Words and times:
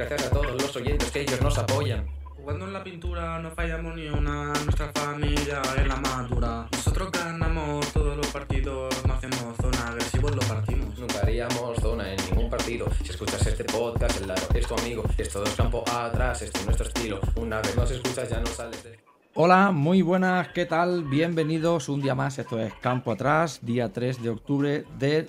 Gracias 0.00 0.28
a 0.28 0.30
todos 0.30 0.62
los 0.62 0.74
oyentes 0.76 1.10
que 1.10 1.20
ellos 1.20 1.42
nos 1.42 1.58
apoyan. 1.58 2.06
Jugando 2.24 2.64
en 2.64 2.72
la 2.72 2.82
pintura 2.82 3.38
no 3.38 3.50
fallamos 3.50 3.94
ni 3.94 4.06
una, 4.06 4.46
nuestra 4.64 4.90
familia 4.94 5.60
es 5.76 5.86
la 5.86 5.96
madura. 5.96 6.68
Nosotros 6.72 7.12
ganamos 7.12 7.86
todos 7.92 8.16
los 8.16 8.26
partidos, 8.28 8.94
no 9.06 9.12
hacemos 9.12 9.56
zona 9.60 9.88
agresivos, 9.88 10.34
lo 10.34 10.40
partimos. 10.40 10.98
Nunca 10.98 11.18
haríamos 11.20 11.78
zona 11.80 12.14
en 12.14 12.16
ningún 12.30 12.48
partido. 12.48 12.86
Si 13.04 13.10
escuchas 13.10 13.46
este 13.46 13.64
podcast, 13.64 14.18
el 14.22 14.28
lado 14.28 14.40
es 14.54 14.66
tu 14.66 14.74
amigo. 14.74 15.04
Es 15.18 15.28
todo 15.28 15.44
el 15.44 15.54
campo 15.54 15.84
atrás, 15.86 16.40
este 16.40 16.60
es 16.60 16.64
nuestro 16.64 16.86
estilo. 16.86 17.20
Una 17.36 17.60
vez 17.60 17.76
nos 17.76 17.90
escuchas, 17.90 18.30
ya 18.30 18.40
no 18.40 18.46
sales 18.46 18.82
de. 18.82 18.98
Hola, 19.34 19.70
muy 19.70 20.00
buenas, 20.00 20.48
¿qué 20.48 20.64
tal? 20.64 21.04
Bienvenidos 21.04 21.90
un 21.90 22.00
día 22.00 22.14
más, 22.14 22.38
esto 22.38 22.58
es 22.58 22.72
Campo 22.80 23.12
Atrás, 23.12 23.60
día 23.60 23.92
3 23.92 24.22
de 24.22 24.30
octubre 24.30 24.84
de 24.98 25.28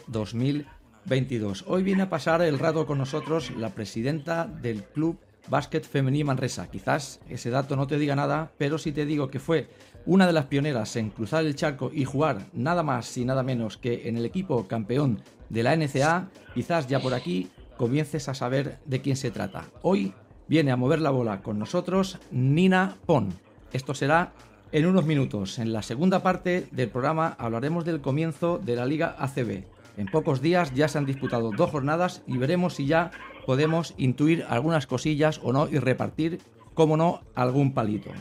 2022. 1.05 1.65
Hoy 1.67 1.83
viene 1.83 2.03
a 2.03 2.09
pasar 2.09 2.41
el 2.41 2.59
rato 2.59 2.85
con 2.85 2.97
nosotros 2.97 3.51
la 3.57 3.69
presidenta 3.69 4.45
del 4.45 4.83
Club 4.83 5.17
Básquet 5.49 5.83
Femení 5.83 6.23
Manresa. 6.23 6.69
Quizás 6.69 7.19
ese 7.29 7.49
dato 7.49 7.75
no 7.75 7.87
te 7.87 7.97
diga 7.97 8.15
nada, 8.15 8.51
pero 8.57 8.77
si 8.77 8.91
te 8.91 9.05
digo 9.05 9.29
que 9.29 9.39
fue 9.39 9.67
una 10.05 10.27
de 10.27 10.33
las 10.33 10.45
pioneras 10.45 10.95
en 10.95 11.09
cruzar 11.09 11.45
el 11.45 11.55
charco 11.55 11.91
y 11.93 12.05
jugar 12.05 12.45
nada 12.53 12.83
más 12.83 13.17
y 13.17 13.25
nada 13.25 13.43
menos 13.43 13.77
que 13.77 14.07
en 14.07 14.17
el 14.17 14.25
equipo 14.25 14.67
campeón 14.67 15.21
de 15.49 15.63
la 15.63 15.75
NCA, 15.75 16.29
quizás 16.53 16.87
ya 16.87 16.99
por 16.99 17.13
aquí 17.13 17.49
comiences 17.77 18.29
a 18.29 18.33
saber 18.33 18.79
de 18.85 19.01
quién 19.01 19.15
se 19.15 19.31
trata. 19.31 19.65
Hoy 19.81 20.13
viene 20.47 20.71
a 20.71 20.77
mover 20.77 21.01
la 21.01 21.09
bola 21.09 21.41
con 21.41 21.59
nosotros 21.59 22.19
Nina 22.31 22.97
Pon. 23.05 23.33
Esto 23.73 23.93
será 23.93 24.33
en 24.71 24.85
unos 24.85 25.05
minutos. 25.05 25.59
En 25.59 25.73
la 25.73 25.81
segunda 25.81 26.23
parte 26.23 26.67
del 26.71 26.89
programa 26.89 27.35
hablaremos 27.37 27.85
del 27.85 28.01
comienzo 28.01 28.59
de 28.63 28.75
la 28.75 28.85
Liga 28.85 29.15
ACB. 29.17 29.63
En 29.97 30.07
pocos 30.07 30.41
días 30.41 30.73
ya 30.73 30.87
se 30.87 30.97
han 30.97 31.05
disputado 31.05 31.51
dos 31.55 31.69
jornadas 31.69 32.23
y 32.27 32.37
veremos 32.37 32.75
si 32.75 32.85
ya 32.85 33.11
podemos 33.45 33.93
intuir 33.97 34.45
algunas 34.49 34.87
cosillas 34.87 35.39
o 35.43 35.53
no 35.53 35.67
y 35.67 35.79
repartir, 35.79 36.39
como 36.73 36.97
no, 36.97 37.21
algún 37.35 37.73
palito. 37.73 38.11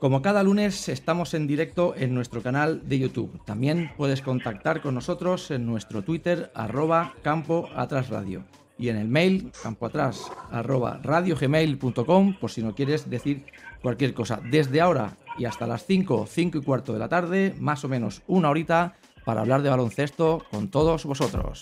Como 0.00 0.20
cada 0.20 0.42
lunes 0.42 0.88
estamos 0.88 1.32
en 1.34 1.46
directo 1.46 1.94
en 1.96 2.14
nuestro 2.14 2.42
canal 2.42 2.86
de 2.88 2.98
YouTube. 2.98 3.40
También 3.44 3.92
puedes 3.96 4.20
contactar 4.20 4.82
con 4.82 4.94
nosotros 4.94 5.50
en 5.50 5.64
nuestro 5.64 6.02
Twitter 6.02 6.50
arroba 6.54 7.14
campo 7.22 7.68
atrás 7.74 8.10
radio 8.10 8.44
y 8.76 8.88
en 8.88 8.96
el 8.96 9.08
mail 9.08 9.52
campoatrás 9.62 10.30
arroba 10.50 11.00
radiogmail.com 11.02 12.34
por 12.38 12.50
si 12.50 12.62
no 12.62 12.74
quieres 12.74 13.08
decir 13.08 13.44
cualquier 13.80 14.14
cosa. 14.14 14.40
Desde 14.50 14.80
ahora 14.80 15.16
y 15.38 15.44
hasta 15.44 15.66
las 15.66 15.86
5, 15.86 16.26
5 16.28 16.58
y 16.58 16.62
cuarto 16.62 16.92
de 16.92 16.98
la 16.98 17.08
tarde, 17.08 17.54
más 17.58 17.84
o 17.84 17.88
menos 17.88 18.22
una 18.26 18.50
horita 18.50 18.94
para 19.24 19.40
hablar 19.40 19.62
de 19.62 19.70
baloncesto 19.70 20.44
con 20.50 20.70
todos 20.70 21.04
vosotros. 21.04 21.60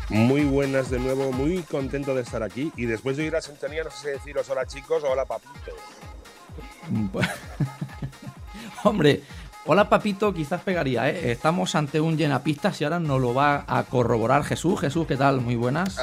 Muy 0.08 0.44
buenas 0.44 0.90
de 0.90 0.98
nuevo, 0.98 1.32
muy 1.32 1.62
contento 1.62 2.14
de 2.14 2.22
estar 2.22 2.42
aquí. 2.42 2.72
Y 2.76 2.86
después 2.86 3.16
de 3.16 3.24
ir 3.24 3.36
a 3.36 3.40
sintonía, 3.40 3.84
no 3.84 3.90
sé 3.90 3.98
si 3.98 4.06
deciros 4.08 4.48
hola 4.50 4.66
chicos 4.66 5.02
o 5.02 5.10
hola 5.10 5.24
papitos. 5.24 5.74
Pues, 7.12 7.28
hombre, 8.84 9.22
hola 9.66 9.88
papito, 9.88 10.32
quizás 10.34 10.60
pegaría, 10.62 11.08
¿eh? 11.08 11.32
Estamos 11.32 11.74
ante 11.74 12.00
un 12.00 12.18
llenapistas 12.18 12.80
y 12.80 12.84
ahora 12.84 13.00
nos 13.00 13.20
lo 13.20 13.32
va 13.32 13.64
a 13.66 13.84
corroborar 13.84 14.44
Jesús. 14.44 14.80
Jesús, 14.80 15.06
¿qué 15.06 15.16
tal? 15.16 15.40
Muy 15.40 15.56
buenas. 15.56 15.96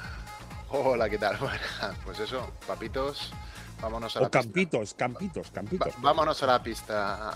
hola, 0.70 1.08
¿qué 1.10 1.18
tal? 1.18 1.38
pues 2.04 2.18
eso, 2.20 2.50
papitos, 2.66 3.32
Vámonos 3.80 4.16
a 4.16 4.22
o 4.22 4.30
campitos, 4.30 4.94
campitos, 4.94 5.50
campitos. 5.50 5.94
vámonos 5.98 6.42
a 6.42 6.46
la 6.46 6.62
pista 6.62 7.30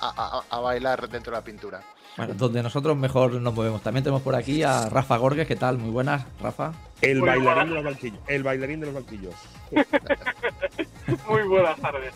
a, 0.00 0.60
bailar 0.60 1.08
dentro 1.08 1.30
de 1.32 1.38
la 1.38 1.44
pintura. 1.44 1.82
Bueno, 2.16 2.34
donde 2.34 2.62
nosotros 2.62 2.96
mejor 2.96 3.32
nos 3.40 3.54
movemos. 3.54 3.82
También 3.82 4.04
tenemos 4.04 4.22
por 4.22 4.34
aquí 4.34 4.62
a 4.62 4.88
Rafa 4.88 5.16
Gorges, 5.16 5.48
¿qué 5.48 5.56
tal? 5.56 5.78
Muy 5.78 5.90
buenas, 5.90 6.24
Rafa. 6.40 6.72
El 7.00 7.20
bailarín 7.20 7.70
de 7.70 7.74
los 7.74 7.84
banquillos. 7.84 8.18
El 8.28 8.42
bailarín 8.42 8.80
de 8.80 8.86
los 8.86 8.94
banquillos. 8.94 9.34
Muy 11.28 11.42
buenas 11.42 11.78
tardes. 11.80 12.14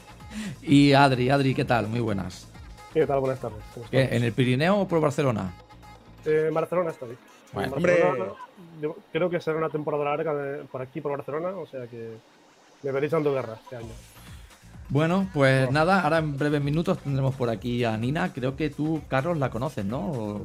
Y 0.62 0.92
Adri, 0.92 1.30
Adri, 1.30 1.54
¿qué 1.54 1.64
tal? 1.64 1.88
Muy 1.88 2.00
buenas. 2.00 2.48
¿Qué 2.94 3.06
tal? 3.06 3.20
Buenas 3.20 3.40
tardes. 3.40 3.58
¿En 3.90 4.22
el 4.22 4.32
Pirineo 4.32 4.80
o 4.80 4.88
por 4.88 5.00
Barcelona? 5.00 5.52
Eh, 6.24 6.46
en 6.48 6.54
Barcelona 6.54 6.90
estoy. 6.90 7.16
Bueno, 7.52 7.74
hombre. 7.74 8.04
Creo 9.12 9.28
que 9.28 9.40
será 9.40 9.58
una 9.58 9.70
temporada 9.70 10.04
larga 10.04 10.32
por 10.70 10.80
aquí, 10.80 11.00
por 11.00 11.12
Barcelona, 11.12 11.48
o 11.50 11.66
sea 11.66 11.86
que 11.86 12.16
me 12.82 12.92
veréis 12.92 13.12
dando 13.12 13.32
guerra 13.32 13.58
este 13.62 13.76
año. 13.76 13.92
Bueno, 14.90 15.28
pues 15.34 15.70
nada, 15.70 16.00
ahora 16.00 16.18
en 16.18 16.38
breves 16.38 16.62
minutos 16.62 16.98
tendremos 16.98 17.34
por 17.34 17.50
aquí 17.50 17.84
a 17.84 17.96
Nina. 17.98 18.32
Creo 18.32 18.56
que 18.56 18.70
tú, 18.70 19.02
Carlos, 19.08 19.36
la 19.36 19.50
conoces, 19.50 19.84
¿no? 19.84 20.40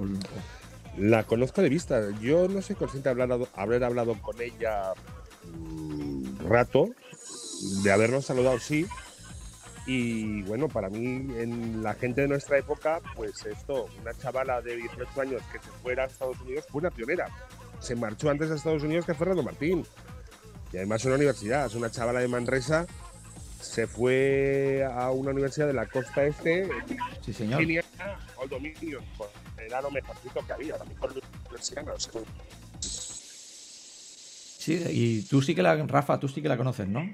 La 0.98 1.24
conozco 1.24 1.62
de 1.62 1.69
vista. 1.69 2.01
Yo 2.19 2.50
no 2.50 2.62
soy 2.62 2.75
consciente 2.75 3.13
de 3.13 3.24
haber, 3.24 3.48
haber 3.56 3.84
hablado 3.86 4.16
con 4.22 4.42
ella 4.42 4.94
un 5.45 6.38
rato, 6.48 6.90
de 7.84 7.92
habernos 7.92 8.25
saludado, 8.25 8.60
sí. 8.60 8.86
Y 9.86 10.42
bueno, 10.44 10.68
para 10.68 10.89
mí, 10.89 11.06
en 11.38 11.81
la 11.81 11.94
gente 11.94 12.22
de 12.22 12.28
nuestra 12.28 12.57
época, 12.57 13.00
pues 13.16 13.46
esto, 13.46 13.88
una 14.01 14.13
chavala 14.13 14.62
de 14.62 14.75
18 14.78 15.22
años 15.22 15.42
que 15.51 15.60
se 15.60 15.69
fuera 15.81 16.04
a 16.04 16.07
Estados 16.07 16.39
Unidos 16.42 16.66
fue 16.69 16.80
una 16.80 16.92
pionera. 16.92 17.28
Se 17.80 17.96
marchó 17.96 18.30
antes 18.30 18.51
a 18.51 18.56
Estados 18.56 18.84
Unidos 18.84 19.06
que 19.06 19.13
Fernando 19.13 19.44
Martín. 19.44 19.86
Y 20.72 20.78
además 20.78 21.06
una 21.06 21.16
universidad, 21.16 21.66
es 21.66 21.75
una 21.75 21.92
chavala 21.92 22.19
de 22.19 22.28
Manresa, 22.28 22.88
se 23.63 23.88
fue 23.88 24.86
a 24.86 25.12
una 25.12 25.31
universidad 25.31 25.68
de 25.68 25.74
la 25.74 25.86
costa 25.86 26.25
este. 26.25 26.69
Sí, 27.21 27.33
señor. 27.33 27.62
Al 27.62 28.50
dominio, 28.50 29.01
pues, 29.18 29.30
era 29.57 29.81
lo 29.81 29.92
mejorcito 29.92 30.45
que 30.45 30.54
había, 30.54 30.77
la 30.77 30.86
mejor 30.86 31.13
universidad. 31.45 31.83
No 31.83 31.98
sé. 31.98 32.12
Sí, 32.80 34.83
y 34.89 35.24
tú 35.24 35.42
sí 35.42 35.56
que 35.56 35.62
la, 35.62 35.75
Rafa, 35.75 36.19
tú 36.19 36.27
sí 36.27 36.42
que 36.42 36.50
la 36.50 36.57
conoces, 36.57 36.88
¿no? 36.88 37.10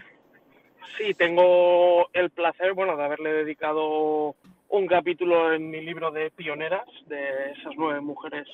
sí, 1.00 1.13
tengo 1.13 2.10
el 2.13 2.30
placer, 2.30 2.74
bueno, 2.74 2.98
de 2.98 3.04
haberle 3.04 3.31
dedicado 3.31 4.36
un 4.68 4.88
capítulo 4.88 5.54
en 5.54 5.69
mi 5.69 5.81
libro 5.81 6.12
de 6.12 6.30
pioneras, 6.31 6.88
de 7.07 7.51
esas 7.51 7.74
nueve 7.78 8.01
mujeres 8.01 8.48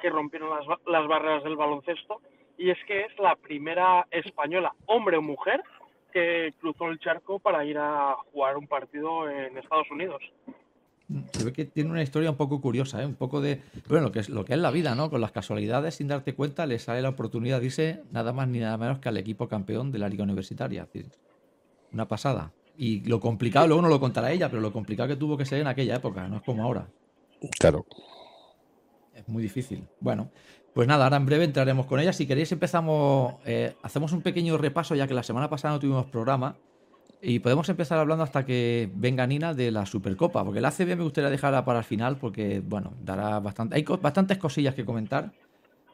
que 0.00 0.08
rompieron 0.08 0.50
las, 0.50 0.78
las 0.86 1.06
barreras 1.08 1.42
del 1.42 1.56
baloncesto, 1.56 2.20
y 2.56 2.70
es 2.70 2.78
que 2.86 3.02
es 3.02 3.18
la 3.18 3.36
primera 3.36 4.06
española, 4.10 4.72
hombre 4.86 5.16
o 5.16 5.22
mujer, 5.22 5.62
que 6.12 6.54
cruzó 6.60 6.88
el 6.88 6.98
charco 6.98 7.38
para 7.38 7.64
ir 7.64 7.78
a 7.78 8.16
jugar 8.32 8.56
un 8.56 8.66
partido 8.66 9.28
en 9.28 9.56
Estados 9.56 9.90
Unidos. 9.90 10.22
Se 11.32 11.44
ve 11.44 11.52
que 11.54 11.64
tiene 11.64 11.90
una 11.90 12.02
historia 12.02 12.30
un 12.30 12.36
poco 12.36 12.60
curiosa, 12.60 13.02
¿eh? 13.02 13.06
Un 13.06 13.14
poco 13.14 13.40
de. 13.40 13.62
Bueno, 13.88 14.06
lo 14.06 14.12
que 14.12 14.18
es, 14.18 14.28
lo 14.28 14.44
que 14.44 14.52
es 14.52 14.58
la 14.58 14.70
vida, 14.70 14.94
¿no? 14.94 15.08
Con 15.08 15.22
las 15.22 15.32
casualidades, 15.32 15.94
sin 15.94 16.08
darte 16.08 16.34
cuenta, 16.34 16.66
le 16.66 16.78
sale 16.78 17.00
la 17.00 17.08
oportunidad 17.08 17.60
de 17.60 17.66
irse 17.66 18.02
nada 18.12 18.34
más 18.34 18.46
ni 18.48 18.58
nada 18.58 18.76
menos 18.76 18.98
que 18.98 19.08
al 19.08 19.16
equipo 19.16 19.48
campeón 19.48 19.90
de 19.90 19.98
la 19.98 20.08
Liga 20.08 20.24
Universitaria. 20.24 20.82
Es 20.82 20.92
decir, 20.92 21.10
una 21.92 22.06
pasada. 22.06 22.52
Y 22.76 23.00
lo 23.08 23.20
complicado, 23.20 23.66
luego 23.66 23.82
no 23.82 23.88
lo 23.88 23.98
contará 23.98 24.30
ella, 24.30 24.50
pero 24.50 24.60
lo 24.60 24.72
complicado 24.72 25.08
que 25.08 25.16
tuvo 25.16 25.36
que 25.36 25.46
ser 25.46 25.60
en 25.60 25.66
aquella 25.66 25.96
época, 25.96 26.28
no 26.28 26.36
es 26.36 26.42
como 26.42 26.62
ahora. 26.62 26.86
Claro. 27.58 27.86
Es 29.18 29.28
muy 29.28 29.42
difícil. 29.42 29.86
Bueno, 30.00 30.30
pues 30.72 30.86
nada, 30.86 31.04
ahora 31.04 31.16
en 31.16 31.26
breve 31.26 31.44
entraremos 31.44 31.86
con 31.86 31.98
ella. 31.98 32.12
Si 32.12 32.26
queréis 32.26 32.52
empezamos, 32.52 33.34
eh, 33.44 33.74
hacemos 33.82 34.12
un 34.12 34.22
pequeño 34.22 34.56
repaso, 34.58 34.94
ya 34.94 35.08
que 35.08 35.14
la 35.14 35.22
semana 35.22 35.50
pasada 35.50 35.74
no 35.74 35.80
tuvimos 35.80 36.06
programa. 36.06 36.56
Y 37.20 37.40
podemos 37.40 37.68
empezar 37.68 37.98
hablando 37.98 38.22
hasta 38.22 38.46
que 38.46 38.88
venga 38.94 39.26
Nina 39.26 39.52
de 39.52 39.72
la 39.72 39.86
Supercopa, 39.86 40.44
porque 40.44 40.60
la 40.60 40.68
ACB 40.68 40.96
me 40.96 41.02
gustaría 41.02 41.30
dejarla 41.30 41.64
para 41.64 41.80
el 41.80 41.84
final, 41.84 42.16
porque, 42.16 42.60
bueno, 42.64 42.94
dará 43.02 43.40
bastante, 43.40 43.74
hay 43.74 43.82
bastantes 43.82 44.38
cosillas 44.38 44.76
que 44.76 44.84
comentar. 44.84 45.32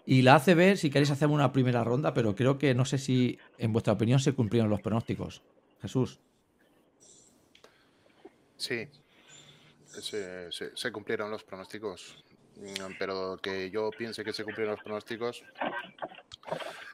Y 0.05 0.21
la 0.21 0.35
ACB, 0.35 0.77
si 0.77 0.91
queréis, 0.91 1.11
hacemos 1.11 1.35
una 1.35 1.51
primera 1.51 1.83
ronda, 1.83 2.13
pero 2.13 2.35
creo 2.35 2.59
que 2.59 2.75
no 2.75 2.85
sé 2.85 2.99
si, 2.99 3.39
en 3.57 3.73
vuestra 3.73 3.95
opinión, 3.95 4.21
se 4.21 4.35
cumplieron 4.35 4.69
los 4.69 4.83
pronósticos. 4.83 5.43
Jesús. 5.81 6.21
Sí, 8.59 8.89
se, 10.01 10.93
cumplieron 10.93 11.31
los 11.31 11.45
pronósticos, 11.45 12.25
pero 12.99 13.39
que 13.43 13.71
yo 13.71 13.91
piense 13.91 14.25
que 14.25 14.33
se 14.33 14.45
cumplieron 14.45 14.75
los 14.75 14.83
pronósticos, 14.83 15.45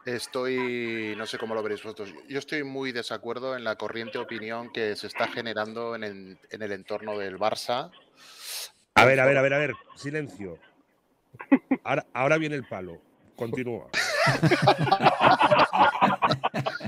estoy, 0.04 1.14
no 1.16 1.26
sé 1.26 1.38
cómo 1.38 1.54
lo 1.54 1.62
veréis 1.62 1.82
vosotros, 1.82 2.12
yo 2.28 2.38
estoy 2.38 2.64
muy 2.64 2.92
desacuerdo 2.92 3.56
en 3.56 3.64
la 3.64 3.76
corriente 3.76 4.18
opinión 4.18 4.72
que 4.72 4.96
se 4.96 5.06
está 5.06 5.28
generando 5.28 5.94
en 5.94 6.04
el, 6.04 6.38
en 6.50 6.62
el 6.62 6.72
entorno 6.72 7.18
del 7.18 7.38
Barça. 7.38 7.90
A 8.94 9.04
ver, 9.04 9.20
a 9.20 9.26
ver, 9.26 9.38
a 9.38 9.42
ver, 9.42 9.54
a 9.54 9.58
ver. 9.58 9.74
Silencio. 9.96 10.58
Ahora, 11.84 12.06
ahora 12.12 12.38
viene 12.38 12.56
el 12.56 12.66
palo. 12.66 13.00
Continúa. 13.36 13.88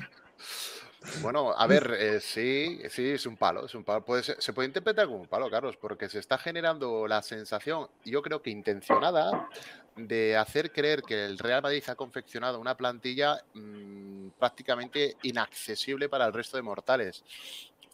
Bueno, 1.21 1.53
a 1.53 1.67
ver, 1.67 1.95
eh, 1.99 2.21
sí, 2.21 2.81
sí, 2.89 3.11
es 3.11 3.27
un 3.27 3.37
palo, 3.37 3.67
es 3.67 3.75
un 3.75 3.85
palo. 3.85 4.05
Puede 4.05 4.23
ser- 4.23 4.41
se 4.41 4.53
puede 4.53 4.69
interpretar 4.69 5.07
como 5.07 5.19
un 5.21 5.29
palo, 5.29 5.51
Carlos, 5.51 5.77
porque 5.77 6.09
se 6.09 6.19
está 6.19 6.39
generando 6.39 7.07
la 7.07 7.21
sensación, 7.23 7.87
yo 8.05 8.23
creo 8.23 8.41
que 8.41 8.51
intencionada, 8.51 9.49
de 9.95 10.37
hacer 10.39 10.73
creer 10.73 11.03
que 11.03 11.27
el 11.27 11.39
Real 11.39 11.61
Madrid 11.61 11.85
ha 11.89 11.95
confeccionado 11.97 12.59
una 12.59 12.77
plantilla 12.77 13.39
mm, 13.53 14.29
prácticamente 14.39 15.17
inaccesible 15.23 16.09
para 16.09 16.25
el 16.27 16.33
resto 16.33 16.57
de 16.57 16.63
mortales. 16.63 17.23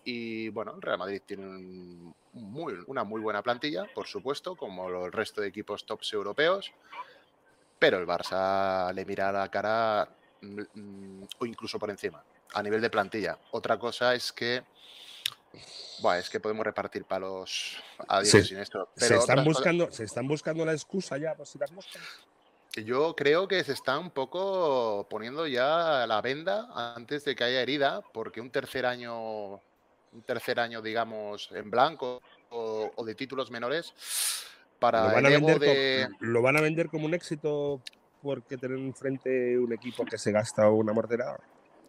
Y 0.05 0.49
bueno, 0.51 0.75
el 0.77 0.81
Real 0.83 0.99
Madrid 0.99 1.21
tiene 1.27 1.45
un 1.45 2.15
muy- 2.35 2.75
una 2.87 3.03
muy 3.03 3.21
buena 3.21 3.43
plantilla, 3.43 3.85
por 3.95 4.07
supuesto, 4.07 4.55
como 4.55 4.89
el 5.07 5.13
resto 5.13 5.41
de 5.41 5.49
equipos 5.49 5.85
tops 5.85 6.13
europeos, 6.13 6.71
pero 7.81 7.99
el 7.99 8.07
Barça 8.07 8.93
le 8.95 9.05
mira 9.05 9.29
a 9.31 9.33
la 9.33 9.51
cara 9.51 10.09
mm, 10.41 10.61
mm, 10.75 11.27
o 11.41 11.47
incluso 11.47 11.79
por 11.81 11.91
encima 11.91 12.23
a 12.55 12.63
nivel 12.63 12.81
de 12.81 12.91
plantilla. 12.91 13.39
Otra 13.51 13.79
cosa 13.79 14.15
es 14.15 14.33
que, 14.33 14.63
es 16.19 16.31
que 16.31 16.41
podemos 16.41 16.65
repartir 16.65 17.05
palos 17.05 17.77
a 18.09 18.25
Se- 18.25 18.37
Dios 18.39 18.49
sin 18.49 18.59
esto. 18.59 18.89
Se 18.97 19.17
están, 19.17 19.37
cosas- 19.39 19.45
buscando, 19.45 19.91
se 19.91 20.05
están 20.05 20.29
buscando 20.29 20.65
la 20.65 20.73
excusa 20.73 21.17
ya 21.19 21.35
por 21.35 21.47
si 21.47 21.59
las 21.59 21.71
moscas. 21.73 22.03
yo 22.85 23.15
creo 23.17 23.49
que 23.49 23.65
se 23.65 23.73
está 23.73 23.99
un 23.99 24.11
poco 24.11 25.07
poniendo 25.11 25.47
ya 25.47 26.07
la 26.07 26.21
venda 26.21 26.69
antes 26.95 27.25
de 27.25 27.35
que 27.35 27.45
haya 27.45 27.61
herida, 27.61 28.03
porque 28.13 28.41
un 28.41 28.51
tercer 28.51 28.87
año, 28.87 29.55
un 29.55 30.23
tercer 30.25 30.61
año, 30.61 30.81
digamos, 30.81 31.51
en 31.53 31.71
blanco 31.71 32.23
o, 32.51 32.91
o 32.95 33.05
de 33.05 33.15
títulos 33.15 33.51
menores, 33.51 33.93
para 34.79 35.09
Lo 35.09 35.13
van, 35.15 35.27
a 35.27 35.29
el 35.29 35.35
ego 35.35 35.47
vender 35.49 35.59
de... 35.77 36.07
como, 36.07 36.17
lo 36.21 36.43
van 36.43 36.57
a 36.57 36.61
vender 36.61 36.89
como 36.89 37.07
un 37.07 37.15
éxito 37.15 37.81
porque 38.23 38.57
tener 38.57 38.79
enfrente 38.79 39.59
un 39.59 39.73
equipo 39.73 40.05
que 40.05 40.17
se 40.19 40.31
gasta 40.31 40.69
una 40.69 40.93
mortera. 40.93 41.37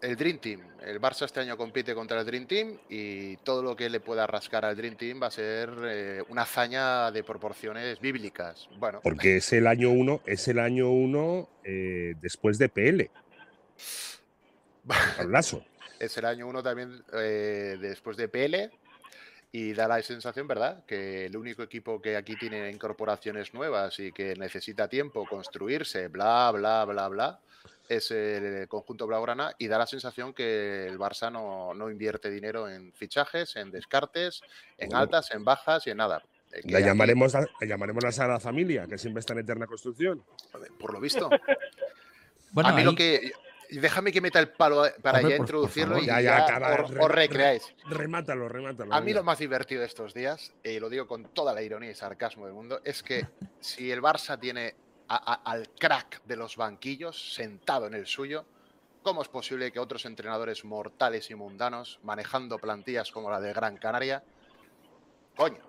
El 0.02 0.16
Dream 0.16 0.38
Team. 0.38 0.62
El 0.82 1.02
Barça 1.02 1.26
este 1.26 1.42
año 1.42 1.58
compite 1.58 1.94
contra 1.94 2.20
el 2.20 2.26
Dream 2.26 2.46
Team 2.46 2.78
y 2.90 3.36
todo 3.38 3.62
lo 3.62 3.76
que 3.76 3.90
le 3.90 4.00
pueda 4.00 4.26
rascar 4.28 4.64
al 4.64 4.76
Dream 4.76 4.96
Team 4.96 5.22
va 5.22 5.28
a 5.28 5.32
ser 5.32 5.70
eh, 5.86 6.24
una 6.30 6.44
hazaña 6.44 7.12
de 7.12 7.24
proporciones 7.24 8.00
bíblicas. 8.00 8.70
Bueno, 8.78 9.02
Porque 9.04 9.38
es 9.38 9.52
el 9.52 9.68
año 9.68 9.90
uno, 9.90 10.22
es 10.26 10.48
el 10.48 10.60
año 10.60 10.90
uno 10.90 11.50
eh, 11.64 12.16
después 12.22 12.58
de 12.58 12.70
PL. 12.70 13.12
Hablazo. 15.20 15.66
es 16.00 16.18
el 16.18 16.26
año 16.26 16.48
uno 16.48 16.64
también 16.64 17.04
eh, 17.14 17.78
después 17.80 18.16
de 18.16 18.30
PL 18.30 18.72
y 19.52 19.74
da 19.74 19.88
la 19.88 20.02
sensación, 20.02 20.48
¿verdad?, 20.48 20.86
que 20.86 21.26
el 21.26 21.36
único 21.36 21.64
equipo 21.64 22.02
que 22.02 22.16
aquí 22.16 22.36
tiene 22.36 22.70
incorporaciones 22.70 23.54
nuevas 23.54 24.00
y 24.00 24.12
que 24.12 24.36
necesita 24.36 24.88
tiempo 24.88 25.26
construirse, 25.26 26.08
bla, 26.08 26.52
bla, 26.52 26.86
bla, 26.86 27.08
bla, 27.08 27.40
es 27.90 28.12
el 28.12 28.68
conjunto 28.70 29.06
blaugrana 29.08 29.54
y 29.58 29.68
da 29.68 29.78
la 29.80 29.88
sensación 29.88 30.34
que 30.34 30.86
el 30.88 30.98
Barça 30.98 31.32
no, 31.32 31.74
no 31.74 31.90
invierte 31.90 32.30
dinero 32.30 32.70
en 32.70 32.94
fichajes, 32.94 33.56
en 33.58 33.72
descartes, 33.72 34.42
en 34.78 34.90
Bueno. 34.90 35.02
altas, 35.02 35.32
en 35.32 35.44
bajas 35.44 35.86
y 35.88 35.90
en 35.90 35.98
nada. 35.98 36.24
Eh, 36.54 36.62
que 36.62 36.72
La 36.72 36.80
llamaremos, 36.80 37.34
la, 37.34 37.42
la 37.60 37.68
llamaremos 37.68 38.04
la 38.04 38.12
Sagrada 38.12 38.40
Familia, 38.40 38.88
que 38.88 38.98
siempre 38.98 39.20
está 39.20 39.34
en 39.34 39.40
eterna 39.40 39.68
construcción. 39.68 40.24
por 40.80 40.94
lo 40.94 41.00
visto, 41.02 41.30
Bueno, 42.52 42.70
a 42.70 42.74
mí 42.74 42.84
lo 42.84 42.96
que... 42.96 43.32
Déjame 43.72 44.12
que 44.12 44.20
meta 44.20 44.40
el 44.40 44.50
palo 44.50 44.84
eh, 44.88 44.96
para 45.00 45.20
Hombre, 45.20 45.34
ya 45.34 45.38
por- 45.38 45.46
por 45.46 45.56
introducirlo 45.56 45.90
favor. 45.98 46.04
y 46.04 46.08
Ya, 46.08 46.22
ya, 46.22 46.38
ya, 46.40 46.44
acaba, 46.44 46.72
os- 46.84 46.90
re- 46.90 47.00
os 47.00 47.08
re- 47.08 47.16
recreáis. 47.16 47.76
Remátalo, 47.88 48.50
remátalo. 48.50 48.92
A 48.92 49.00
mí 49.00 49.14
lo 49.14 49.24
más 49.24 49.38
divertido 49.38 49.82
de 49.82 49.86
estos 49.88 50.12
días, 50.16 50.52
y 50.64 50.80
lo 50.80 50.90
digo 50.90 51.06
con 51.06 51.26
toda 51.26 51.54
la 51.54 51.62
ironía 51.62 51.92
y 51.92 51.94
sarcasmo 51.94 52.46
del 52.46 52.56
mundo, 52.56 52.82
es 52.84 53.04
que 53.04 53.28
si 53.60 53.92
el 53.92 54.02
Barça 54.02 54.40
tiene 54.40 54.74
a- 55.10 55.34
a- 55.34 55.52
al 55.52 55.70
crack 55.70 56.22
de 56.24 56.36
los 56.36 56.56
banquillos 56.56 57.34
sentado 57.34 57.88
en 57.88 57.96
el 57.96 58.06
suyo, 58.06 58.46
¿cómo 59.02 59.22
es 59.22 59.28
posible 59.28 59.72
que 59.72 59.80
otros 59.80 60.06
entrenadores 60.06 60.64
mortales 60.64 61.30
y 61.32 61.36
mundanos, 61.36 62.00
manejando 62.04 62.60
plantillas 62.60 63.12
como 63.12 63.30
la 63.32 63.40
de 63.42 63.52
Gran 63.54 63.78
Canaria, 63.78 64.24
coño, 65.36 65.60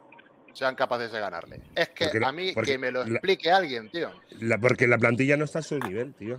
sean 0.53 0.75
capaces 0.75 1.11
de 1.11 1.21
ganarle? 1.21 1.61
Es 1.75 1.89
que 1.91 2.11
a 2.23 2.33
mí 2.33 2.55
que 2.55 2.77
me 2.79 2.91
lo 2.91 3.05
la- 3.05 3.11
explique 3.13 3.51
alguien, 3.51 3.91
tío. 3.91 4.13
La- 4.41 4.59
porque 4.59 4.87
la 4.87 4.99
plantilla 4.99 5.37
no 5.37 5.45
está 5.45 5.61
a 5.61 5.63
su 5.63 5.79
nivel, 5.79 6.15
tío. 6.15 6.37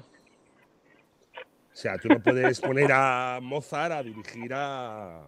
O 1.74 1.76
sea, 1.76 1.98
tú 1.98 2.10
no 2.10 2.22
puedes 2.22 2.60
poner 2.60 2.92
a 2.94 3.40
Mozart 3.42 3.94
a 3.94 4.04
dirigir 4.04 4.54
a, 4.54 5.28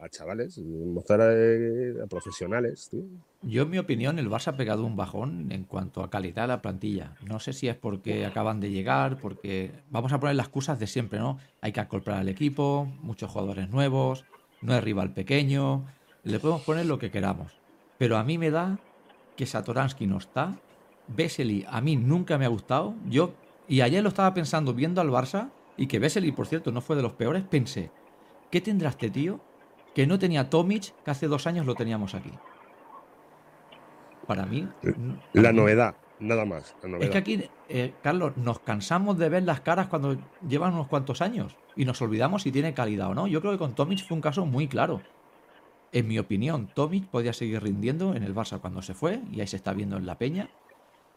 a 0.00 0.08
chavales, 0.08 0.58
Mozart 0.58 1.22
a, 1.22 2.04
a 2.04 2.06
profesionales, 2.06 2.88
tío. 2.90 3.02
Yo, 3.42 3.62
en 3.62 3.70
mi 3.70 3.78
opinión, 3.78 4.18
el 4.18 4.28
Barça 4.28 4.48
ha 4.48 4.56
pegado 4.56 4.84
un 4.84 4.96
bajón 4.96 5.50
en 5.50 5.64
cuanto 5.64 6.02
a 6.02 6.10
calidad 6.10 6.42
de 6.42 6.48
la 6.48 6.62
plantilla. 6.62 7.14
No 7.26 7.40
sé 7.40 7.52
si 7.52 7.68
es 7.68 7.76
porque 7.76 8.26
acaban 8.26 8.60
de 8.60 8.70
llegar, 8.70 9.18
porque 9.18 9.72
vamos 9.90 10.12
a 10.12 10.20
poner 10.20 10.36
las 10.36 10.46
excusas 10.46 10.78
de 10.78 10.86
siempre, 10.86 11.18
¿no? 11.18 11.38
Hay 11.60 11.72
que 11.72 11.80
acoplar 11.80 12.18
al 12.18 12.28
equipo, 12.28 12.86
muchos 13.00 13.30
jugadores 13.30 13.70
nuevos, 13.70 14.24
no 14.60 14.74
es 14.74 14.84
rival 14.84 15.12
pequeño, 15.12 15.86
le 16.22 16.38
podemos 16.38 16.62
poner 16.62 16.86
lo 16.86 16.98
que 16.98 17.10
queramos. 17.10 17.52
Pero 17.98 18.16
a 18.16 18.24
mí 18.24 18.38
me 18.38 18.50
da 18.50 18.78
que 19.36 19.46
Satoransky 19.46 20.06
no 20.06 20.18
está, 20.18 20.58
Vesely 21.08 21.66
a 21.68 21.80
mí 21.80 21.96
nunca 21.96 22.38
me 22.38 22.44
ha 22.44 22.48
gustado. 22.48 22.94
Yo, 23.08 23.32
y 23.68 23.80
ayer 23.80 24.02
lo 24.02 24.10
estaba 24.10 24.34
pensando 24.34 24.74
viendo 24.74 25.00
al 25.00 25.10
Barça, 25.10 25.50
y 25.76 25.86
que 25.86 25.98
Vesely, 25.98 26.32
por 26.32 26.46
cierto, 26.46 26.72
no 26.72 26.82
fue 26.82 26.96
de 26.96 27.02
los 27.02 27.14
peores, 27.14 27.42
pensé, 27.44 27.90
¿qué 28.50 28.60
tendrá 28.60 28.90
este 28.90 29.08
tío 29.08 29.40
que 29.92 30.06
no 30.06 30.18
tenía 30.18 30.48
Tomic, 30.50 30.94
que 31.02 31.10
hace 31.10 31.26
dos 31.26 31.46
años 31.46 31.66
lo 31.66 31.74
teníamos 31.76 32.14
aquí? 32.14 32.32
Para 34.26 34.46
mí. 34.46 34.68
n- 34.82 35.18
La 35.32 35.52
novedad, 35.52 35.96
nada 36.18 36.44
más. 36.44 36.76
La 36.82 36.98
Es 36.98 37.10
que 37.10 37.18
aquí, 37.18 37.40
eh, 37.68 37.98
Carlos, 38.02 38.36
nos 38.36 38.60
cansamos 38.60 39.18
de 39.18 39.28
ver 39.28 39.42
las 39.44 39.60
caras 39.62 39.88
cuando 39.88 40.16
llevan 40.40 40.74
unos 40.74 40.88
cuantos 40.88 41.20
años 41.22 41.58
y 41.74 41.84
nos 41.84 42.00
olvidamos 42.02 42.42
si 42.42 42.52
tiene 42.52 42.74
calidad 42.74 43.08
o 43.10 43.14
no. 43.14 43.26
Yo 43.26 43.40
creo 43.40 43.52
que 43.52 43.58
con 43.58 43.74
Tomic 43.74 44.04
fue 44.06 44.16
un 44.16 44.20
caso 44.20 44.46
muy 44.46 44.68
claro. 44.68 45.02
En 45.92 46.06
mi 46.06 46.18
opinión, 46.18 46.68
Tomic 46.72 47.08
podía 47.10 47.32
seguir 47.32 47.62
rindiendo 47.62 48.14
en 48.14 48.22
el 48.22 48.34
Barça 48.34 48.60
cuando 48.60 48.82
se 48.82 48.94
fue 48.94 49.22
y 49.30 49.40
ahí 49.40 49.46
se 49.46 49.56
está 49.56 49.72
viendo 49.72 49.96
en 49.96 50.06
la 50.06 50.18
peña. 50.18 50.50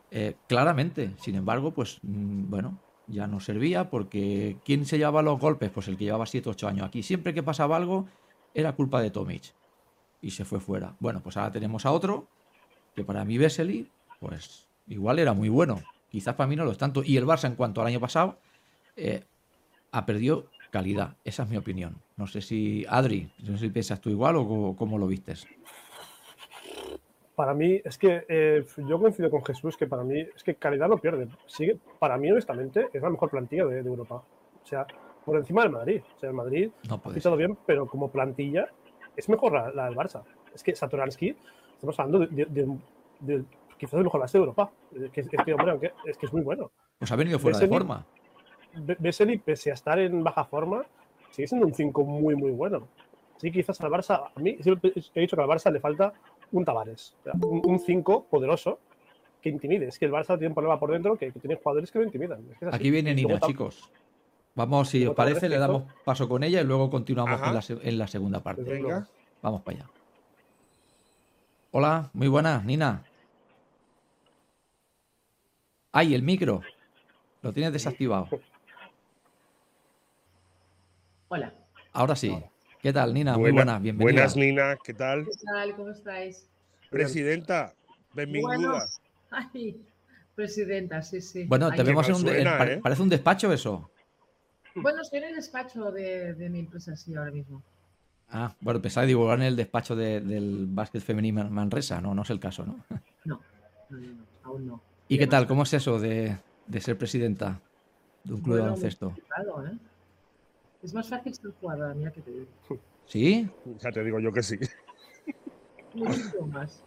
Eh, 0.09 0.39
claramente, 0.47 1.15
sin 1.17 1.35
embargo, 1.35 1.73
pues 1.73 1.99
mm, 2.01 2.49
bueno, 2.49 2.79
ya 3.05 3.27
no 3.27 3.39
servía 3.39 3.89
porque 3.89 4.61
¿quién 4.63 4.85
se 4.85 4.97
llevaba 4.97 5.21
los 5.21 5.39
golpes? 5.39 5.69
Pues 5.71 5.87
el 5.87 5.97
que 5.97 6.05
llevaba 6.05 6.25
7 6.25 6.49
8 6.49 6.67
años 6.67 6.87
aquí. 6.87 7.03
Siempre 7.03 7.33
que 7.33 7.43
pasaba 7.43 7.77
algo 7.77 8.07
era 8.53 8.73
culpa 8.73 9.01
de 9.01 9.11
Tomic 9.11 9.53
y 10.21 10.31
se 10.31 10.45
fue 10.45 10.59
fuera. 10.59 10.95
Bueno, 10.99 11.21
pues 11.21 11.37
ahora 11.37 11.51
tenemos 11.51 11.85
a 11.85 11.91
otro 11.91 12.27
que 12.95 13.03
para 13.03 13.25
mí 13.25 13.37
Vesely, 13.37 13.89
pues 14.19 14.67
igual 14.87 15.19
era 15.19 15.33
muy 15.33 15.49
bueno. 15.49 15.81
Quizás 16.09 16.35
para 16.35 16.47
mí 16.47 16.55
no 16.55 16.63
lo 16.63 16.71
es 16.71 16.77
tanto. 16.77 17.03
Y 17.03 17.17
el 17.17 17.25
Barça, 17.25 17.47
en 17.47 17.55
cuanto 17.55 17.81
al 17.81 17.87
año 17.87 17.99
pasado, 17.99 18.37
eh, 18.95 19.23
ha 19.91 20.05
perdido 20.05 20.45
calidad. 20.71 21.15
Esa 21.23 21.43
es 21.43 21.49
mi 21.49 21.57
opinión. 21.57 21.95
No 22.17 22.27
sé 22.27 22.41
si, 22.41 22.85
Adri, 22.87 23.31
no 23.39 23.57
sé 23.57 23.65
si 23.65 23.69
piensas 23.69 23.99
tú 23.99 24.09
igual 24.09 24.35
o 24.37 24.75
cómo 24.77 24.97
lo 24.97 25.07
vistes. 25.07 25.47
Para 27.35 27.55
mí, 27.55 27.81
es 27.83 27.97
que 27.97 28.25
eh, 28.29 28.63
yo 28.87 28.99
coincido 28.99 29.31
con 29.31 29.43
Jesús 29.43 29.75
que 29.75 29.87
para 29.87 30.03
mí 30.03 30.19
es 30.19 30.43
que 30.43 30.55
calidad 30.55 30.87
no 30.87 30.99
pierde. 30.99 31.27
Sigue, 31.47 31.79
para 31.97 32.17
mí, 32.17 32.31
honestamente, 32.31 32.89
es 32.93 33.01
la 33.01 33.09
mejor 33.09 33.31
plantilla 33.31 33.65
de 33.65 33.79
Europa. 33.79 34.15
O 34.15 34.65
sea, 34.65 34.85
por 35.25 35.37
encima 35.37 35.63
del 35.63 35.71
Madrid. 35.71 36.01
O 36.15 36.19
sea, 36.19 36.29
el 36.29 36.35
Madrid 36.35 36.69
No 36.89 36.95
ha 36.95 36.99
fichado 37.15 37.35
bien, 37.37 37.57
pero 37.65 37.87
como 37.87 38.09
plantilla 38.11 38.67
es 39.15 39.29
mejor 39.29 39.53
la, 39.53 39.71
la 39.71 39.85
del 39.85 39.95
Barça. 39.95 40.23
Es 40.53 40.63
que 40.63 40.75
Satoransky, 40.75 41.35
estamos 41.73 41.99
hablando 41.99 42.19
de, 42.27 42.45
de- 42.45 42.45
de- 42.45 42.77
de- 43.19 43.45
quizás 43.77 43.95
el 43.95 44.03
mejor 44.03 44.21
base 44.21 44.37
de 44.37 44.41
Europa. 44.43 44.71
Es 44.95 45.11
que, 45.11 45.21
es 45.21 45.27
que, 45.45 45.53
hombre, 45.53 45.71
aunque- 45.71 45.93
es 46.05 46.17
que 46.17 46.25
es 46.25 46.33
muy 46.33 46.41
bueno. 46.41 46.71
Pues 46.99 47.11
ha 47.11 47.15
venido 47.15 47.39
fuera 47.39 47.57
de 47.59 47.67
forma. 47.67 48.05
Be- 48.75 48.97
Vesely, 48.99 49.37
pese 49.37 49.71
a 49.71 49.73
estar 49.75 49.99
en 49.99 50.23
baja 50.23 50.45
forma, 50.45 50.83
sigue 51.31 51.47
siendo 51.47 51.67
un 51.67 51.73
5 51.73 52.03
muy, 52.03 52.35
muy 52.35 52.51
bueno. 52.51 52.87
Sí, 53.37 53.51
quizás 53.51 53.79
al 53.81 53.91
Barça, 53.91 54.31
a 54.35 54.39
mí 54.39 54.57
siempre 54.61 54.93
he 54.95 55.19
dicho 55.21 55.35
que 55.35 55.41
al 55.41 55.49
Barça 55.49 55.71
le 55.71 55.79
falta 55.79 56.13
un 56.51 56.63
Tavares, 56.63 57.15
un 57.41 57.79
5 57.79 58.25
poderoso 58.29 58.79
que 59.41 59.49
intimide. 59.49 59.87
Es 59.87 59.99
que 59.99 60.05
el 60.05 60.11
Barça 60.11 60.37
tiene 60.37 60.47
un 60.49 60.53
problema 60.53 60.79
por 60.79 60.91
dentro 60.91 61.17
que, 61.17 61.31
que 61.31 61.39
tiene 61.39 61.55
jugadores 61.55 61.91
que 61.91 61.99
lo 61.99 62.05
intimidan. 62.05 62.45
Es 62.51 62.57
que. 62.59 62.65
Aquí 62.71 62.89
viene 62.91 63.11
Y 63.11 63.25
chicos. 63.41 63.91
Vamos, 64.55 64.89
si 64.89 65.05
os 65.05 65.15
parece, 65.15 65.49
le 65.49 65.57
damos 65.57 65.91
paso 66.05 66.29
con 66.29 66.43
ella 66.43 66.61
y 66.61 66.63
luego 66.63 66.89
continuamos 66.91 67.41
en 67.41 67.53
la, 67.53 67.61
se- 67.61 67.79
en 67.81 67.97
la 67.97 68.07
segunda 68.07 68.41
parte. 68.41 68.61
Desde 68.63 68.75
Venga. 68.83 69.07
Vamos 69.41 69.61
para 69.63 69.77
allá. 69.79 69.89
Hola, 71.71 72.09
muy 72.13 72.27
buenas, 72.27 72.63
Nina. 72.63 73.03
Ay, 75.91 76.13
el 76.13 76.21
micro. 76.21 76.61
Lo 77.41 77.51
tienes 77.51 77.73
desactivado. 77.73 78.27
Hola, 81.29 81.51
Ahora 81.93 82.15
sí. 82.15 82.39
¿Qué 82.79 82.93
tal, 82.93 83.11
Nina? 83.13 83.33
muy 83.33 83.41
Buena- 83.51 83.55
buenas, 83.55 83.81
bienvenida. 83.81 84.13
Buenas, 84.21 84.35
Nina, 84.35 84.77
¿qué 84.83 84.93
tal? 84.93 85.25
¿qué 85.25 85.31
tal? 85.45 85.75
¿Cómo 85.75 85.89
estáis? 85.89 86.47
Presidenta, 86.91 87.73
benvinguda. 88.13 88.55
Bueno, 88.57 88.77
ay, 89.31 89.81
presidenta, 90.35 91.01
sí, 91.01 91.21
sí. 91.21 91.45
Bueno, 91.45 91.69
Ay, 91.71 91.77
te 91.77 91.83
vemos 91.83 92.07
en 92.07 92.15
un. 92.15 92.21
suena, 92.21 92.63
¿eh? 92.65 92.77
Parece 92.83 93.01
un 93.01 93.09
despacho 93.09 93.51
eso. 93.51 93.89
Bueno, 94.75 95.01
estoy 95.01 95.19
en 95.19 95.25
el 95.25 95.35
despacho 95.35 95.91
de, 95.91 96.33
de 96.33 96.49
mi 96.49 96.59
empresa, 96.59 96.95
sí, 96.95 97.15
ahora 97.15 97.31
mismo. 97.31 97.63
Ah, 98.27 98.55
bueno, 98.61 98.81
pensaba 98.81 99.05
divulgar 99.05 99.39
en 99.39 99.45
el 99.45 99.55
despacho 99.55 99.95
de- 99.95 100.19
del 100.21 100.65
básquet 100.67 101.01
femenino 101.01 101.43
Man- 101.43 101.53
Manresa. 101.53 102.01
No, 102.01 102.15
no 102.15 102.23
es 102.23 102.29
el 102.31 102.39
caso, 102.39 102.65
¿no? 102.65 102.83
No, 103.25 103.39
no, 103.89 103.97
no, 103.99 104.13
no, 104.13 104.25
aún 104.43 104.65
no. 104.65 104.83
¿Y 105.07 105.17
qué 105.19 105.27
tal? 105.27 105.45
¿Cómo 105.45 105.63
es 105.63 105.73
eso 105.73 105.99
de, 105.99 106.37
de 106.65 106.81
ser 106.81 106.97
presidenta 106.97 107.61
de 108.23 108.33
un 108.33 108.41
club 108.41 108.55
de 108.55 108.61
baloncesto? 108.61 109.15
¿eh? 109.15 109.77
Es 110.81 110.93
más 110.93 111.07
fácil 111.07 111.33
ser 111.35 111.51
jugadora, 111.59 111.93
mira 111.93 112.11
que 112.11 112.21
te 112.21 112.31
digo. 112.31 112.47
¿Sí? 113.05 113.49
Ya 113.65 113.91
te 113.91 114.03
digo 114.03 114.19
yo 114.19 114.33
que 114.33 114.41
sí. 114.41 114.57
Muchísimo 115.93 116.47
más. 116.47 116.83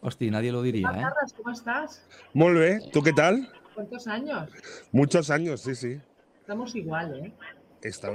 Hostia, 0.00 0.30
nadie 0.30 0.52
lo 0.52 0.62
diría, 0.62 0.90
¿eh? 0.90 1.04
¿cómo 1.36 1.50
estás? 1.50 2.02
Muy 2.32 2.52
bien, 2.54 2.82
¿tú 2.92 3.02
qué 3.02 3.12
tal? 3.12 3.48
¿Cuántos 3.74 4.06
años? 4.06 4.50
Muchos 4.92 5.30
años, 5.30 5.60
sí, 5.60 5.74
sí. 5.74 6.00
Estamos 6.48 6.74
igual, 6.76 7.26
¿eh? 7.26 7.32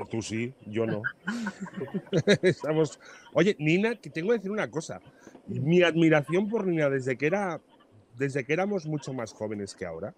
Tú 0.09 0.23
sí, 0.23 0.55
yo 0.65 0.87
no. 0.87 1.03
Estamos. 2.41 2.99
Oye, 3.33 3.55
Nina, 3.59 3.93
que 3.93 4.09
tengo 4.09 4.29
que 4.31 4.37
decir 4.37 4.49
una 4.49 4.71
cosa. 4.71 4.99
Mi 5.45 5.83
admiración 5.83 6.49
por 6.49 6.65
Nina 6.65 6.89
desde 6.89 7.15
que 7.15 7.27
era, 7.27 7.61
desde 8.17 8.43
que 8.43 8.53
éramos 8.53 8.87
mucho 8.87 9.13
más 9.13 9.33
jóvenes 9.33 9.75
que 9.75 9.85
ahora. 9.85 10.15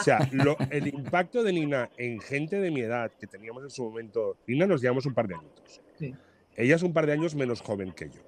O 0.00 0.02
sea, 0.02 0.26
lo- 0.32 0.56
el 0.70 0.86
impacto 0.86 1.42
de 1.42 1.52
Nina 1.52 1.90
en 1.98 2.18
gente 2.18 2.58
de 2.58 2.70
mi 2.70 2.80
edad 2.80 3.12
que 3.12 3.26
teníamos 3.26 3.62
en 3.62 3.68
su 3.70 3.84
momento. 3.84 4.38
Nina 4.46 4.66
nos 4.66 4.80
llevamos 4.80 5.04
un 5.04 5.12
par 5.12 5.28
de 5.28 5.34
añitos. 5.34 5.82
Sí. 5.98 6.14
Ella 6.56 6.76
es 6.76 6.82
un 6.82 6.94
par 6.94 7.04
de 7.04 7.12
años 7.12 7.34
menos 7.34 7.60
joven 7.60 7.92
que 7.92 8.08
yo. 8.08 8.22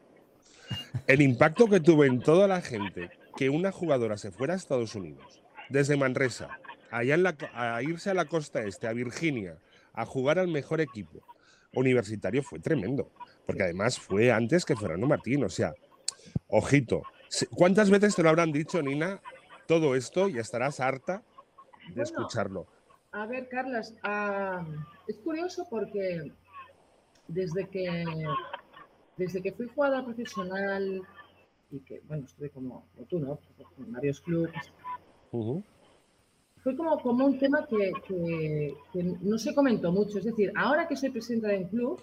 El 1.06 1.23
impacto 1.23 1.68
que 1.70 1.80
tuvo 1.80 2.04
en 2.04 2.20
toda 2.20 2.46
la 2.46 2.61
gente 2.61 3.08
que 3.35 3.49
una 3.49 3.73
jugadora 3.73 4.18
se 4.18 4.30
fuera 4.30 4.52
a 4.52 4.56
Estados 4.58 4.94
Unidos, 4.94 5.42
desde 5.70 5.96
Manresa, 5.96 6.61
allá 6.90 7.14
en 7.14 7.22
la, 7.22 7.36
a 7.54 7.82
irse 7.82 8.10
a 8.10 8.14
la 8.14 8.26
costa 8.26 8.62
este, 8.62 8.86
a 8.86 8.92
Virginia, 8.92 9.58
a 9.92 10.04
jugar 10.04 10.38
al 10.38 10.48
mejor 10.48 10.80
equipo 10.80 11.22
universitario 11.74 12.42
fue 12.42 12.58
tremendo. 12.58 13.10
Porque 13.46 13.62
además 13.62 13.98
fue 13.98 14.32
antes 14.32 14.64
que 14.64 14.76
Fernando 14.76 15.06
Martín. 15.06 15.44
O 15.44 15.48
sea, 15.48 15.74
ojito. 16.48 17.02
¿Cuántas 17.54 17.90
veces 17.90 18.14
te 18.14 18.22
lo 18.22 18.28
habrán 18.28 18.52
dicho, 18.52 18.82
Nina, 18.82 19.20
todo 19.66 19.94
esto 19.94 20.28
y 20.28 20.38
estarás 20.38 20.80
harta 20.80 21.22
de 21.88 21.94
Bueno, 21.94 22.02
escucharlo? 22.02 22.66
A 23.12 23.26
ver, 23.26 23.48
Carlas, 23.48 23.94
ah, 24.02 24.64
es 25.06 25.16
curioso 25.18 25.66
porque 25.68 26.32
desde 27.28 27.68
que 27.68 28.04
desde 29.16 29.42
que 29.42 29.52
fui 29.52 29.66
jugadora 29.68 30.04
profesional 30.04 31.02
y 31.70 31.80
que, 31.80 32.02
bueno, 32.06 32.26
estuve 32.26 32.50
como, 32.50 32.86
como 32.94 33.06
tú, 33.06 33.18
¿no? 33.18 33.38
En 33.78 33.92
varios 33.92 34.20
clubes. 34.20 34.52
Fue 36.66 36.76
como, 36.76 36.99
como 37.00 37.25
un 37.26 37.38
tema 37.38 37.64
que, 37.64 37.92
que- 38.08 38.75
que 38.92 39.02
no 39.20 39.38
se 39.38 39.54
comentó 39.54 39.92
mucho. 39.92 40.18
Es 40.18 40.25
decir, 40.25 40.52
ahora 40.56 40.88
que 40.88 40.96
soy 40.96 41.11
presidenta 41.11 41.46
de 41.46 41.58
un 41.58 41.68
club, 41.68 42.02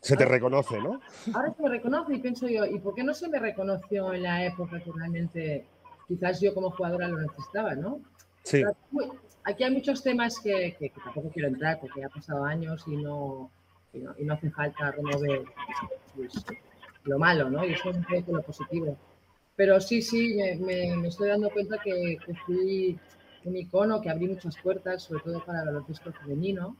Se 0.00 0.16
te 0.16 0.24
reconoce, 0.24 0.80
¿no? 0.80 0.98
ahora 1.34 1.52
se 1.54 1.62
me 1.62 1.68
reconoce 1.68 2.14
y 2.14 2.18
pienso 2.20 2.48
yo, 2.48 2.64
¿y 2.64 2.78
por 2.78 2.94
qué 2.94 3.02
no 3.04 3.12
se 3.12 3.28
me 3.28 3.38
reconoció 3.38 4.14
en 4.14 4.22
la 4.22 4.46
época 4.46 4.80
que 4.80 4.90
realmente 4.92 5.66
quizás 6.06 6.40
yo 6.40 6.54
como 6.54 6.70
jugadora 6.70 7.06
lo 7.06 7.18
necesitaba, 7.20 7.74
¿no? 7.74 8.00
Sí. 8.44 8.62
Pero 8.62 9.12
aquí- 9.44 9.64
hay 9.64 9.72
muchos 9.74 10.02
temas 10.02 10.38
que, 10.40 10.74
que- 10.78 10.88
que 10.88 11.00
tampoco 11.04 11.28
quiero 11.28 11.48
entrar 11.48 11.78
porque 11.78 12.02
ha 12.02 12.08
pasado 12.08 12.44
años 12.46 12.82
y 12.86 12.96
no, 12.96 13.50
y 13.92 13.98
no, 13.98 14.14
y 14.18 14.24
no 14.24 14.32
hace 14.32 14.50
falta 14.50 14.90
remover 14.90 15.42
pues, 16.16 16.32
lo 17.04 17.18
malo, 17.18 17.50
¿no? 17.50 17.62
Y 17.66 17.74
eso 17.74 17.90
es 17.90 17.96
un 17.96 18.04
poco 18.04 18.32
lo 18.36 18.42
positivo. 18.42 18.96
Pero 19.54 19.78
sí, 19.82 20.00
sí, 20.00 20.34
me, 20.34 20.54
me- 20.56 20.96
me 20.96 21.08
estoy 21.08 21.28
dando 21.28 21.50
cuenta 21.50 21.76
que, 21.84 22.16
que 22.24 22.34
fui 22.46 22.98
un 23.44 23.56
icono, 23.56 24.00
que 24.00 24.10
abrí 24.10 24.28
muchas 24.28 24.56
puertas, 24.58 25.02
sobre 25.02 25.22
todo 25.22 25.44
para 25.44 25.60
el 25.60 25.66
baloncesto 25.66 26.12
femenino. 26.12 26.76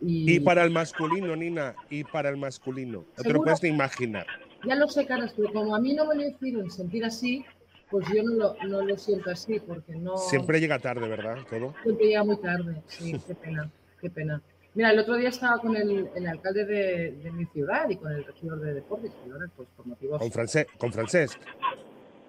Y, 0.00 0.34
Y 0.34 0.40
para 0.40 0.62
el 0.64 0.70
masculino, 0.70 1.34
Nina, 1.36 1.74
y 1.88 2.04
para 2.04 2.28
el 2.28 2.36
masculino. 2.36 3.04
No 3.16 3.22
te 3.22 3.32
lo 3.32 3.42
puedes 3.42 3.62
ni 3.62 3.70
imaginar. 3.70 4.26
ya 4.66 4.74
lo 4.74 4.88
sé, 4.88 5.06
Carlos, 5.06 5.32
pero 5.36 5.52
como 5.52 5.74
a 5.74 5.80
mí 5.80 5.94
no 5.94 6.06
me 6.06 6.16
lo 6.16 6.28
hicieron 6.28 6.70
sentir 6.70 7.04
así, 7.04 7.44
pues 7.90 8.06
yo 8.12 8.22
no 8.22 8.32
lo, 8.34 8.56
no 8.68 8.82
lo 8.82 8.98
siento 8.98 9.30
así, 9.30 9.60
porque 9.60 9.94
no... 9.94 10.16
Siempre 10.16 10.60
llega 10.60 10.78
tarde, 10.78 11.08
¿verdad? 11.08 11.38
Todo. 11.48 11.74
Siempre 11.82 12.06
llega 12.06 12.24
muy 12.24 12.36
tarde, 12.38 12.82
sí, 12.88 13.16
qué 13.26 13.34
pena, 13.34 13.70
qué 14.00 14.10
pena. 14.10 14.42
Mira, 14.74 14.90
el 14.90 14.98
otro 14.98 15.16
día 15.16 15.30
estaba 15.30 15.58
con 15.58 15.74
el, 15.74 16.10
el 16.14 16.26
alcalde 16.26 16.66
de, 16.66 17.12
de 17.12 17.30
mi 17.32 17.46
ciudad 17.46 17.88
y 17.88 17.96
con 17.96 18.12
el 18.12 18.24
regidor 18.24 18.60
de 18.60 18.74
deportes, 18.74 19.12
y 19.26 19.30
ahora, 19.30 19.46
pues 19.56 19.68
por 19.74 19.86
motivos... 19.86 20.18
Con, 20.20 20.30
francés, 20.30 20.66
con 20.78 20.92
francés. 20.92 21.38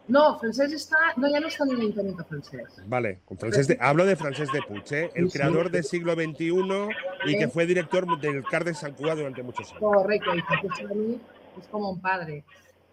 No, 0.07 0.39
francés 0.39 0.71
está, 0.71 0.95
no, 1.17 1.27
ya 1.29 1.39
no 1.39 1.47
está 1.47 1.65
en 1.65 1.71
el 1.71 1.79
ayuntamiento 1.81 2.23
francés. 2.23 2.63
Vale, 2.85 3.19
con 3.25 3.37
francés 3.37 3.67
de, 3.67 3.77
hablo 3.81 4.05
de 4.05 4.15
Francés 4.15 4.49
de 4.53 4.61
Puig, 4.61 4.83
¿eh? 4.93 5.11
el 5.15 5.25
Sí, 5.25 5.31
sí. 5.31 5.37
creador 5.37 5.69
del 5.69 5.83
siglo 5.83 6.13
XXI 6.13 6.89
y 7.25 7.37
que 7.37 7.47
fue 7.49 7.65
director 7.65 8.05
del 8.19 8.43
CAR 8.45 8.63
de 8.63 8.73
San 8.73 8.93
Cuba 8.93 9.15
durante 9.15 9.43
muchos 9.43 9.69
años. 9.71 9.81
Correcto, 9.81 10.33
y 10.35 10.41
Francés 10.41 10.71
para 10.81 10.95
mí 10.95 11.19
es 11.59 11.67
como 11.67 11.91
un 11.91 11.99
padre. 12.01 12.43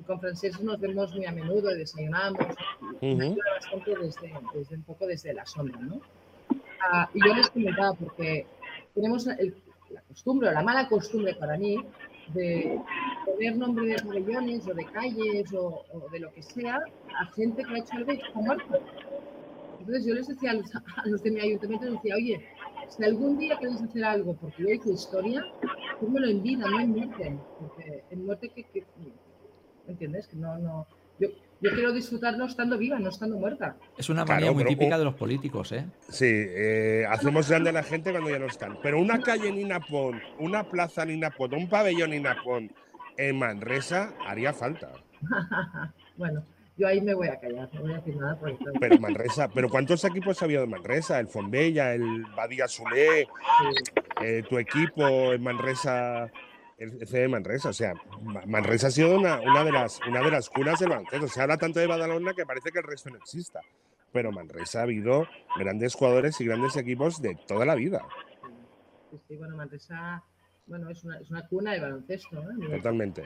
Y 0.00 0.02
con 0.02 0.18
francés 0.20 0.60
nos 0.60 0.80
vemos 0.80 1.14
muy 1.14 1.24
a 1.24 1.30
menudo 1.30 1.70
y 1.70 1.78
desayunamos. 1.78 2.40
Ujú. 3.00 3.22
ayuda 3.22 3.36
bastante 3.60 3.90
desde, 3.96 4.32
desde 4.52 4.74
un 4.74 4.82
poco 4.82 5.06
desde 5.06 5.32
la 5.34 5.46
sombra, 5.46 5.78
¿no? 5.80 6.00
Ah, 6.90 7.08
y 7.14 7.24
yo 7.26 7.32
les 7.32 7.48
comentaba, 7.50 7.94
porque 7.94 8.46
tenemos 8.92 9.26
el- 9.28 9.54
la 9.90 10.02
costumbre, 10.02 10.48
o 10.48 10.52
la 10.52 10.62
mala 10.62 10.88
costumbre 10.88 11.36
para 11.36 11.56
mí, 11.56 11.76
de 12.32 12.80
poner 13.26 13.56
nombre 13.56 13.86
de 13.86 13.96
pabellones 14.02 14.66
o 14.66 14.74
de 14.74 14.84
calles 14.86 15.52
o, 15.52 15.84
o 15.92 16.08
de 16.10 16.20
lo 16.20 16.32
que 16.32 16.42
sea 16.42 16.76
a 17.20 17.26
gente 17.34 17.62
que 17.64 17.74
ha 17.74 17.78
hecho 17.78 17.96
algo 17.96 18.12
está 18.12 18.32
muerto. 18.34 18.78
Entonces 19.80 20.06
yo 20.06 20.14
les 20.14 20.26
decía 20.28 20.52
a 20.52 20.54
los, 20.54 21.22
de 21.22 21.30
mi 21.30 21.40
ayuntamiento, 21.40 21.90
decía, 21.90 22.14
oye, 22.16 22.44
si 22.88 23.04
algún 23.04 23.36
día 23.38 23.58
queréis 23.58 23.82
hacer 23.82 24.04
algo 24.04 24.34
porque 24.34 24.62
yo 24.62 24.68
hice 24.70 24.92
historia, 24.92 25.42
házmelo 26.00 26.28
en 26.28 26.42
vida, 26.42 26.66
no 26.70 26.80
en 26.80 26.90
muerte. 26.90 27.36
Porque 27.60 28.04
en 28.10 28.24
muerte 28.24 28.48
que, 28.50 28.64
que- 28.64 28.84
¿me 29.86 29.92
entiendes? 29.92 30.26
Que 30.28 30.36
no, 30.36 30.58
no. 30.58 30.86
Yo, 31.18 31.28
yo 31.64 31.70
quiero 31.72 31.92
disfrutarlo 31.92 32.44
estando 32.44 32.76
viva, 32.76 32.98
no 32.98 33.08
estando 33.08 33.38
muerta. 33.38 33.76
Es 33.96 34.10
una 34.10 34.24
Claro, 34.24 34.40
manía 34.40 34.52
muy 34.52 34.64
pero 34.64 34.76
típica 34.76 34.98
de 34.98 35.04
los 35.04 35.14
políticos, 35.14 35.72
¿eh? 35.72 35.86
Sí, 36.10 36.26
eh, 36.28 37.06
hacemos 37.08 37.48
grande 37.48 37.70
a 37.70 37.72
la 37.72 37.82
gente 37.82 38.10
cuando 38.10 38.28
ya 38.28 38.38
no 38.38 38.46
están. 38.46 38.78
Pero 38.82 39.00
una 39.00 39.18
calle 39.20 39.50
Nina 39.50 39.80
Pont, 39.80 40.22
una 40.38 40.64
plaza 40.64 41.06
Nina 41.06 41.30
Pont, 41.30 41.54
un 41.54 41.66
pabellón 41.68 42.10
Nina 42.10 42.36
Pont 42.44 42.70
en 43.16 43.38
Manresa 43.38 44.12
haría 44.26 44.52
falta. 44.52 44.92
bueno, 46.18 46.44
yo 46.76 46.86
ahí 46.86 47.00
me 47.00 47.14
voy 47.14 47.28
a 47.28 47.40
callar, 47.40 47.70
no 47.72 47.80
voy 47.80 47.92
a 47.92 47.96
decir 47.96 48.16
nada 48.16 48.38
porque 48.38 48.56
claro, 48.58 48.78
Pero 48.78 48.98
Manresa, 48.98 49.48
pero 49.48 49.70
¿cuántos 49.70 50.04
equipos 50.04 50.42
había 50.42 50.60
de 50.60 50.66
Manresa? 50.66 51.18
El 51.18 51.28
Fonbella, 51.28 51.94
el 51.94 52.24
Badía 52.36 52.68
Sulé, 52.68 53.26
eh, 54.22 54.42
tu 54.50 54.58
equipo 54.58 55.32
en 55.32 55.42
Manresa, 55.42 56.30
el 56.78 57.02
FC 57.02 57.18
de 57.20 57.28
Manresa. 57.28 57.68
O 57.70 57.72
sea, 57.72 57.94
Ma- 58.22 58.44
Manresa 58.46 58.88
ha 58.88 58.90
sido 58.90 59.16
una, 59.18 59.40
una 59.40 59.64
de 59.64 59.72
las 59.72 60.00
una 60.08 60.20
de 60.22 60.30
las 60.30 60.48
cunas 60.50 60.78
del 60.80 60.90
baloncesto. 60.90 61.28
Se 61.28 61.40
habla 61.40 61.56
tanto 61.56 61.80
de 61.80 61.86
Badalona 61.86 62.32
que 62.34 62.44
parece 62.46 62.70
que 62.72 62.78
el 62.78 62.84
resto 62.84 63.10
no 63.10 63.16
exista. 63.16 63.60
Pero 64.12 64.30
Manresa 64.30 64.80
ha 64.80 64.82
habido 64.82 65.26
grandes 65.58 65.94
jugadores 65.94 66.40
y 66.40 66.44
grandes 66.46 66.76
equipos 66.76 67.20
de 67.20 67.34
toda 67.48 67.64
la 67.66 67.74
vida. 67.74 68.06
sí, 69.10 69.18
sí, 69.28 69.36
bueno, 69.36 69.56
Manresa 69.56 70.22
bueno, 70.66 70.88
es 70.88 71.04
una, 71.04 71.18
es 71.18 71.30
una 71.30 71.46
cuna 71.48 71.72
del 71.72 71.82
baloncesto, 71.82 72.42
¿no? 72.42 72.68
Totalmente. 72.76 73.24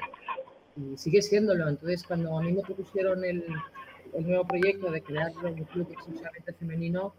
Y 0.77 0.97
sigue 0.97 1.23
siéndolo. 1.23 1.69
Entonces, 1.69 2.03
cuando 2.05 2.37
a 2.39 2.43
mí 2.43 2.53
me 2.53 2.63
propusieron 2.63 3.25
el, 3.25 3.45
el 4.15 4.27
nuevo 4.27 4.45
proyecto 4.47 4.91
de 4.91 5.03
crear 5.03 5.31
un 5.45 5.65
club 5.65 5.89
exclusivamente 5.93 6.53
femenino, 6.55 7.15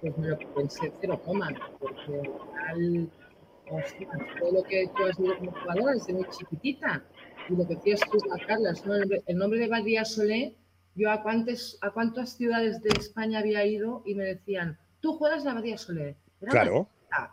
pues 0.00 0.18
me 0.18 0.28
lo 0.28 0.38
pensé 0.54 0.92
cero 1.00 1.20
coma, 1.24 1.48
porque 1.78 2.20
al 2.68 2.74
final, 2.76 3.10
ostras, 3.70 4.18
todo 4.40 4.52
lo 4.52 4.62
que 4.64 4.88
tú 4.96 5.04
has 5.04 5.16
vivido 5.16 5.38
como 5.38 5.52
jugadora 5.52 5.92
desde 5.94 6.12
muy 6.14 6.26
chiquitita, 6.30 7.04
y 7.48 7.56
lo 7.56 7.66
que 7.66 7.74
decías 7.76 8.00
tú, 8.10 8.18
Carlas, 8.46 8.84
¿no? 8.86 8.94
el, 8.94 9.36
nombre, 9.36 9.58
de 9.58 9.68
Badía 9.68 10.04
Solé, 10.04 10.56
yo 10.94 11.10
a, 11.10 11.22
cuántas, 11.22 11.78
a 11.80 11.90
cuántas 11.90 12.36
ciudades 12.36 12.82
de 12.82 12.90
España 12.98 13.38
había 13.38 13.64
ido 13.64 14.02
y 14.04 14.14
me 14.14 14.24
decían, 14.24 14.78
tú 15.00 15.14
juegas 15.16 15.44
la 15.44 15.54
Badía 15.54 15.78
Solé. 15.78 16.16
Era 16.40 16.50
Claro. 16.52 16.88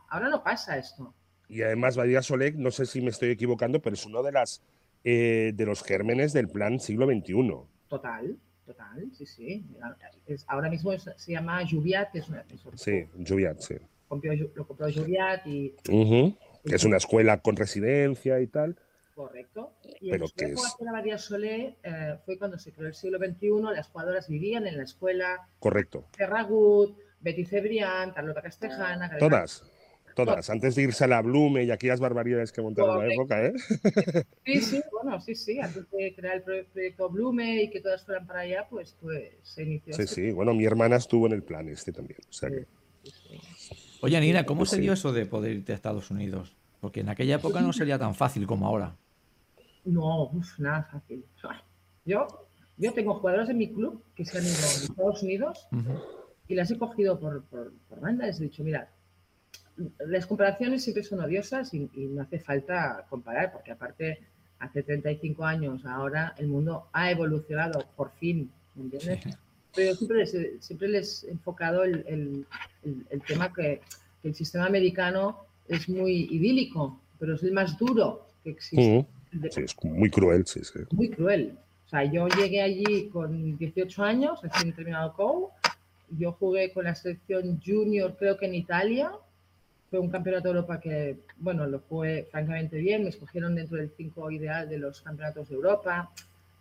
Ahora 0.09 0.29
no 0.29 0.43
pasa 0.43 0.77
esto. 0.77 1.13
Y 1.48 1.62
además, 1.62 1.95
Badía 1.98 2.21
Solek, 2.21 2.55
no 2.55 2.69
sé 2.69 2.86
si 2.86 3.01
me 3.01 3.09
estoy 3.09 3.29
equivocando, 3.31 3.81
pero 3.81 3.95
es 3.95 4.05
uno 4.05 4.21
de 4.24 4.31
las 4.31 4.62
eh, 5.05 5.53
de 5.55 5.65
los 5.65 5.81
gérmenes 5.81 6.33
del 6.33 6.50
plan 6.50 6.79
siglo 6.79 7.05
XXI. 7.07 7.33
Total, 7.88 8.38
total, 8.65 9.09
sí, 9.13 9.25
sí. 9.25 9.65
Es- 10.27 10.43
ahora 10.48 10.69
mismo 10.69 10.91
es- 10.91 11.09
se 11.15 11.31
llama 11.31 11.62
Juviat, 11.67 12.13
es 12.15 12.27
una 12.27 12.41
es- 12.41 12.81
Sí, 12.81 13.05
Juliat, 13.25 13.59
sí. 13.62 13.75
Compró 14.10 14.34
lo 14.34 14.68
compró 14.68 14.88
Juviat 14.92 15.48
y 15.48 15.74
Ujú. 15.89 16.36
Que 16.66 16.75
es 16.75 16.84
una 16.84 16.98
escuela 16.98 17.42
con 17.42 17.56
residencia 17.56 18.42
y 18.42 18.48
tal. 18.48 18.75
correcto. 19.16 19.74
Y 20.01 20.12
Pero 20.12 20.28
que 20.36 20.48
la 20.48 20.54
es- 20.54 20.75
de 20.80 20.92
María 20.92 21.18
Solé 21.18 21.78
eh, 21.84 22.18
fue 22.25 22.38
cuando 22.38 22.58
se 22.58 22.72
creó 22.74 22.88
el 22.88 22.94
siglo 22.94 23.18
XXI, 23.18 23.50
las 23.74 23.88
jugadoras 23.88 24.28
vivían 24.28 24.66
en 24.68 24.78
la 24.78 24.84
escuela, 24.84 25.48
Correcto. 25.60 26.06
Ferragut, 26.18 26.98
Betty 27.22 27.46
Cebrián, 27.46 28.12
Carlota 28.12 28.42
Castejana, 28.42 29.08
Gabriela- 29.08 29.20
Todas. 29.20 29.63
Todas. 30.16 30.50
Antes 30.50 30.75
de 30.75 30.82
irse 30.84 31.04
a 31.06 31.08
la 31.08 31.22
Blume 31.22 31.63
y 31.63 31.72
aquellas 31.72 32.01
barbaridades 32.01 32.51
que 32.51 32.62
montaron 32.62 33.04
en 33.04 33.10
la 33.10 33.16
Correcto. 33.16 33.36
época, 33.36 34.20
¿eh? 34.20 34.24
Sí, 34.46 34.62
sí, 34.62 34.82
bueno, 34.92 35.22
sí, 35.22 35.34
sí, 35.36 35.60
antes 35.62 35.89
de 35.92 36.13
crear 36.13 36.36
el 36.38 36.42
pro- 36.44 36.66
proyecto 36.74 37.10
Blume 37.10 37.63
y 37.63 37.70
que 37.70 37.80
todas 37.80 38.04
fueran 38.06 38.28
para 38.28 38.39
allá, 38.42 38.68
pues, 38.70 38.98
pues 39.01 39.32
se 39.44 39.63
inició. 39.63 39.94
Sí, 39.94 40.01
este- 40.01 40.16
sí. 40.16 40.32
Bueno, 40.32 40.54
mi 40.54 40.66
hermana 40.66 40.98
estuvo 40.98 41.25
en 41.28 41.34
el 41.34 41.44
plan 41.44 41.70
este 41.70 41.94
también. 41.94 42.20
O 42.30 42.34
sea 42.34 42.50
que- 42.50 42.60
sí, 42.60 42.66
sí. 42.66 42.78
Oye, 44.01 44.20
Nina, 44.22 44.46
¿cómo 44.46 44.60
Pues 44.60 44.70
se 44.72 44.75
sí. 44.77 44.82
dio 44.84 44.94
eso 44.94 45.12
de 45.12 45.25
poder 45.25 45.53
irte 45.53 45.72
a 45.72 45.75
Estados 45.75 46.10
Unidos? 46.12 46.56
Porque 46.79 47.01
en 47.01 47.10
aquella 47.10 47.36
época 47.36 47.62
no 47.62 47.74
sería 47.74 48.00
tan 48.00 48.15
fácil 48.15 48.48
como 48.48 48.65
ahora. 48.68 48.96
No, 49.86 50.32
nada 50.58 50.84
fácil. 50.91 51.25
Yo, 52.06 52.27
yo 52.77 52.94
tengo 52.94 53.15
jugadores 53.15 53.50
en 53.50 53.58
mi 53.58 53.70
club 53.72 54.03
que 54.15 54.25
se 54.25 54.38
han 54.38 54.46
ido 54.46 54.53
a 54.53 54.84
Estados 54.84 55.24
Unidos 55.24 55.68
y 56.48 56.56
las 56.56 56.72
he 56.72 56.77
cogido 56.77 57.20
por, 57.20 57.44
por, 57.44 57.74
por 57.89 58.00
banda. 58.00 58.25
Les 58.25 58.39
he 58.39 58.44
dicho, 58.44 58.63
mira, 58.63 58.89
las 60.08 60.25
comparaciones 60.25 60.84
siempre 60.84 61.03
son 61.03 61.20
odiosas 61.20 61.74
y, 61.74 61.89
y 61.94 62.06
no 62.08 62.22
hace 62.22 62.39
falta 62.39 63.06
comparar, 63.10 63.51
porque 63.51 63.72
aparte, 63.72 64.20
hace 64.60 64.84
35 64.84 65.44
años, 65.46 65.86
ahora 65.86 66.34
el 66.38 66.48
mundo 66.48 66.88
ha 66.94 67.12
evolucionado, 67.12 67.86
por 67.96 68.12
fin, 68.12 68.51
¿me 68.75 68.84
entiendes? 68.84 69.24
Sí. 69.24 69.29
Pero 69.75 69.95
siempre 69.95 70.17
les, 70.17 70.35
siempre 70.65 70.88
les 70.88 71.23
he 71.23 71.31
enfocado 71.31 71.83
el, 71.83 72.03
el- 72.07 72.45
el- 72.83 73.05
el 73.09 73.21
tema 73.21 73.53
que, 73.53 73.81
que 74.21 74.27
el 74.29 74.35
sistema 74.35 74.65
americano 74.65 75.38
es 75.67 75.88
muy 75.88 76.27
idílico, 76.32 76.99
pero 77.19 77.36
es 77.36 77.43
el 77.43 77.51
más 77.51 77.77
duro 77.77 78.25
que 78.43 78.51
existe. 78.51 79.05
Sí, 79.51 79.62
es 79.62 79.75
muy 79.84 80.10
cruel, 80.10 80.45
sí, 80.47 80.62
sí. 80.63 80.79
muy 80.91 81.10
cruel. 81.10 81.58
O 81.86 81.89
sea, 81.89 82.03
yo 82.03 82.27
llegué 82.27 82.62
allí 82.62 83.10
con 83.10 83.58
18 83.58 84.03
años, 84.03 84.41
recién 84.41 84.73
terminado 84.73 85.13
COU. 85.13 85.49
Yo 86.17 86.32
jugué 86.34 86.71
con 86.73 86.86
la 86.86 86.95
selección 86.95 87.62
junior, 87.63 88.15
creo 88.17 88.38
que 88.38 88.45
en 88.47 88.55
Italia. 88.55 89.12
Fue 89.91 89.97
un 89.99 90.10
campeonato 90.12 90.43
de 90.49 90.55
Europa 90.55 90.79
que, 90.79 91.17
bueno, 91.38 91.65
lo 91.65 91.79
jugué 91.79 92.27
francamente 92.29 92.77
bien. 92.77 93.03
Me 93.03 93.10
escogieron 93.10 93.55
dentro 93.55 93.77
del 93.77 93.89
5 93.97 94.29
ideal 94.29 94.69
de 94.69 94.77
los 94.77 95.01
campeonatos 95.01 95.49
de 95.49 95.55
Europa. 95.55 96.12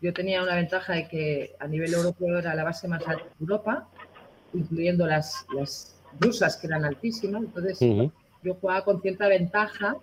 Yo 0.00 0.12
tenía 0.12 0.42
una 0.42 0.54
ventaja 0.54 0.94
de 0.94 1.08
que 1.08 1.56
a 1.58 1.66
nivel 1.66 1.92
europeo 1.92 2.38
era 2.38 2.54
la 2.54 2.64
base 2.64 2.86
más 2.88 3.06
alta 3.06 3.24
de 3.24 3.30
Europa, 3.40 3.88
incluyendo 4.54 5.06
las, 5.06 5.44
las 5.54 6.00
rusas, 6.20 6.56
que 6.56 6.68
eran 6.68 6.84
altísimas. 6.84 7.42
Entonces, 7.42 7.78
yo 8.42 8.54
jugaba 8.54 8.84
con 8.84 9.00
cierta 9.02 9.26
ventaja 9.28 9.96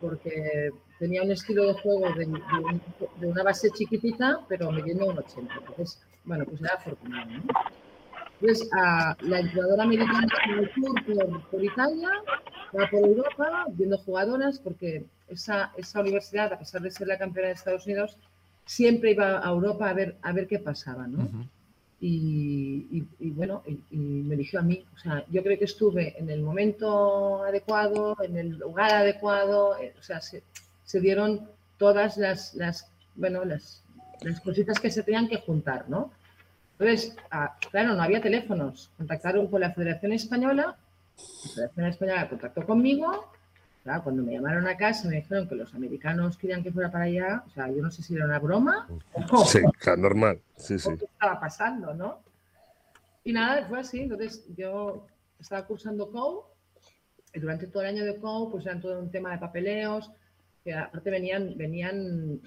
porque 0.00 0.70
tenía 0.98 1.22
un 1.22 1.30
estilo 1.30 1.66
de 1.66 1.74
juego 1.74 2.06
de, 2.14 2.24
de 2.24 2.26
un- 2.26 2.82
de 3.20 3.26
una 3.26 3.42
base 3.42 3.70
chiquitita, 3.70 4.40
pero 4.48 4.70
midiendo 4.72 5.06
un 5.06 5.18
80. 5.18 5.54
Entonces, 5.68 6.00
bueno, 6.24 6.44
pues 6.46 6.60
era 6.62 6.74
afortunado. 6.74 7.30
¿no? 7.30 7.42
Entonces, 8.40 8.70
a 8.72 9.14
la 9.20 9.40
entrenadora 9.40 9.82
americana 9.82 10.26
en 10.46 10.58
el 10.60 10.70
tour 10.72 10.94
por, 11.04 11.50
por 11.50 11.62
Italia, 11.64 12.08
va 12.74 12.88
por 12.90 13.00
Europa, 13.06 13.66
viendo 13.72 13.98
jugadoras, 13.98 14.58
porque 14.60 15.04
esa, 15.28 15.72
esa 15.76 16.00
universidad, 16.00 16.50
a 16.54 16.58
pesar 16.58 16.80
de 16.80 16.90
ser 16.90 17.06
la 17.06 17.18
campeona 17.18 17.48
de 17.48 17.54
Estados 17.54 17.84
Unidos, 17.84 18.16
siempre 18.76 19.10
iba 19.10 19.28
a 19.44 19.50
Europa 19.50 19.90
a 19.90 19.94
ver, 19.94 20.16
a 20.22 20.32
ver 20.32 20.46
qué 20.46 20.58
pasaba, 20.60 21.06
¿no? 21.08 21.28
Y, 22.00 22.86
y- 22.96 23.08
y 23.18 23.30
bueno, 23.30 23.62
y, 23.66 23.72
y 23.90 23.96
me 23.98 24.34
eligió 24.36 24.60
a 24.60 24.62
mí. 24.62 24.84
O 24.94 24.98
sea, 24.98 25.24
yo 25.28 25.42
creo 25.42 25.58
que 25.58 25.64
estuve 25.64 26.16
en 26.18 26.30
el 26.30 26.40
momento 26.42 27.42
adecuado, 27.44 28.16
en 28.22 28.36
el 28.36 28.48
lugar 28.58 28.92
adecuado, 28.92 29.76
eh, 29.78 29.92
o 29.98 30.02
sea, 30.02 30.20
se, 30.20 30.42
se 30.84 31.00
dieron 31.00 31.48
todas 31.78 32.16
las, 32.16 32.54
las, 32.54 32.86
bueno, 33.16 33.44
las, 33.44 33.82
las 34.22 34.40
cositas 34.40 34.78
que 34.78 34.90
se 34.90 35.02
tenían 35.02 35.28
que 35.28 35.38
juntar, 35.38 35.88
¿no? 35.88 36.12
Entonces, 36.78 37.16
ah, 37.30 37.56
claro, 37.72 37.94
no 37.94 38.02
había 38.02 38.20
teléfonos. 38.22 38.90
Contactaron 38.96 39.48
con 39.48 39.60
la 39.60 39.72
Federación 39.72 40.12
Española, 40.12 40.76
la 41.56 41.68
Federación 41.68 41.86
Española 41.86 42.28
contactó 42.30 42.64
conmigo. 42.64 43.29
Claro, 43.82 44.02
cuando 44.04 44.22
me 44.22 44.32
llamaron 44.32 44.66
a 44.68 44.76
casa 44.76 45.08
me 45.08 45.16
dijeron 45.16 45.48
que 45.48 45.54
los 45.54 45.72
americanos 45.74 46.36
querían 46.36 46.62
que 46.62 46.70
fuera 46.70 46.90
para 46.90 47.04
allá. 47.04 47.44
O 47.46 47.50
sea, 47.50 47.68
yo 47.70 47.82
no 47.82 47.90
sé 47.90 48.02
si 48.02 48.14
era 48.14 48.26
una 48.26 48.38
broma 48.38 48.86
o, 49.32 49.44
Sí, 49.46 49.60
claro, 49.78 50.02
normal. 50.02 50.40
Sí, 50.56 50.78
sí. 50.78 50.90
qué 50.98 51.04
estaba 51.06 51.40
pasando, 51.40 51.94
¿no? 51.94 52.22
Y 53.24 53.32
nada, 53.32 53.66
fue 53.68 53.80
así. 53.80 54.00
Entonces 54.00 54.44
yo 54.56 55.06
estaba 55.38 55.66
cursando 55.66 56.10
COU 56.10 56.44
y 57.32 57.40
durante 57.40 57.66
todo 57.68 57.82
el 57.82 57.88
año 57.88 58.04
de 58.04 58.16
COU 58.18 58.50
pues 58.50 58.66
eran 58.66 58.80
todo 58.80 59.00
un 59.00 59.10
tema 59.10 59.32
de 59.32 59.38
papeleos, 59.38 60.10
que 60.62 60.74
aparte 60.74 61.08
venían, 61.10 61.56
venían, 61.56 62.40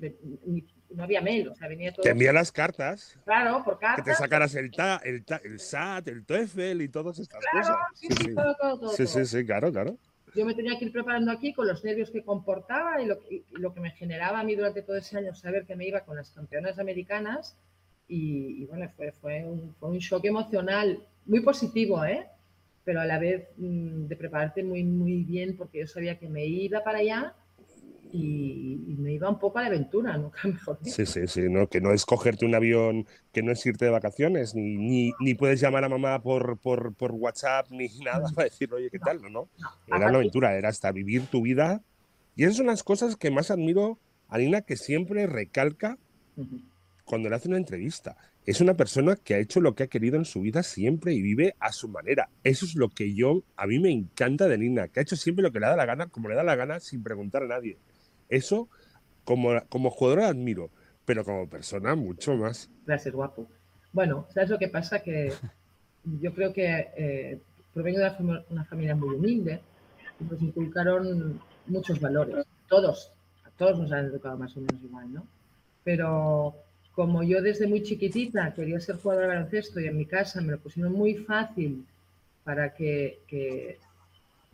no 0.92 1.04
había 1.04 1.20
mail, 1.22 1.48
o 1.48 1.56
sea, 1.56 1.68
venía 1.68 1.92
todo, 1.92 2.04
Te 2.04 2.12
envía 2.12 2.32
las 2.32 2.52
cartas, 2.52 3.18
claro, 3.26 3.64
por 3.64 3.80
que 3.80 3.86
carta. 3.88 4.04
te 4.04 4.14
sacaras 4.14 4.54
el, 4.54 4.70
ta, 4.72 5.02
el, 5.04 5.26
ta- 5.26 5.42
el 5.44 5.60
SAT, 5.60 6.10
el 6.10 6.24
TOEFL 6.24 6.82
y 6.82 6.90
todas 6.90 7.18
estas 7.18 7.44
Claro, 7.44 7.68
cosas. 7.68 7.78
sí, 7.96 8.08
sí, 8.16 8.36
todo, 8.36 8.56
todo, 8.56 8.80
todo, 8.82 8.90
sí, 8.92 9.08
sí, 9.08 9.26
sí, 9.26 9.44
claro, 9.44 9.72
claro. 9.72 9.98
Yo 10.36 10.46
me 10.46 10.56
tenía 10.56 10.78
que 10.80 10.86
ir 10.86 10.92
preparando 10.92 11.32
aquí 11.32 11.54
con 11.54 11.68
los 11.68 11.84
nervios 11.84 12.10
que 12.10 12.24
comportaba 12.24 13.02
y 13.02 13.06
lo, 13.06 13.20
y 13.30 13.44
lo 13.52 13.74
que 13.74 13.82
me 13.82 13.92
generaba 13.92 14.40
a 14.40 14.44
mí 14.44 14.56
durante 14.56 14.82
todo 14.82 14.98
ese 14.98 15.18
año 15.18 15.36
saber 15.36 15.66
que 15.66 15.76
me 15.76 15.88
iba 15.88 16.02
con 16.02 16.16
las 16.16 16.32
campeonas 16.32 16.80
americanas. 16.80 17.58
Y, 18.08 18.66
bueno, 18.66 18.90
fue, 18.96 19.12
fue, 19.12 19.44
un, 19.46 19.74
fue 19.76 19.90
un 19.90 19.98
shock 20.00 20.26
emocional 20.26 21.00
muy 21.26 21.40
positivo, 21.40 22.04
¿eh? 22.04 22.28
Pero 22.84 23.02
a 23.02 23.06
la 23.06 23.18
vez 23.18 23.48
mm, 23.58 24.08
de 24.08 24.16
prepararte 24.16 24.64
muy, 24.64 24.84
muy 24.84 25.24
bien 25.24 25.56
porque 25.56 25.80
yo 25.80 25.88
sabía 25.88 26.20
que 26.20 26.28
me 26.28 26.46
iba 26.46 26.84
para 26.84 27.00
allá 27.00 27.36
y, 28.14 28.86
y 28.88 28.96
me 28.96 29.12
iba 29.12 29.28
un 29.28 29.40
poco 29.40 29.58
a 29.58 29.64
la 29.64 29.68
aventura, 29.70 30.16
nunca 30.18 30.40
mejor. 30.48 30.78
Sí, 30.84 31.06
sí, 31.06 31.28
sí, 31.28 31.42
¿no? 31.50 31.68
Que 31.68 31.82
no 31.82 31.92
es 31.92 32.06
cogerte 32.06 32.46
un 32.46 32.54
avión, 32.54 33.08
que 33.32 33.42
no 33.42 33.52
es 33.52 33.66
irte 33.66 33.86
de 33.86 33.92
vacaciones, 33.92 34.54
ni, 34.54 34.78
ni, 34.78 35.12
ni 35.20 35.34
puedes 35.34 35.60
llamar 35.60 35.84
a 35.84 35.90
mamá 35.90 36.22
por, 36.22 36.60
por, 36.60 36.94
por 36.94 37.12
WhatsApp, 37.12 37.68
ni 37.72 37.90
nada 38.06 38.30
para 38.34 38.46
decir, 38.46 38.72
oye, 38.72 38.90
¿qué 38.92 39.00
tal? 39.00 39.22
No, 39.22 39.30
no. 39.30 39.50
Era 39.88 40.08
una 40.08 40.20
aventura, 40.20 40.56
era 40.56 40.70
hasta 40.70 40.92
vivir 40.92 41.26
tu 41.26 41.42
vida. 41.42 41.82
Y 42.36 42.44
esas 42.44 42.58
son 42.58 42.68
las 42.68 42.84
cosas 42.84 43.16
que 43.16 43.32
más 43.32 43.50
admiro 43.50 43.98
a 44.30 44.38
Nina, 44.38 44.62
que 44.62 44.78
siempre 44.78 45.26
recalca 45.26 45.98
cuando 47.04 47.30
le 47.30 47.36
hace 47.36 47.48
una 47.48 47.58
entrevista. 47.58 48.16
Es 48.46 48.62
una 48.62 48.76
persona 48.76 49.16
que 49.16 49.36
ha 49.36 49.40
hecho 49.40 49.62
lo 49.62 49.74
que 49.74 49.84
ha 49.84 49.88
querido 49.88 50.18
en 50.18 50.26
su 50.26 50.42
vida 50.42 50.64
siempre 50.64 51.14
y 51.14 51.22
vive 51.22 51.56
a 51.60 51.72
su 51.72 51.88
manera. 51.88 52.30
Eso 52.44 52.66
es 52.66 52.76
lo 52.76 52.90
que 52.90 53.14
yo, 53.14 53.44
a 53.56 53.66
mí 53.66 53.80
me 53.80 53.92
encanta 53.92 54.48
de 54.48 54.58
Nina, 54.58 54.88
que 54.88 55.00
ha 55.00 55.04
hecho 55.04 55.16
siempre 55.16 55.44
lo 55.44 55.52
que 55.52 55.60
le 55.60 55.68
da 55.68 55.76
la 55.76 55.86
gana, 55.86 56.08
como 56.08 56.30
le 56.30 56.36
da 56.36 56.44
la 56.44 56.56
gana, 56.56 56.80
sin 56.80 57.04
preguntar 57.04 57.44
a 57.44 57.48
nadie. 57.48 57.78
Eso, 58.30 58.70
como, 59.24 59.52
como 59.70 59.90
jugadora, 59.90 60.28
admiro, 60.28 60.70
pero 61.06 61.24
como 61.24 61.50
persona, 61.50 61.96
mucho 61.96 62.36
más. 62.36 62.70
Gracias, 62.86 63.14
guapo. 63.14 63.48
Bueno, 63.92 64.28
¿sabes 64.34 64.50
lo 64.50 64.58
que 64.58 64.68
pasa? 64.70 65.00
Que 65.04 65.32
yo 66.22 66.34
creo 66.34 66.54
que 66.54 66.88
eh, 66.98 67.40
provengo 67.74 68.00
de 68.00 68.44
una 68.50 68.66
familia 68.66 68.96
muy 68.96 69.16
humilde 69.16 69.62
y 70.20 70.24
nos 70.24 70.42
inculcaron 70.42 71.42
muchos 71.68 72.00
valores. 72.00 72.46
Todos, 72.68 73.12
a 73.44 73.50
todos 73.52 73.80
nos 73.80 73.92
han 73.92 74.06
educado 74.06 74.38
más 74.38 74.56
o 74.58 74.62
menos 74.62 74.84
igual, 74.84 75.14
¿no? 75.14 75.28
Pero 75.84 76.56
como 76.94 77.24
yo 77.24 77.42
desde 77.42 77.68
muy 77.68 77.84
chiquitita 77.84 78.54
quería 78.54 78.80
ser 78.80 78.98
jugadora 78.98 79.28
de 79.28 79.34
baloncesto 79.36 79.80
y 79.80 79.88
en 79.88 79.98
mi 79.98 80.06
casa 80.06 80.42
me 80.42 80.52
lo 80.52 80.60
pusieron 80.60 80.94
muy 80.94 81.16
fácil 81.16 81.86
para 82.44 82.74
que, 82.74 83.20
que 83.28 83.80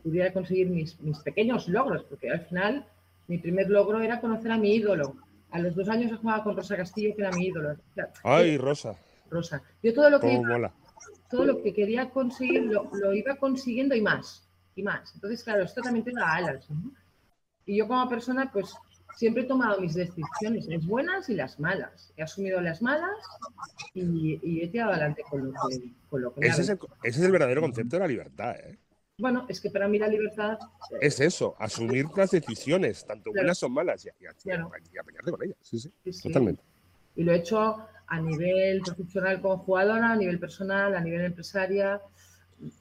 pudiera 0.03 0.31
conseguir 0.31 0.69
mis, 0.69 0.99
mis 1.01 1.19
pequeños 1.19 1.67
logros, 1.67 2.03
porque 2.03 2.29
al 2.29 2.41
final 2.41 2.85
mi 3.29 3.37
primer 3.37 3.69
logro 3.69 4.01
era 4.01 4.19
conocer 4.19 4.51
a 4.51 4.57
mi 4.57 4.75
ídolo. 4.75 5.15
A 5.51 5.59
los 5.59 5.75
dos 5.75 5.87
años 5.87 6.11
he 6.11 6.15
jugado 6.15 6.43
con 6.43 6.55
Rosa 6.57 6.75
Castillo, 6.75 7.15
que 7.15 7.21
era 7.21 7.31
mi 7.31 7.47
ídolo. 7.47 7.75
Ay, 8.23 8.57
Rosa, 8.57 8.95
Rosa. 9.29 9.61
Yo 9.81 9.93
todo 9.93 10.09
lo 10.09 10.19
que, 10.19 10.33
iba- 10.33 10.47
mola. 10.47 10.73
todo 11.29 11.45
lo 11.45 11.61
que 11.61 11.73
quería 11.73 12.09
conseguir 12.09 12.63
lo, 12.63 12.89
lo 12.93 13.13
iba 13.13 13.35
consiguiendo 13.35 13.95
y 13.95 14.01
más, 14.01 14.47
y 14.75 14.83
más. 14.83 15.13
Entonces, 15.15 15.43
claro, 15.43 15.63
esto 15.63 15.81
también 15.81 16.03
te 16.05 16.11
da 16.11 16.35
alas, 16.35 16.69
¿no? 16.69 16.91
y 17.65 17.77
yo 17.77 17.87
como 17.87 18.09
persona, 18.09 18.49
pues 18.51 18.73
siempre 19.15 19.43
he 19.43 19.45
tomado 19.45 19.79
mis 19.79 19.93
decisiones, 19.93 20.65
las 20.65 20.85
buenas 20.87 21.29
y 21.29 21.35
las 21.35 21.59
malas. 21.59 22.11
He 22.17 22.23
asumido 22.23 22.59
las 22.61 22.81
malas 22.81 23.15
y, 23.93 24.39
y 24.41 24.63
he 24.63 24.67
tirado 24.69 24.91
adelante 24.91 25.21
con 25.29 25.45
lo 25.45 25.51
que, 25.51 25.93
con 26.09 26.21
lo 26.23 26.33
que 26.33 26.41
me 26.41 26.47
ha 26.47 26.53
Ese 26.53 26.61
es, 26.63 26.69
el, 26.69 26.79
ese 27.03 27.19
es 27.19 27.25
el 27.25 27.31
verdadero 27.31 27.61
concepto 27.61 27.95
de 27.95 27.99
la 27.99 28.07
libertad. 28.07 28.55
¿eh? 28.59 28.79
Bueno, 29.19 29.45
es 29.49 29.59
que 29.59 29.69
para 29.69 29.87
mí 29.87 29.99
la 29.99 30.07
libertad. 30.07 30.57
eh, 30.91 30.97
Es 31.01 31.19
eso, 31.19 31.55
asumir 31.59 32.05
las 32.15 32.31
decisiones, 32.31 33.05
tanto 33.05 33.31
Claro. 33.31 33.43
buenas 33.43 33.63
o 33.63 33.69
malas, 33.69 34.05
y, 34.05 34.09
y, 34.09 34.27
Claro. 34.43 34.71
y 34.93 34.97
apañarte 34.97 35.31
con 35.31 35.43
ellas. 35.43 35.57
Sí, 35.61 35.77
sí, 35.79 35.91
sí, 36.11 36.23
totalmente. 36.29 36.63
Y 37.15 37.23
lo 37.23 37.33
he 37.33 37.37
hecho 37.37 37.77
a 38.07 38.21
nivel 38.21 38.81
profesional 38.81 39.41
como 39.41 39.57
jugadora, 39.59 40.11
a 40.11 40.15
nivel 40.15 40.39
personal, 40.39 40.95
a 40.95 41.01
nivel 41.01 41.21
empresaria. 41.25 42.01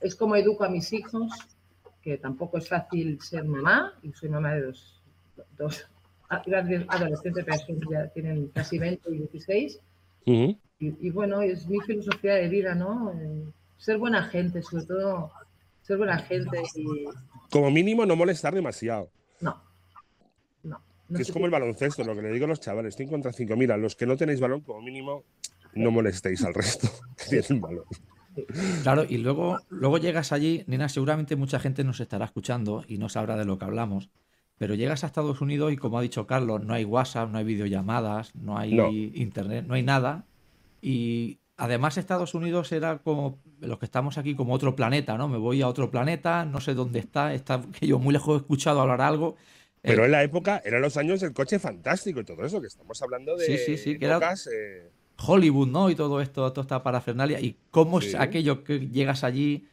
Es 0.01 0.15
como 0.15 0.37
educo 0.37 0.65
a 0.65 0.69
mis 0.69 0.93
hijos, 0.93 1.31
que 2.03 2.19
tampoco 2.19 2.59
es 2.59 2.69
fácil 2.69 3.21
ser 3.21 3.45
mamá, 3.45 3.93
y 4.03 4.13
soy 4.13 4.29
mamá 4.29 4.55
de 4.55 4.63
dos, 4.63 5.03
dos 5.57 5.87
adolescentes, 6.29 7.45
pero 7.67 7.91
ya 7.91 8.09
tienen 8.09 8.49
casi 8.49 8.79
20 8.79 9.11
y 9.11 9.19
16. 9.19 9.81
Ujú. 10.27 10.59
Y, 10.81 11.07
y 11.09 11.11
bueno, 11.11 11.43
es 11.43 11.67
mi 11.69 11.81
filosofía 11.81 12.35
de 12.35 12.49
vida, 12.49 12.75
¿no? 12.75 13.13
Eh, 13.13 13.45
ser 13.77 13.99
buena 13.99 14.23
gente, 14.25 14.63
sobre 14.63 14.85
todo 14.87 15.33
ser 15.89 15.97
buena 15.97 16.19
gente 16.19 16.63
y 16.77 16.85
Como 17.51 17.71
mínimo, 17.71 18.07
no 18.07 18.15
molestar 18.15 18.55
demasiado. 18.55 19.11
no, 19.41 19.61
no. 20.63 20.81
no 21.09 21.17
que 21.17 21.23
es 21.23 21.33
como 21.33 21.47
el 21.47 21.51
baloncesto, 21.51 22.05
lo 22.05 22.15
que 22.15 22.23
le 22.23 22.31
digo 22.33 22.45
a 22.45 22.49
los 22.49 22.61
chavales, 22.61 22.95
5 22.97 23.11
contra 23.11 23.33
5. 23.33 23.57
Mira, 23.57 23.77
los 23.77 23.97
que 23.97 24.07
no 24.07 24.17
tenéis 24.17 24.39
balón, 24.41 24.61
como 24.61 24.81
mínimo, 24.83 25.25
no 25.75 25.91
molestéis 25.91 26.45
al 26.45 26.55
resto 26.55 26.89
que 27.17 27.41
tienen 27.41 27.61
balón. 27.61 27.85
Claro, 28.85 29.05
y 29.09 29.19
luego, 29.19 29.59
luego 29.69 29.99
llegas 29.99 30.31
allí, 30.33 30.63
Nina, 30.69 30.89
seguramente 30.89 31.35
mucha 31.35 31.59
gente 31.59 31.83
nos 31.83 31.99
estará 31.99 32.25
escuchando 32.27 32.85
y 32.87 32.99
no 32.99 33.09
sabrá 33.09 33.37
de 33.37 33.45
lo 33.45 33.59
que 33.59 33.65
hablamos, 33.65 34.11
pero 34.59 34.75
llegas 34.75 35.03
a 35.03 35.09
Estados 35.09 35.41
Unidos 35.41 35.73
y 35.73 35.77
como 35.77 35.99
ha 35.99 36.03
dicho 36.03 36.27
Carlos, 36.27 36.63
no 36.65 36.73
hay 36.75 36.85
WhatsApp, 36.85 37.31
no 37.31 37.39
hay 37.39 37.45
videollamadas, 37.45 38.35
no 38.37 38.57
hay 38.57 38.75
No. 38.75 38.91
internet, 38.93 39.65
no 39.67 39.75
hay 39.75 39.83
nada. 39.83 40.25
Y 40.81 41.41
además 41.59 41.99
Estados 41.99 42.33
Unidos 42.35 42.73
era 42.73 42.99
como 42.99 43.39
los 43.61 43.79
que 43.79 43.85
estamos 43.85 44.17
aquí 44.17 44.35
como 44.35 44.55
otro 44.55 44.75
planeta, 44.75 45.19
¿no? 45.19 45.29
Me 45.29 45.37
voy 45.37 45.61
a 45.61 45.69
otro 45.69 45.91
planeta, 45.91 46.45
no 46.47 46.61
sé 46.61 46.73
dónde 46.75 47.01
está, 47.01 47.35
está 47.35 47.61
que 47.79 47.87
yo 47.87 47.99
muy 47.99 48.13
lejos 48.15 48.35
he 48.35 48.39
escuchado 48.39 48.81
hablar 48.81 49.03
algo. 49.03 49.37
Eh, 49.83 49.89
Pero 49.91 50.05
en 50.07 50.13
la 50.13 50.23
época, 50.23 50.63
eran 50.65 50.81
los 50.81 50.97
años 50.97 51.21
del 51.21 51.33
coche 51.35 51.59
fantástico 51.59 52.21
y 52.21 52.25
todo 52.25 52.45
eso, 52.45 52.61
que 52.61 52.67
estamos 52.69 53.01
hablando 53.03 53.37
de 53.37 53.45
Sí, 53.45 53.59
sí, 53.59 53.77
sí, 53.77 53.99
que 53.99 54.07
era- 54.07 54.35
eh, 54.53 54.91
Hollywood, 55.27 55.69
¿no? 55.69 55.91
Y 55.91 55.95
todo 55.97 56.21
esto, 56.21 56.51
toda 56.53 56.63
esta 56.63 56.83
parafernalia. 56.83 57.41
¿Y 57.41 57.57
cómo 57.71 57.99
es 57.99 58.15
aquello 58.15 58.65
que 58.65 58.89
llegas 58.89 59.25
allí? 59.25 59.69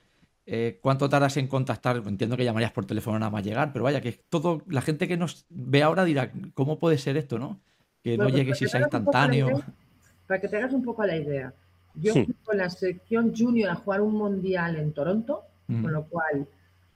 eh, 0.47 0.77
¿Cuánto 0.79 1.09
tardas 1.09 1.37
en 1.37 1.47
contactar? 1.47 1.97
Entiendo 2.05 2.37
que 2.37 2.43
llamarías 2.45 2.71
por 2.71 2.85
teléfono 2.85 3.17
nada 3.17 3.31
más 3.31 3.43
llegar, 3.43 3.73
pero 3.73 3.83
vaya, 3.83 3.99
que 3.99 4.09
es 4.09 4.19
todo, 4.29 4.61
la 4.67 4.81
gente 4.81 5.07
que 5.07 5.17
nos 5.17 5.45
ve 5.49 5.81
ahora 5.81 6.03
dirá, 6.05 6.31
¿cómo 6.53 6.77
puede 6.77 6.99
ser 6.99 7.17
esto, 7.17 7.39
no? 7.39 7.59
Que 8.03 8.11
no 8.11 8.25
Bueno, 8.25 8.29
pues 8.31 8.33
llegue 8.35 8.49
para 8.51 8.55
si 8.59 8.65
que 8.65 8.69
sea 8.69 8.81
instantáneo. 8.81 9.47
idea- 9.49 9.65
Para 10.27 10.41
que 10.41 10.47
te 10.47 10.57
hagas 10.57 10.73
un 10.73 10.83
poco 10.83 11.03
la 11.03 11.15
idea, 11.17 11.51
yo 11.95 12.13
Sí. 12.13 12.25
fui 12.25 12.35
con 12.43 12.57
la 12.57 12.69
selección 12.69 13.33
junior 13.35 13.69
a 13.69 13.75
jugar 13.75 14.01
un 14.01 14.13
mundial 14.13 14.75
en 14.75 14.93
Toronto, 14.93 15.43
Mm. 15.67 15.81
con 15.83 15.93
lo 15.93 16.03
cual 16.05 16.47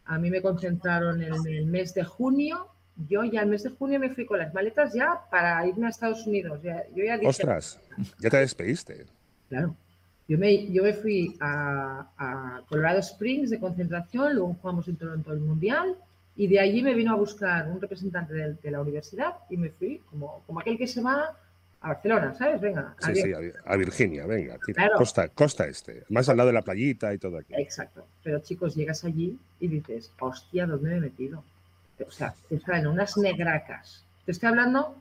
a 0.06 0.18
mí 0.20 0.30
me 0.30 0.42
concentraron 0.42 1.22
en 1.22 1.34
el 1.48 1.66
mes 1.66 1.94
de 1.94 2.04
junio. 2.04 2.68
Yo 3.08 3.24
ya 3.24 3.42
el 3.42 3.50
mes 3.50 3.64
de 3.64 3.70
junio 3.70 4.00
me 4.00 4.10
fui 4.10 4.26
con 4.26 4.40
las 4.40 4.54
maletas 4.54 4.94
ya 4.94 5.22
para 5.32 5.66
irme 5.68 5.88
a 5.88 5.90
Estados 5.90 6.26
Unidos. 6.28 6.62
Ya- 6.62 6.84
yo 6.96 7.04
ya 7.06 7.16
dije, 7.16 7.28
ostras, 7.28 7.80
ya 8.20 8.30
te 8.30 8.38
despediste. 8.38 9.06
Claro. 9.48 9.76
Yo 10.28 10.38
me, 10.38 10.72
yo 10.72 10.84
me 10.84 10.94
fui 10.94 11.36
a, 11.40 12.08
a 12.18 12.62
Colorado 12.70 13.00
Springs 13.00 13.50
de 13.50 13.60
concentración, 13.60 14.36
luego 14.36 14.54
jugamos 14.62 14.88
en 14.88 14.98
Toronto 14.98 15.32
el 15.32 15.40
Mundial 15.40 15.96
y 16.36 16.48
de 16.48 16.60
allí 16.60 16.84
me 16.84 16.94
vino 16.94 17.12
a 17.14 17.16
buscar 17.16 17.68
un 17.72 17.82
representante 17.82 18.34
de, 18.34 18.54
de 18.54 18.72
la 18.72 18.82
universidad 18.82 19.34
y 19.50 19.58
me 19.58 19.70
fui 19.72 20.02
como, 20.10 20.44
como 20.46 20.60
aquel 20.60 20.78
que 20.78 20.86
se 20.88 21.02
va 21.02 21.36
a 21.82 21.88
Barcelona, 21.90 22.34
¿sabes? 22.36 22.60
Venga, 22.60 22.94
Sí, 23.00 23.16
sí, 23.16 23.32
a, 23.66 23.76
Virginia, 23.78 24.26
venga, 24.26 24.58
tira, 24.66 24.84
Claro. 24.84 24.98
costa, 24.98 25.30
costa 25.30 25.66
este, 25.68 26.04
más 26.10 26.28
al 26.28 26.38
lado 26.38 26.48
de 26.48 26.54
la 26.54 26.62
playita 26.62 27.14
y 27.14 27.18
todo 27.18 27.38
aquí. 27.38 27.54
Exacto. 27.58 28.06
Pero 28.24 28.40
chicos, 28.40 28.76
llegas 28.76 29.04
allí 29.06 29.38
y 29.60 29.68
dices, 29.68 30.12
hostia, 30.20 30.66
¿dónde 30.68 30.90
me 30.90 30.96
he 30.98 31.00
metido? 31.00 31.44
O 32.06 32.12
sea, 32.12 32.34
te 32.50 32.60
salen 32.60 32.88
unas 32.88 33.18
negracas. 33.18 34.06
Te 34.26 34.32
estoy 34.34 34.50
hablando, 34.50 34.96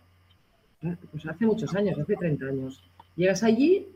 pues 1.10 1.26
hace 1.26 1.46
muchos 1.46 1.74
años, 1.74 1.98
hace 1.98 2.16
30 2.16 2.46
años. 2.46 2.82
Llegas 3.16 3.42
allí, 3.42 3.88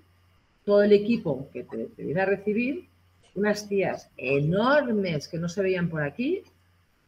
todo 0.64 0.83
el 0.83 0.92
equipo 0.92 1.49
que 1.53 1.64
te, 1.64 1.87
te 1.87 2.03
viene 2.05 2.21
a 2.21 2.27
recibir, 2.27 2.88
unas 3.35 3.68
tías 3.68 4.11
enormes 4.16 5.27
que 5.29 5.38
no 5.38 5.49
se 5.49 5.62
veían 5.62 5.88
por 5.88 6.03
aquí, 6.03 6.42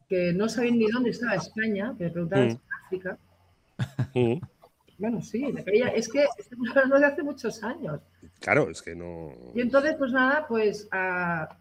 que 0.08 0.32
no 0.32 0.48
sabían 0.48 0.78
ni 0.78 0.86
dónde 0.90 1.10
estaba 1.10 1.34
España, 1.34 1.94
que 1.98 2.04
me 2.04 2.10
preguntaban 2.10 2.48
Mm. 2.48 2.50
si 2.50 2.56
era 2.56 2.76
África. 2.86 3.18
Mm, 4.14 4.40
Bueno, 4.98 5.20
sí, 5.22 5.44
es 5.94 6.08
que 6.08 6.24
estamos 6.38 6.68
hablando 6.70 6.98
de 7.00 7.06
hace 7.06 7.22
muchos 7.22 7.62
años. 7.62 8.00
Claro, 8.40 8.70
es 8.70 8.80
que 8.82 8.94
no. 8.94 9.32
Y 9.54 9.60
entonces, 9.60 9.96
pues 9.98 10.12
nada, 10.12 10.46
pues 10.46 10.86
ah, 10.92 11.56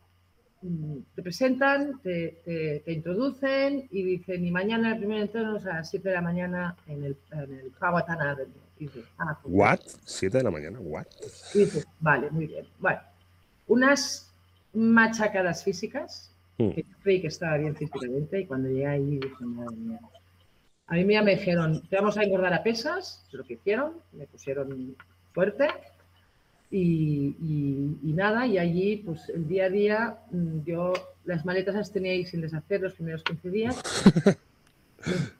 mm, 0.61 0.97
te 1.15 1.21
presentan, 1.23 1.99
te, 2.01 2.41
te- 2.45 2.81
te 2.85 2.91
introducen 2.93 3.87
y 3.91 4.03
dicen, 4.03 4.45
y 4.45 4.51
mañana 4.51 4.93
el 4.93 4.99
primer 4.99 5.19
entreno 5.21 5.57
es 5.57 5.65
a 5.65 5.75
las 5.75 5.89
7 5.89 6.09
de 6.09 6.15
la 6.15 6.21
mañana 6.21 6.75
en 6.87 7.03
el, 7.03 7.17
en 7.31 7.53
el 7.59 7.71
Powhatan 7.79 8.21
Avenue. 8.21 8.53
Y 8.79 8.85
dices, 8.87 9.05
ah, 9.17 9.37
pues, 9.41 9.53
¿What? 9.55 9.79
¿Siete 10.05 10.37
de 10.39 10.43
la 10.43 10.51
mañana? 10.51 10.79
¿What? 10.79 11.05
y 11.53 11.59
dices, 11.59 11.87
vale, 11.99 12.29
muy 12.31 12.47
bien. 12.47 12.65
Bueno, 12.79 12.99
unas 13.67 14.31
machacadas 14.73 15.63
físicas, 15.63 16.29
Mm. 16.59 16.69
que 16.69 16.83
yo 16.83 16.95
creí 17.01 17.19
que 17.19 17.27
estaba 17.29 17.57
bien 17.57 17.75
físicamente, 17.75 18.39
y 18.41 18.45
cuando 18.45 18.69
llegué 18.69 18.85
ahí 18.85 19.17
dije, 19.17 19.43
madre 19.43 19.75
mía. 19.75 19.99
A 20.93 20.95
mí 20.95 21.05
me 21.05 21.23
dijeron, 21.35 21.81
te 21.89 21.95
vamos 21.95 22.19
a 22.19 22.23
engordar 22.23 22.53
a 22.53 22.61
pesas, 22.61 23.25
es 23.27 23.33
lo 23.33 23.43
que 23.43 23.55
hicieron, 23.55 23.93
me 24.11 24.27
pusieron 24.27 24.95
fuerte, 25.33 25.67
y, 26.69 27.35
y- 27.41 27.97
y 28.03 28.13
nada, 28.13 28.45
y 28.45 28.59
allí, 28.59 28.97
pues 28.97 29.27
el 29.29 29.47
día 29.47 29.65
a 29.65 29.69
día, 29.69 30.17
mm, 30.29 30.59
yo 30.65 30.93
las 31.25 31.45
maletas 31.45 31.73
las 31.73 31.91
tenía 31.91 32.11
ahí 32.11 32.27
sin 32.27 32.41
deshacer 32.41 32.81
los 32.81 32.93
primeros 32.93 33.23
15 33.23 33.49
días. 33.49 33.81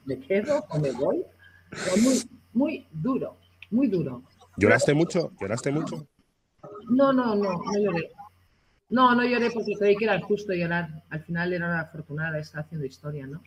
¿Me 0.05 0.17
quedo 0.21 0.65
o 0.69 0.79
me 0.79 0.91
voy? 0.91 1.23
Fue 1.71 2.01
muy, 2.01 2.15
muy 2.53 2.87
duro, 2.91 3.37
muy 3.69 3.87
duro. 3.87 4.23
¿Lloraste 4.57 4.95
mucho? 4.95 5.33
¿Lloraste 5.39 5.71
mucho? 5.71 6.07
No, 6.89 7.13
no, 7.13 7.35
no, 7.35 7.59
no 7.59 7.79
lloré. 7.79 8.09
No, 8.89 9.13
no 9.13 9.23
lloré 9.23 9.51
porque 9.51 9.73
creí 9.77 9.95
que 9.97 10.05
era 10.05 10.19
justo 10.19 10.51
llorar. 10.53 11.03
Al 11.11 11.23
final 11.23 11.53
era 11.53 11.67
una 11.67 11.81
afortunada, 11.81 12.39
estaba 12.39 12.63
haciendo 12.65 12.87
historia, 12.87 13.27
¿no? 13.27 13.39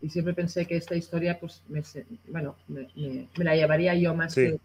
Y 0.00 0.10
siempre 0.10 0.34
pensé 0.34 0.66
que 0.66 0.76
esta 0.76 0.94
historia, 0.94 1.38
pues, 1.40 1.62
me, 1.68 1.82
bueno, 2.28 2.56
me, 2.68 2.88
me- 2.96 3.28
me 3.36 3.44
la 3.44 3.56
llevaría 3.56 3.94
yo 3.94 4.14
más, 4.14 4.34
Sí. 4.34 4.42
que, 4.42 4.60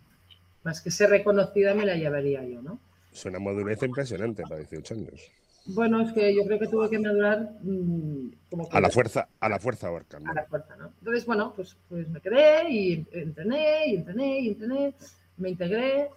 más 0.63 0.82
que 0.82 0.91
ser 0.91 1.10
reconocida, 1.10 1.74
me 1.74 1.86
la 1.86 1.96
llevaría 1.96 2.44
yo, 2.46 2.62
¿no? 2.62 2.80
Suena 3.12 3.39
madurez 3.39 3.82
impresionante 3.84 4.44
para 4.44 4.58
18 4.58 4.94
años. 4.94 5.22
Bueno, 5.65 6.02
es 6.02 6.12
que 6.13 6.34
yo 6.36 6.44
creo 6.46 6.58
que 6.60 6.67
tuve 6.67 6.89
que 6.89 6.98
madurar 7.00 7.50
mm, 7.62 8.32
como 8.50 8.67
que 8.67 8.78
A 8.78 8.82
la 8.82 8.89
fuerza, 8.89 9.28
a 9.39 9.48
la 9.50 9.60
fuerza, 9.60 9.91
Orcan. 9.91 10.28
a 10.28 10.34
la 10.34 10.46
fuerza, 10.46 10.76
¿no? 10.76 10.91
Entonces, 11.00 11.26
bueno, 11.26 11.54
pues, 11.56 11.78
pues 11.88 12.08
me 12.10 12.20
quedé 12.20 12.70
y 12.70 13.06
entrené 13.12 13.88
y 13.88 13.96
entrené 13.98 14.39
y 14.39 14.48
entrené, 14.50 14.94
me 15.38 15.50
integré 15.50 16.10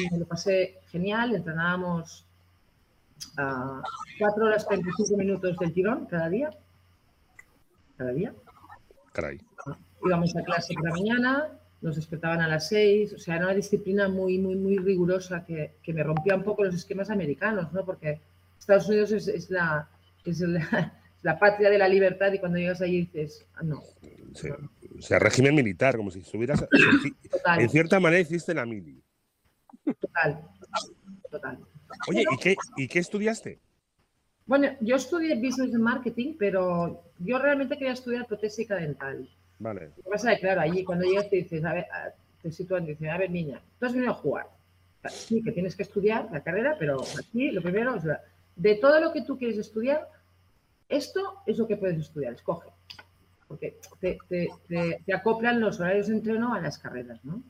y 0.00 0.10
me 0.12 0.18
lo 0.18 0.26
pasé 0.26 0.78
genial. 0.90 1.34
Entrenábamos 1.34 2.24
a 3.36 3.82
4 4.18 4.44
horas 4.46 4.66
35 4.66 5.16
minutos 5.16 5.56
del 5.58 5.72
tirón 5.72 6.06
cada 6.06 6.28
día. 6.28 6.50
Cada 7.98 8.12
día. 8.12 8.32
Caray. 9.12 9.38
Íbamos 10.04 10.34
a 10.36 10.42
clase 10.42 10.72
por 10.74 10.84
la 10.84 10.90
mañana, 10.92 11.58
nos 11.82 11.96
despertaban 11.96 12.40
a 12.40 12.48
las 12.48 12.68
6, 12.68 13.12
o 13.14 13.18
sea, 13.18 13.36
era 13.36 13.46
una 13.46 13.54
disciplina 13.54 14.08
muy, 14.08 14.38
muy, 14.38 14.56
muy 14.56 14.78
rigurosa 14.78 15.44
que, 15.44 15.74
que 15.82 15.92
me 15.92 16.04
rompía 16.04 16.36
un 16.36 16.44
poco 16.44 16.64
los 16.64 16.74
esquemas 16.74 17.10
americanos, 17.10 17.72
¿no? 17.72 17.84
Porque 17.84 18.20
Estados 18.58 18.88
Unidos 18.88 19.12
es, 19.12 19.28
es 19.28 19.50
la, 19.50 19.90
es 20.24 20.40
la, 20.40 20.94
la 21.22 21.38
patria 21.38 21.68
de 21.68 21.78
la 21.78 21.88
libertad 21.88 22.32
y 22.32 22.38
cuando 22.38 22.58
llegas 22.58 22.80
allí 22.80 23.00
dices, 23.00 23.44
ah, 23.56 23.62
no, 23.64 23.82
Sí. 24.34 24.48
O 24.98 25.02
sea, 25.02 25.18
régimen 25.18 25.54
militar, 25.54 25.96
como 25.96 26.10
si 26.10 26.20
estuvieras. 26.20 26.64
total, 27.30 27.60
En 27.60 27.68
cierta 27.68 28.00
manera 28.00 28.20
hiciste 28.20 28.54
la 28.54 28.66
mili. 28.66 29.02
total, 30.00 30.42
total. 31.30 31.58
Oye, 32.08 32.24
¿y 32.30 32.36
qué, 32.38 32.56
¿y 32.76 32.88
qué 32.88 32.98
estudiaste? 32.98 33.60
Bueno, 34.48 34.68
yo 34.80 34.96
estudié 34.96 35.34
Business 35.36 35.72
and 35.74 35.82
Marketing, 35.84 36.34
pero 36.38 37.02
yo 37.18 37.38
realmente 37.38 37.76
quería 37.76 37.92
estudiar 37.92 38.26
protésica 38.26 38.74
dental. 38.76 39.28
Vale. 39.60 39.90
Lo 39.98 40.02
que 40.02 40.10
pasa 40.10 40.32
es 40.32 40.38
que, 40.38 40.46
claro, 40.46 40.62
allí 40.62 40.82
cuando 40.84 41.04
llegas 41.04 41.28
te 41.30 41.36
dices, 41.36 41.64
a 41.64 41.74
ver, 41.74 41.86
te 42.42 42.50
sitúan 42.50 42.84
y 42.84 42.88
dicen, 42.88 43.10
a 43.10 43.18
ver, 43.18 43.30
niña, 43.30 43.60
tú 43.78 43.86
has 43.86 43.92
venido 43.92 44.10
a 44.12 44.14
jugar. 44.16 44.46
Sí, 45.10 45.42
que 45.42 45.52
tienes 45.52 45.76
que 45.76 45.82
estudiar 45.84 46.28
la 46.32 46.42
carrera, 46.42 46.76
pero 46.78 46.96
aquí 47.18 47.50
lo 47.50 47.62
primero 47.62 47.94
es, 47.96 48.02
de 48.56 48.74
todo 48.76 48.98
lo 49.00 49.12
que 49.12 49.22
tú 49.22 49.38
quieres 49.38 49.58
estudiar, 49.58 50.08
esto 50.88 51.20
es 51.46 51.58
lo 51.58 51.66
que 51.68 51.76
puedes 51.76 51.98
estudiar, 51.98 52.32
escoge. 52.32 52.68
Porque 53.46 53.76
te, 54.00 54.18
te- 54.28 54.48
te- 54.66 55.02
te 55.04 55.14
acoplan 55.14 55.60
los 55.60 55.78
horarios 55.78 56.08
de 56.08 56.14
entreno 56.14 56.54
a 56.54 56.60
las 56.60 56.78
carreras, 56.78 57.22
¿no? 57.24 57.42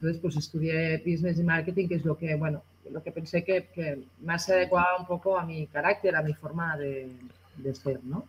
Entonces, 0.00 0.20
pues 0.20 0.36
estudié 0.36 0.98
Business 0.98 1.38
y 1.38 1.42
Marketing, 1.44 1.88
que 1.88 1.96
es 1.96 2.04
lo 2.04 2.16
que, 2.16 2.34
bueno, 2.36 2.62
lo 2.90 3.02
que 3.02 3.12
pensé 3.12 3.44
que, 3.44 3.66
que 3.66 4.04
más 4.20 4.46
se 4.46 4.54
adecuaba 4.54 4.98
un 4.98 5.06
poco 5.06 5.38
a 5.38 5.46
mi 5.46 5.66
carácter, 5.66 6.16
a 6.16 6.22
mi 6.22 6.34
forma 6.34 6.76
de, 6.76 7.10
de 7.56 7.74
ser, 7.74 8.02
¿no? 8.04 8.26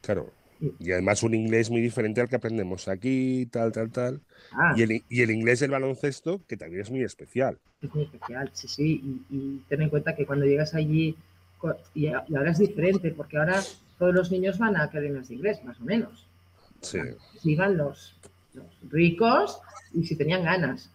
Claro. 0.00 0.30
Y 0.78 0.92
además 0.92 1.24
un 1.24 1.34
inglés 1.34 1.70
muy 1.70 1.80
diferente 1.80 2.20
al 2.20 2.28
que 2.28 2.36
aprendemos 2.36 2.86
aquí, 2.86 3.46
tal, 3.46 3.72
tal, 3.72 3.90
tal. 3.90 4.20
Ah, 4.52 4.74
Y, 4.76 4.82
el, 4.82 5.02
y 5.08 5.22
el 5.22 5.30
inglés 5.32 5.58
del 5.58 5.72
baloncesto, 5.72 6.40
que 6.46 6.56
también 6.56 6.82
es 6.82 6.90
muy 6.90 7.02
especial. 7.02 7.58
es 7.80 7.92
muy 7.92 8.04
especial, 8.04 8.50
sí, 8.52 8.68
sí. 8.68 9.24
Y, 9.28 9.36
y 9.36 9.64
ten 9.68 9.82
en 9.82 9.90
cuenta 9.90 10.14
que 10.14 10.24
cuando 10.24 10.46
llegas 10.46 10.74
allí, 10.74 11.16
y, 11.94 12.06
ahora 12.08 12.50
es 12.50 12.58
diferente, 12.58 13.10
porque 13.12 13.38
ahora 13.38 13.60
todos 13.98 14.14
los 14.14 14.30
niños 14.30 14.58
van 14.58 14.76
a 14.76 14.84
academias 14.84 15.28
de 15.28 15.34
inglés, 15.34 15.62
más 15.64 15.80
o 15.80 15.84
menos. 15.84 16.26
Sí. 16.80 16.98
Iban 17.44 17.76
los, 17.76 18.16
los 18.54 18.66
ricos 18.88 19.60
y 19.92 20.04
si 20.04 20.16
tenían 20.16 20.44
ganas. 20.44 20.90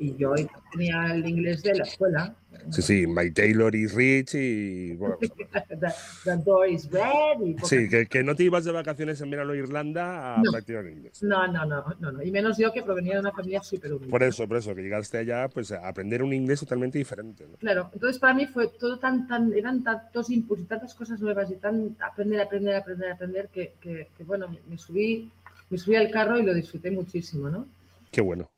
Y 0.00 0.16
yo 0.16 0.32
tenía 0.70 1.12
el 1.12 1.26
inglés 1.26 1.62
de 1.62 1.74
la 1.74 1.82
escuela. 1.84 2.34
Sí, 2.70 2.82
sí, 2.82 3.06
My 3.06 3.30
Taylor 3.30 3.74
is 3.74 3.94
rich 3.94 4.34
y 4.34 4.94
bueno, 4.94 5.16
pues, 5.18 5.32
The, 6.24 6.36
door 6.44 6.68
is 6.68 6.88
red. 6.90 7.40
Y 7.44 7.56
sí, 7.64 7.88
que, 7.88 8.06
que 8.06 8.22
no 8.22 8.34
te 8.36 8.44
ibas 8.44 8.64
de 8.64 8.72
vacaciones 8.72 9.20
en 9.20 9.30
verano 9.30 9.52
a 9.52 9.56
Irlanda 9.56 10.36
a 10.36 10.42
No. 10.42 10.52
practicar 10.52 10.86
inglés. 10.86 11.22
No, 11.22 11.46
no, 11.48 11.64
no, 11.64 11.84
no, 11.98 12.12
no. 12.12 12.22
Y 12.22 12.30
menos 12.30 12.56
yo 12.58 12.72
que 12.72 12.82
provenía 12.82 13.14
de 13.14 13.20
una 13.20 13.32
familia 13.32 13.62
súper 13.62 13.92
humilde. 13.92 14.10
Por 14.10 14.22
eso, 14.22 14.46
por 14.46 14.56
eso, 14.58 14.74
que 14.74 14.82
llegaste 14.82 15.18
allá 15.18 15.48
pues 15.48 15.72
a 15.72 15.88
aprender 15.88 16.22
un 16.22 16.32
inglés 16.32 16.60
totalmente 16.60 16.98
diferente. 16.98 17.44
¿no? 17.50 17.56
Claro, 17.56 17.90
entonces 17.92 18.18
para 18.20 18.34
mí 18.34 18.46
fue 18.46 18.68
todo 18.68 18.98
tan, 18.98 19.26
tan, 19.26 19.52
eran 19.52 19.82
tantos 19.82 20.30
inputs 20.30 20.62
y 20.62 20.64
tantas 20.64 20.94
cosas 20.94 21.20
nuevas 21.20 21.50
y 21.50 21.56
tan 21.56 21.96
aprender, 22.00 22.40
aprender, 22.40 22.76
aprender, 22.76 23.12
aprender 23.12 23.48
que, 23.48 23.72
que, 23.80 24.08
que, 24.16 24.24
bueno, 24.24 24.48
me 24.68 24.78
subí, 24.78 25.30
me 25.70 25.78
subí 25.78 25.96
al 25.96 26.10
carro 26.10 26.38
y 26.38 26.44
lo 26.44 26.54
disfruté 26.54 26.90
muchísimo, 26.90 27.48
¿no? 27.48 27.66
Qué 28.10 28.20
bueno. 28.20 28.48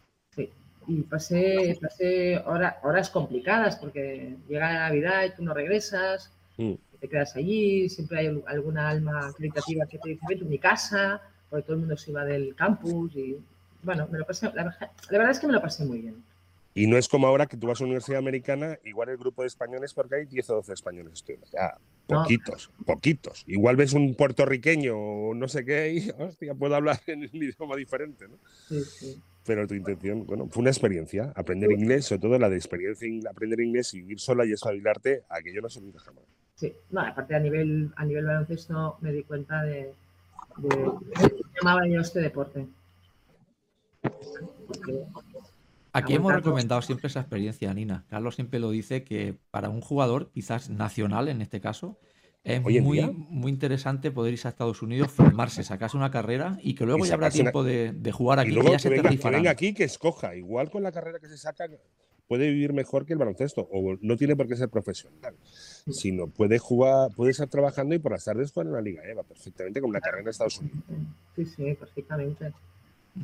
Y 0.91 1.03
pasé, 1.03 1.79
pasé 1.81 2.39
hora- 2.39 2.81
horas 2.83 3.11
complicadas 3.11 3.77
porque 3.77 4.37
llega 4.49 4.73
la 4.73 4.81
Navidad 4.89 5.25
y 5.25 5.31
tú 5.37 5.45
no 5.45 5.55
regresas, 5.55 6.33
Mm. 6.57 6.73
te 7.01 7.09
quedas 7.09 7.37
allí, 7.37 7.89
siempre 7.89 8.19
hay 8.19 8.27
al- 8.27 8.43
alguna 8.49 8.89
alma 8.89 9.33
caritativa 9.37 9.87
que 9.87 9.99
te 9.99 10.09
dice, 10.11 10.21
vete 10.29 10.45
a 10.45 10.49
mi 10.49 10.59
casa, 10.59 11.23
porque 11.49 11.63
todo 11.63 11.75
el 11.75 11.81
mundo 11.81 11.97
se 11.97 12.11
iba 12.11 12.25
del 12.25 12.57
campus 12.57 13.15
y 13.15 13.37
bueno, 13.85 14.09
me 14.11 14.19
lo 14.19 14.27
pasé, 14.27 14.47
la, 14.53 14.65
verdad- 14.65 14.91
la 15.11 15.19
verdad 15.19 15.31
es 15.31 15.39
que 15.39 15.47
me 15.47 15.53
lo 15.53 15.63
pasé 15.63 15.85
muy 15.85 16.01
bien. 16.01 16.25
Y 16.75 16.87
no 16.89 16.97
es 16.97 17.09
como 17.09 17.27
ahora 17.29 17.47
que 17.47 17.57
tú 17.57 17.69
vas 17.69 17.81
a 17.81 17.85
una 17.85 17.91
universidad 17.93 18.19
americana, 18.19 18.77
igual 18.85 19.09
el 19.11 19.17
grupo 19.17 19.43
de 19.43 19.49
españoles, 19.49 19.95
porque 19.95 20.17
hay 20.17 20.27
10 20.27 20.51
o 20.51 20.57
12 20.57 20.73
españoles 20.73 21.13
estudiando. 21.15 21.47
Ya, 21.53 21.77
No. 22.11 22.23
poquitos, 22.23 22.71
poquitos. 22.85 23.45
Igual 23.47 23.77
ves 23.77 23.93
un 23.93 24.15
puertorriqueño 24.15 24.97
o 24.97 25.35
no 25.35 25.49
sé 25.49 25.65
qué 25.65 25.93
y, 25.93 26.11
hostia, 26.19 26.55
puedo 26.55 26.75
hablar 26.75 27.01
en 27.07 27.21
un 27.21 27.43
idioma 27.43 27.77
diferente, 27.77 28.29
¿no? 28.29 28.37
Sí, 28.69 28.85
sí. 28.85 29.23
Pero 29.45 29.67
tu 29.67 29.75
intención, 29.75 30.27
bueno, 30.27 30.49
fue 30.49 30.61
una 30.61 30.71
experiencia, 30.71 31.33
aprender 31.35 31.73
inglés, 31.73 32.05
sobre 32.05 32.21
todo 32.21 32.39
la 32.39 32.51
de 32.51 32.57
experiencia 32.57 33.09
en 33.09 33.27
aprender 33.27 33.61
inglés 33.61 33.95
y 33.95 34.01
vivir 34.01 34.21
sola 34.21 34.45
y 34.45 34.53
espabilarte, 34.53 35.23
aquello 35.29 35.63
no 35.63 35.71
se 35.71 35.81
olvida 35.81 35.99
jamás. 35.99 36.25
Sí, 36.57 36.75
no, 36.91 37.01
aparte 37.01 37.35
a 37.35 37.41
nivel, 37.41 37.91
a 37.97 38.05
nivel 38.05 38.27
baloncesto 38.27 38.99
me 39.01 39.13
di 39.13 39.23
cuenta 39.23 39.63
de, 39.63 39.95
de, 40.59 40.69
de 40.69 41.35
llamaba 41.57 41.89
yo 41.89 42.01
este 42.01 42.21
deporte. 42.21 42.67
Porque, 44.03 45.05
Aquí 45.93 46.15
hemos 46.15 46.33
recomendado 46.33 46.83
siempre 46.83 47.09
esa 47.09 47.21
experiencia, 47.21 47.73
Nina. 47.75 48.05
Carlos 48.09 48.35
siempre 48.37 48.61
lo 48.61 48.71
dice 48.71 49.05
que 49.05 49.37
para 49.51 49.69
un 49.69 49.81
jugador, 49.81 50.31
quizás 50.31 50.71
nacional 50.71 51.29
en 51.29 51.43
este 51.43 51.61
caso, 51.61 51.99
es 52.45 52.63
muy, 52.63 53.01
muy 53.03 53.51
interesante 53.53 54.11
poder 54.11 54.33
irse 54.33 54.49
a 54.49 54.51
Estados 54.51 54.81
Unidos, 54.83 55.11
formarse, 55.11 55.63
sacarse 55.63 55.97
una 55.97 56.11
carrera 56.11 56.59
y 56.63 56.75
que 56.75 56.87
luego 56.87 57.05
Y 57.05 57.09
ya 57.09 57.15
habrá 57.15 57.27
una- 57.27 57.33
tiempo 57.33 57.65
de, 57.65 57.93
de 57.93 58.13
jugar 58.13 58.39
aquí, 58.39 58.49
y 58.49 58.51
que 58.51 58.55
luego 58.55 58.71
ya 58.71 58.77
que 58.77 58.83
se 58.83 58.89
que 59.19 59.31
venga 59.31 59.51
aquí, 59.51 59.75
que 59.75 59.85
escoja. 59.85 60.35
Igual 60.37 60.71
con 60.71 60.83
la 60.83 60.93
carrera 60.93 61.19
que 61.19 61.29
se 61.29 61.37
saca, 61.37 61.67
puede 62.29 62.49
vivir 62.49 62.73
mejor 62.73 63.05
que 63.05 63.13
el 63.13 63.19
baloncesto. 63.19 63.69
O 63.71 63.97
no 64.01 64.17
tiene 64.17 64.37
por 64.37 64.47
qué 64.49 64.57
ser 64.57 64.71
profesional, 64.71 65.35
sino 65.91 66.29
puede 66.29 66.59
jugar, 66.59 67.11
puede 67.15 67.33
estar 67.33 67.49
trabajando 67.49 67.95
y 67.95 67.99
por 67.99 68.13
las 68.13 68.25
tardes 68.25 68.53
jugar 68.53 68.69
en 68.69 68.73
la 68.75 68.81
Liga 68.81 69.03
EVA 69.05 69.23
perfectamente 69.25 69.81
con 69.81 69.91
una 69.91 70.01
carrera 70.01 70.23
en 70.23 70.29
Estados 70.29 70.59
Unidos. 70.61 70.79
Sí, 71.37 71.45
sí, 71.45 71.75
perfectamente. 71.75 72.53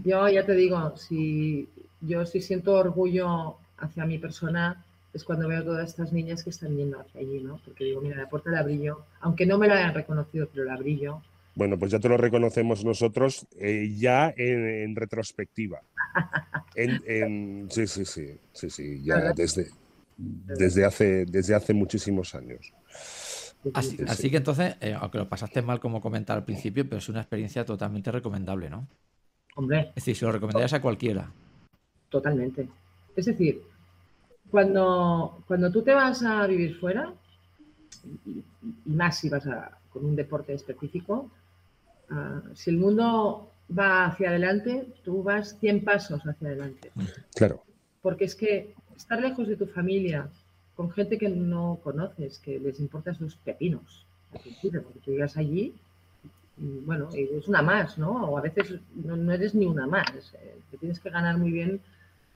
Yo 0.05 0.29
ya 0.29 0.45
te 0.45 0.53
digo, 0.55 0.95
si 0.97 1.69
yo 2.07 2.27
sí 2.27 2.41
siento 2.41 2.75
orgullo 2.75 3.57
hacia 3.79 4.07
mi 4.07 4.19
persona 4.19 4.85
es 5.13 5.25
cuando 5.25 5.49
veo 5.49 5.65
todas 5.65 5.89
estas 5.89 6.13
niñas 6.13 6.43
que 6.45 6.51
están 6.51 6.77
yendo 6.77 7.01
hacia 7.01 7.21
allí, 7.21 7.41
¿no? 7.41 7.59
Porque 7.65 7.85
digo, 7.85 8.01
mira, 8.03 8.17
la 8.17 8.29
puerta 8.29 8.51
la 8.51 8.63
brillo, 8.63 9.05
aunque 9.21 9.47
no 9.47 9.59
me 9.59 9.67
la 9.69 9.77
hayan 9.77 9.95
reconocido, 9.95 10.49
pero 10.53 10.65
la 10.65 10.77
brillo. 10.77 11.23
Bueno, 11.55 11.79
pues 11.79 11.91
ya 11.93 11.99
te 11.99 12.09
lo 12.09 12.19
reconocemos 12.19 12.85
nosotros 12.85 13.47
eh, 13.59 13.91
ya 13.97 14.33
en, 14.37 14.69
en 14.69 14.97
retrospectiva. 14.97 15.81
En, 16.77 17.03
en- 17.07 17.69
sí, 17.71 17.87
sí, 17.87 18.05
sí, 18.05 18.39
sí, 18.53 18.69
sí, 18.71 19.03
ya 19.03 19.33
desde, 19.33 19.69
desde, 20.19 20.85
hace, 20.85 21.25
desde 21.25 21.55
hace 21.55 21.73
muchísimos 21.73 22.35
años. 22.35 22.73
Así, 23.73 23.97
Sí, 23.97 24.05
así 24.07 24.23
sí. 24.25 24.31
que 24.31 24.37
entonces, 24.37 24.77
eh, 24.81 24.95
aunque 24.99 25.19
lo 25.19 25.29
pasaste 25.29 25.63
mal 25.63 25.81
como 25.81 26.01
comentar 26.01 26.37
al 26.37 26.45
principio, 26.45 26.85
pero 26.85 26.99
es 26.99 27.09
una 27.09 27.21
experiencia 27.21 27.65
totalmente 27.65 28.13
recomendable, 28.13 28.69
¿no? 28.71 28.87
Hombre, 29.57 29.93
Es 29.97 30.05
decir, 30.05 30.17
se 30.17 30.25
lo 30.27 30.33
recomendarías 30.33 30.73
a 30.75 30.81
cualquiera. 30.83 31.31
Totalmente. 32.09 32.69
Es 33.15 33.27
decir, 33.27 33.63
cuando, 34.51 35.43
cuando 35.47 35.71
tú 35.71 35.83
te 35.83 35.93
vas 35.93 36.23
a 36.23 36.47
vivir 36.47 36.77
fuera, 36.77 37.13
y, 38.25 38.43
y 38.85 38.95
más 38.95 39.19
si 39.19 39.29
vas 39.29 39.47
a, 39.47 39.79
con 39.91 40.05
un 40.05 40.17
deporte 40.17 40.53
específico, 40.53 41.31
ah, 42.11 42.43
si 42.55 42.71
el 42.71 42.77
mundo 42.77 43.51
va 43.77 44.07
hacia 44.07 44.29
adelante, 44.29 44.87
tú 45.05 45.23
vas 45.23 45.59
100 45.59 45.85
pasos 45.85 46.21
hacia 46.27 46.49
adelante. 46.49 46.93
Claro. 47.35 47.63
Porque 48.03 48.27
es 48.27 48.35
que 48.35 48.75
estar 48.97 49.21
lejos 49.21 49.49
de 49.49 49.57
tu 49.57 49.67
familia, 49.67 50.29
con 50.75 50.91
gente 50.91 51.19
que 51.19 51.29
no 51.29 51.81
conoces, 51.83 52.39
que 52.39 52.59
les 52.61 52.79
importan 52.81 53.17
sus 53.17 53.37
pepinos, 53.37 54.07
porque 54.31 54.51
tú 55.05 55.11
llegas 55.11 55.37
allí, 55.37 55.75
y 56.59 56.79
bueno, 56.85 57.09
es 57.13 57.49
una 57.49 57.63
más, 57.63 57.99
¿no? 57.99 58.31
O 58.31 58.39
a 58.39 58.43
veces 58.43 58.81
no, 58.95 59.17
no 59.17 59.33
eres 59.33 59.55
ni 59.55 59.67
una 59.67 59.87
más, 59.87 60.35
eh, 60.35 60.59
te 60.71 60.79
tienes 60.79 61.01
que 61.01 61.11
ganar 61.11 61.39
muy 61.39 61.51
bien 61.51 61.81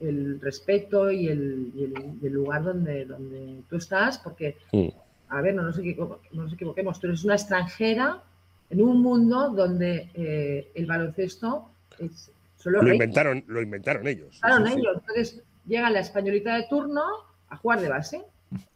el 0.01 0.41
respeto 0.41 1.11
y 1.11 1.29
el, 1.29 1.71
y 1.75 1.85
el- 1.85 2.15
y 2.23 2.27
el 2.27 2.33
lugar 2.33 2.63
donde, 2.65 3.05
donde 3.05 3.63
tú 3.69 3.77
estás, 3.77 4.19
porque, 4.19 4.57
Mm. 4.73 4.89
a 5.29 5.41
ver, 5.43 5.55
no 5.55 5.63
nos, 5.63 5.79
no 5.79 6.19
nos 6.33 6.53
equivoquemos, 6.53 6.99
tú 7.01 7.07
eres 7.07 7.25
una 7.25 7.35
extranjera 7.35 8.23
en 8.71 8.83
un 8.83 9.03
mundo 9.03 9.51
donde 9.51 10.09
eh, 10.15 10.71
el 10.75 10.87
baloncesto 10.87 11.71
es 11.99 12.31
solo 12.57 12.83
Lo 12.83 12.93
inventaron, 12.93 13.45
lo 13.49 13.61
inventaron 13.61 14.07
ellos. 14.07 14.39
Claro, 14.41 14.67
Sí, 14.67 14.73
sí, 14.73 14.79
ellos. 14.81 14.97
Entonces 15.01 15.43
llega 15.67 15.91
la 15.91 16.01
españolita 16.01 16.57
de 16.57 16.67
turno 16.69 17.03
a 17.49 17.57
jugar 17.57 17.81
de 17.81 17.89
base. 17.89 18.23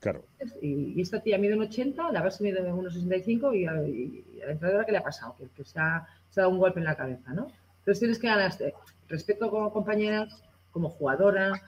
Claro. 0.01 0.25
Y, 0.63 0.95
y 0.97 1.01
esta 1.01 1.21
tía 1.21 1.37
mide 1.39 1.55
un 1.55 1.63
80, 1.63 2.13
la 2.13 2.23
base 2.23 2.43
mide 2.45 2.61
un 2.73 2.91
65 2.91 3.53
y, 3.55 3.67
a- 3.67 3.87
y 3.87 4.25
a 4.43 4.47
la 4.47 4.53
entrenadora, 4.53 4.85
¿qué 4.87 4.93
le 4.93 4.99
ha 4.99 5.03
pasado? 5.03 5.37
Que, 5.39 5.47
que 5.57 5.65
se, 5.65 5.79
ha, 5.81 6.07
se 6.31 6.41
ha 6.41 6.43
dado 6.45 6.53
un 6.55 6.59
golpe 6.61 6.79
en 6.81 6.85
la 6.87 6.97
cabeza, 6.97 7.33
¿no? 7.33 7.49
Entonces 7.81 7.99
tienes 7.99 8.19
que 8.19 8.27
ganar 8.29 8.51
este 8.51 8.73
respeto 9.09 9.51
como 9.51 9.73
compañeras, 9.73 10.43
como 10.75 10.91
jugadora, 10.91 11.63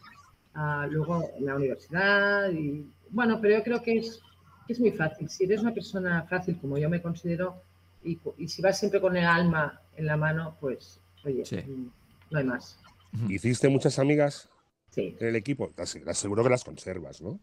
ah, 0.54 0.86
luego 0.90 1.30
en 1.38 1.46
la 1.46 1.54
universidad. 1.54 2.50
Y, 2.50 2.84
bueno, 3.08 3.38
pero 3.40 3.56
yo 3.56 3.64
creo 3.64 3.80
que 3.82 3.96
es, 3.98 4.20
que 4.66 4.74
es 4.74 4.80
muy 4.80 4.90
fácil. 4.90 5.30
Si 5.30 5.44
eres 5.44 5.62
una 5.62 5.72
persona 5.72 6.24
fácil, 6.28 6.58
como 6.60 6.76
yo 6.76 6.90
me 6.90 7.00
considero, 7.00 7.62
y, 8.04 8.18
y 8.36 8.48
si 8.48 8.60
vas 8.60 8.78
siempre 8.78 9.00
con 9.00 9.16
el 9.16 9.24
alma 9.24 9.80
en 9.96 10.06
la 10.06 10.16
mano, 10.16 10.56
pues, 10.60 11.00
oye, 11.24 11.46
Sí. 11.46 11.56
mm, 11.56 11.88
no 12.32 12.38
hay 12.38 12.44
más. 12.44 12.78
¿Hiciste 13.28 13.68
muchas 13.68 13.98
amigas 13.98 14.48
Sí. 14.90 15.16
en 15.20 15.28
el 15.28 15.36
equipo? 15.36 15.70
Te 15.74 15.82
aseguro- 15.82 16.12
Seguro 16.14 16.42
que 16.42 16.50
las 16.50 16.64
conservas, 16.64 17.22
¿no? 17.22 17.38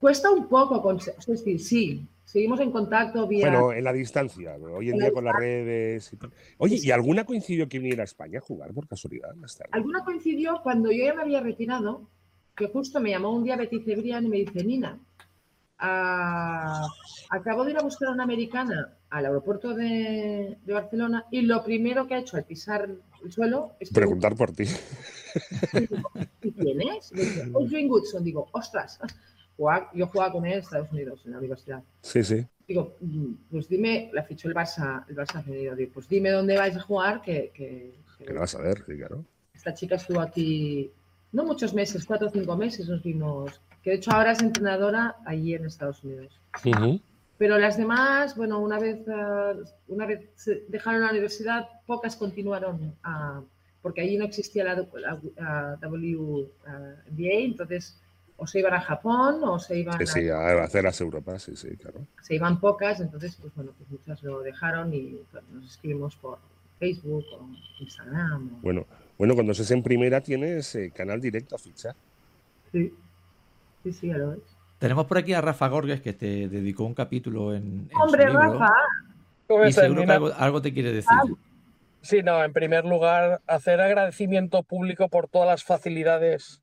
Cuesta 0.00 0.30
un 0.32 0.48
poco, 0.48 0.90
es 0.92 1.26
decir, 1.26 1.60
sí, 1.60 2.06
seguimos 2.32 2.60
en 2.60 2.72
contacto 2.72 3.28
vía... 3.28 3.50
Bueno, 3.50 3.72
en 3.74 3.84
la 3.84 3.92
distancia, 3.92 4.56
hoy 4.56 4.88
en 4.88 4.94
En 4.94 5.00
la 5.00 5.04
día 5.04 5.12
con 5.12 5.24
las 5.24 5.36
redes 5.36 6.10
y 6.14 6.16
tal. 6.16 6.32
Oye, 6.56 6.78
¿y 6.82 6.90
alguna 6.90 7.24
coincidió 7.24 7.68
que 7.68 7.78
viniera 7.78 8.02
a 8.02 8.04
España 8.04 8.38
a 8.38 8.40
jugar 8.40 8.72
por 8.72 8.88
casualidad 8.88 9.34
más 9.34 9.54
tarde? 9.54 9.68
Alguna 9.72 10.02
coincidió 10.02 10.60
cuando 10.62 10.90
yo 10.90 11.04
ya 11.04 11.12
me 11.12 11.20
había 11.20 11.40
retirado, 11.40 12.08
que 12.56 12.68
justo 12.68 13.00
me 13.00 13.10
llamó 13.10 13.32
un 13.36 13.44
día 13.44 13.56
Betty 13.56 13.80
Cebrián 13.80 14.24
y 14.24 14.28
me 14.30 14.36
dice, 14.38 14.64
Nina, 14.64 14.98
ah, 15.78 16.86
acabo 17.28 17.64
de 17.66 17.72
ir 17.72 17.78
a 17.78 17.82
buscar 17.82 18.08
a 18.08 18.12
una 18.12 18.24
americana 18.24 18.96
al 19.10 19.26
aeropuerto 19.26 19.74
de, 19.74 20.56
de 20.64 20.72
Barcelona 20.72 21.26
y 21.30 21.42
lo 21.42 21.62
primero 21.62 22.06
que 22.06 22.14
ha 22.14 22.20
hecho 22.20 22.38
al 22.38 22.44
pisar 22.44 22.88
el 23.22 23.30
suelo 23.30 23.76
es 23.78 23.90
Preguntar 23.92 24.34
por 24.36 24.52
ti. 24.52 24.64
¿Y 26.42 26.52
quién 26.52 26.80
es? 26.80 27.10
Dice, 27.10 27.86
Goodson. 27.86 28.24
Digo, 28.24 28.48
ostras, 28.52 28.98
jugaba- 29.56 29.90
yo 29.94 30.06
jugaba 30.06 30.32
con 30.32 30.46
él 30.46 30.52
en 30.54 30.58
Estados 30.60 30.90
Unidos, 30.92 31.22
en 31.24 31.32
la 31.32 31.38
universidad. 31.38 31.82
Sí, 32.00 32.22
sí. 32.24 32.46
Digo, 32.66 32.96
"Mm, 33.00 33.32
pues 33.50 33.68
dime, 33.68 34.10
la 34.12 34.22
fichó 34.22 34.48
el 34.48 34.54
Barça, 34.54 35.04
el 35.08 35.16
Barça 35.16 35.42
femenino. 35.42 35.74
Digo, 35.76 35.90
pues 35.94 36.08
dime 36.08 36.30
dónde 36.30 36.56
vais 36.56 36.76
a 36.76 36.80
jugar, 36.80 37.20
que, 37.22 37.50
que- 37.54 37.92
que 38.18 38.24
Que 38.24 38.32
lo 38.32 38.40
vas 38.40 38.54
a 38.54 38.60
ver, 38.62 38.84
sí, 38.86 38.96
claro. 38.96 39.24
esta 39.54 39.74
chica 39.74 39.96
estuvo 39.96 40.20
aquí, 40.20 40.90
no 41.32 41.44
muchos 41.44 41.74
meses, 41.74 42.04
cuatro 42.06 42.28
o 42.28 42.30
cinco 42.30 42.56
meses 42.56 42.88
nos 42.88 43.02
vimos, 43.02 43.60
que 43.82 43.90
de 43.90 43.96
hecho 43.96 44.12
ahora 44.12 44.32
es 44.32 44.40
entrenadora 44.42 45.16
allí 45.26 45.54
en 45.54 45.66
Estados 45.66 46.02
Unidos. 46.04 46.38
Pero 47.38 47.58
las 47.58 47.76
demás, 47.76 48.36
bueno, 48.36 48.60
una 48.60 48.78
vez, 48.78 49.00
ah, 49.08 49.54
una 49.88 50.06
vez 50.06 50.28
se 50.36 50.64
dejaron 50.68 51.00
la 51.02 51.10
universidad, 51.10 51.66
pocas 51.86 52.14
continuaron, 52.14 52.94
ah, 53.02 53.42
porque 53.82 54.00
allí 54.02 54.16
no 54.16 54.24
existía 54.24 54.62
la, 54.62 54.74
la- 54.76 55.20
la 55.36 55.78
WNBA, 55.80 57.44
entonces 57.44 58.00
o 58.42 58.46
se 58.48 58.58
iban 58.58 58.74
a 58.74 58.80
Japón 58.80 59.40
o 59.44 59.56
se 59.60 59.78
iban 59.78 59.98
Sí, 59.98 60.06
sí, 60.06 60.28
a, 60.28 60.36
a 60.38 60.64
hacer 60.64 60.82
las 60.82 61.00
Europas, 61.00 61.44
sí, 61.44 61.54
sí, 61.54 61.76
claro. 61.76 62.04
se 62.22 62.34
iban 62.34 62.58
pocas, 62.58 62.98
entonces 63.00 63.36
pues 63.40 63.54
bueno, 63.54 63.70
pues 63.78 63.88
muchas 63.88 64.20
lo 64.24 64.40
dejaron 64.40 64.92
y 64.92 65.20
bueno, 65.30 65.46
nos 65.52 65.70
escribimos 65.70 66.16
por 66.16 66.38
Facebook 66.80 67.24
o 67.38 67.48
Instagram. 67.78 68.54
o- 68.54 68.58
Bueno, 68.62 68.84
bueno, 69.16 69.34
cuando 69.34 69.52
estés 69.52 69.70
en 69.70 69.84
primera 69.84 70.20
tienes 70.20 70.74
eh, 70.74 70.90
canal 70.92 71.20
directo 71.20 71.54
a 71.54 71.58
fichar. 71.58 71.94
Sí, 72.72 72.92
sí, 73.84 73.92
sí, 73.92 74.08
ya 74.08 74.18
lo 74.18 74.30
ves. 74.30 74.40
Tenemos 74.80 75.06
por 75.06 75.18
aquí 75.18 75.32
a 75.34 75.40
Rafa 75.40 75.68
Gorges 75.68 76.00
que 76.00 76.12
te 76.12 76.48
dedicó 76.48 76.82
un 76.84 76.94
capítulo 76.94 77.54
en, 77.54 77.88
en 77.92 78.10
su 78.10 78.16
libro, 78.16 78.58
Rafa, 78.58 78.74
¿Cómo 79.46 79.64
y 79.64 79.68
estás, 79.68 79.84
seguro 79.84 80.04
que 80.04 80.10
algo, 80.12 80.32
algo 80.36 80.60
te 80.60 80.72
quiere 80.74 80.92
decir. 80.92 81.16
Sí, 82.00 82.20
no, 82.24 82.42
en 82.42 82.52
primer 82.52 82.84
lugar, 82.84 83.40
hacer 83.46 83.80
agradecimiento 83.80 84.64
público 84.64 85.08
por 85.08 85.28
todas 85.28 85.46
las 85.46 85.62
facilidades 85.62 86.60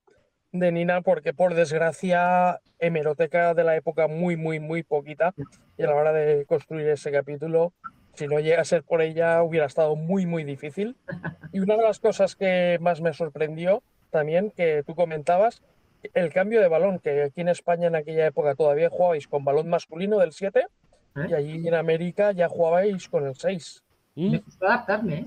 de 0.51 0.71
Nina, 0.71 1.01
porque 1.01 1.33
por 1.33 1.53
desgracia, 1.53 2.59
hemeroteca 2.79 3.53
de 3.53 3.63
la 3.63 3.75
época 3.75 4.07
muy, 4.07 4.35
muy, 4.35 4.59
muy 4.59 4.83
poquita, 4.83 5.33
y 5.77 5.83
a 5.83 5.87
la 5.87 5.95
hora 5.95 6.13
de 6.13 6.45
construir 6.45 6.87
ese 6.87 7.11
capítulo, 7.11 7.73
si 8.13 8.27
no 8.27 8.39
llega 8.39 8.61
a 8.61 8.65
ser 8.65 8.83
por 8.83 9.01
ella, 9.01 9.43
hubiera 9.43 9.65
estado 9.65 9.95
muy, 9.95 10.25
muy 10.25 10.43
difícil. 10.43 10.95
Y 11.53 11.59
una 11.59 11.77
de 11.77 11.83
las 11.83 11.99
cosas 11.99 12.35
que 12.35 12.77
más 12.81 13.01
me 13.01 13.13
sorprendió 13.13 13.83
también, 14.09 14.51
que 14.51 14.83
tú 14.85 14.95
comentabas, 14.95 15.61
el 16.13 16.31
cambio 16.33 16.61
de 16.61 16.67
balón, 16.67 16.99
que 16.99 17.23
aquí 17.23 17.41
en 17.41 17.49
España 17.49 17.87
en 17.87 17.95
aquella 17.95 18.25
época 18.25 18.55
todavía 18.55 18.89
jugabais 18.89 19.27
con 19.27 19.45
balón 19.45 19.69
masculino 19.69 20.17
del 20.17 20.31
7, 20.31 20.65
y 21.27 21.33
allí 21.33 21.67
en 21.67 21.73
América 21.73 22.31
ya 22.31 22.47
jugabais 22.47 23.07
con 23.09 23.27
el 23.27 23.35
6. 23.35 23.83
me 24.15 24.41
costó 24.41 24.65
adaptarme. 24.67 25.15
¿eh? 25.15 25.25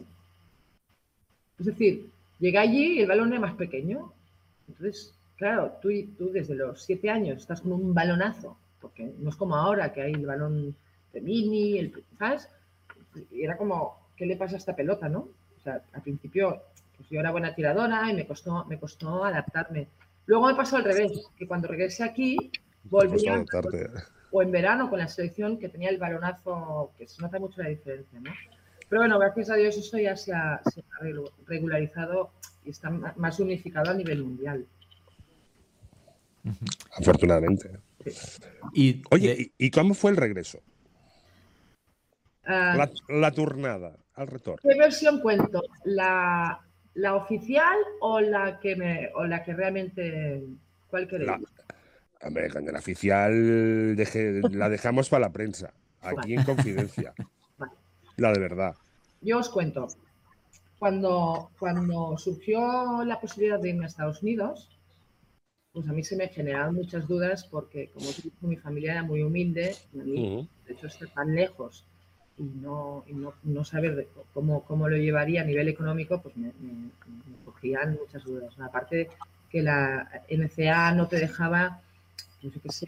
Es 1.60 1.66
decir, 1.66 2.10
llegué 2.38 2.58
allí 2.58 2.98
y 2.98 3.00
el 3.00 3.08
balón 3.08 3.32
era 3.32 3.40
más 3.40 3.54
pequeño. 3.54 4.12
Entonces, 4.68 5.14
claro, 5.36 5.78
tú, 5.80 5.90
y- 5.90 6.04
tú 6.06 6.30
desde 6.30 6.54
los 6.54 6.82
siete 6.82 7.10
años 7.10 7.38
estás 7.38 7.60
con 7.60 7.72
un 7.72 7.94
balonazo, 7.94 8.56
porque 8.80 9.12
no 9.18 9.30
es 9.30 9.36
como 9.36 9.56
ahora 9.56 9.92
que 9.92 10.02
hay 10.02 10.12
el 10.12 10.26
balón 10.26 10.74
de 11.12 11.20
mini, 11.20 11.78
el, 11.78 12.04
¿sabes? 12.18 12.48
Y 13.30 13.42
era 13.44 13.56
como, 13.56 13.98
¿qué 14.16 14.26
le 14.26 14.36
pasa 14.36 14.54
a 14.54 14.58
esta 14.58 14.74
pelota, 14.76 15.08
no? 15.08 15.20
O 15.58 15.60
sea, 15.62 15.82
al 15.92 16.02
principio, 16.02 16.62
pues 16.96 17.08
yo 17.10 17.20
era 17.20 17.30
buena 17.30 17.54
tiradora 17.54 18.10
y 18.10 18.14
me 18.14 18.26
costó, 18.26 18.64
me 18.64 18.78
costó 18.78 19.24
adaptarme. 19.24 19.88
Luego 20.26 20.46
me 20.46 20.54
pasó 20.54 20.76
al 20.76 20.84
revés, 20.84 21.12
que 21.36 21.46
cuando 21.46 21.68
regresé 21.68 22.04
aquí, 22.04 22.50
volví 22.84 23.26
a, 23.28 23.44
o 24.30 24.42
en 24.42 24.50
verano 24.50 24.88
con 24.88 24.98
la 24.98 25.08
selección 25.08 25.58
que 25.58 25.68
tenía 25.68 25.90
el 25.90 25.98
balonazo, 25.98 26.92
que 26.96 27.06
se 27.06 27.20
nota 27.20 27.38
mucho 27.38 27.60
la 27.62 27.68
diferencia, 27.68 28.18
¿no? 28.20 28.30
Pero 28.92 29.00
bueno, 29.00 29.18
gracias 29.18 29.48
a 29.48 29.54
Dios 29.54 29.74
eso 29.78 29.96
ya 29.96 30.14
se 30.18 30.34
ha, 30.34 30.60
se 30.70 30.80
ha 30.82 31.02
regu- 31.02 31.32
regularizado 31.46 32.30
y 32.62 32.68
está 32.68 32.90
más 32.90 33.40
unificado 33.40 33.90
a 33.90 33.94
nivel 33.94 34.22
mundial. 34.22 34.66
Afortunadamente. 36.98 37.70
Y 38.74 39.02
Oye, 39.10 39.50
¿y, 39.58 39.66
y 39.66 39.70
cómo 39.70 39.94
fue 39.94 40.10
el 40.10 40.18
regreso? 40.18 40.60
Ah, 42.44 42.74
La, 42.76 42.90
la 43.18 43.30
turnada, 43.30 43.96
al 44.12 44.26
retorno. 44.26 44.60
¿Qué 44.62 44.78
versión 44.78 45.20
cuento? 45.22 45.62
¿La, 45.84 46.60
la 46.92 47.14
oficial 47.14 47.78
o 48.00 48.20
la 48.20 48.60
que 48.60 48.76
me 48.76 49.08
o 49.14 49.24
la 49.24 49.42
que 49.42 49.54
realmente 49.54 50.42
cuál 50.88 51.08
queréis? 51.08 51.30
La- 51.30 51.40
Hombre, 52.24 52.46
el 52.54 52.76
oficial 52.76 53.96
deje- 53.96 54.42
la 54.52 54.68
dejamos 54.68 55.08
para 55.08 55.28
la 55.28 55.32
prensa, 55.32 55.72
aquí 56.02 56.34
en 56.34 56.42
confidencia. 56.44 57.14
La 58.24 58.32
de 58.32 58.38
verdad. 58.40 58.74
Yo 59.28 59.38
os 59.38 59.48
cuento. 59.48 59.82
Cuando, 60.78 61.50
cuando 61.58 62.18
surgió 62.18 63.04
la 63.04 63.20
posibilidad 63.20 63.60
de 63.60 63.70
irme 63.70 63.84
a 63.84 63.88
Estados 63.88 64.22
Unidos, 64.22 64.68
pues 65.72 65.88
a 65.88 65.92
mí 65.92 66.04
se 66.04 66.16
me 66.16 66.28
generaron 66.28 66.74
muchas 66.74 67.08
dudas 67.08 67.44
porque, 67.44 67.88
como 67.94 68.10
os 68.10 68.22
digo, 68.22 68.36
mi 68.42 68.56
familia 68.56 68.92
era 68.92 69.02
muy 69.02 69.22
humilde, 69.22 69.74
y 69.94 70.00
a 70.00 70.04
mí, 70.04 70.28
de 70.66 70.72
hecho, 70.74 70.86
estar 70.86 71.08
tan 71.08 71.34
lejos 71.34 71.84
y 72.38 72.42
no, 72.44 73.04
y 73.06 73.14
no, 73.14 73.34
no 73.42 73.64
saber 73.64 73.96
de 73.96 74.08
cómo, 74.34 74.64
cómo 74.64 74.88
lo 74.88 74.96
llevaría 74.96 75.42
a 75.42 75.44
nivel 75.44 75.68
económico, 75.68 76.20
pues 76.22 76.36
me, 76.36 76.48
me- 76.60 76.90
me 77.30 77.36
cogían 77.44 77.94
muchas 78.00 78.24
dudas. 78.24 78.56
¿no? 78.58 78.66
Aparte 78.66 79.08
que 79.50 79.62
la 79.62 80.08
NCA 80.28 80.92
no 80.94 81.08
te 81.08 81.16
dejaba, 81.18 81.80
pues 82.40 82.54
yo 82.54 82.60
qué 82.62 82.70
sé, 82.70 82.86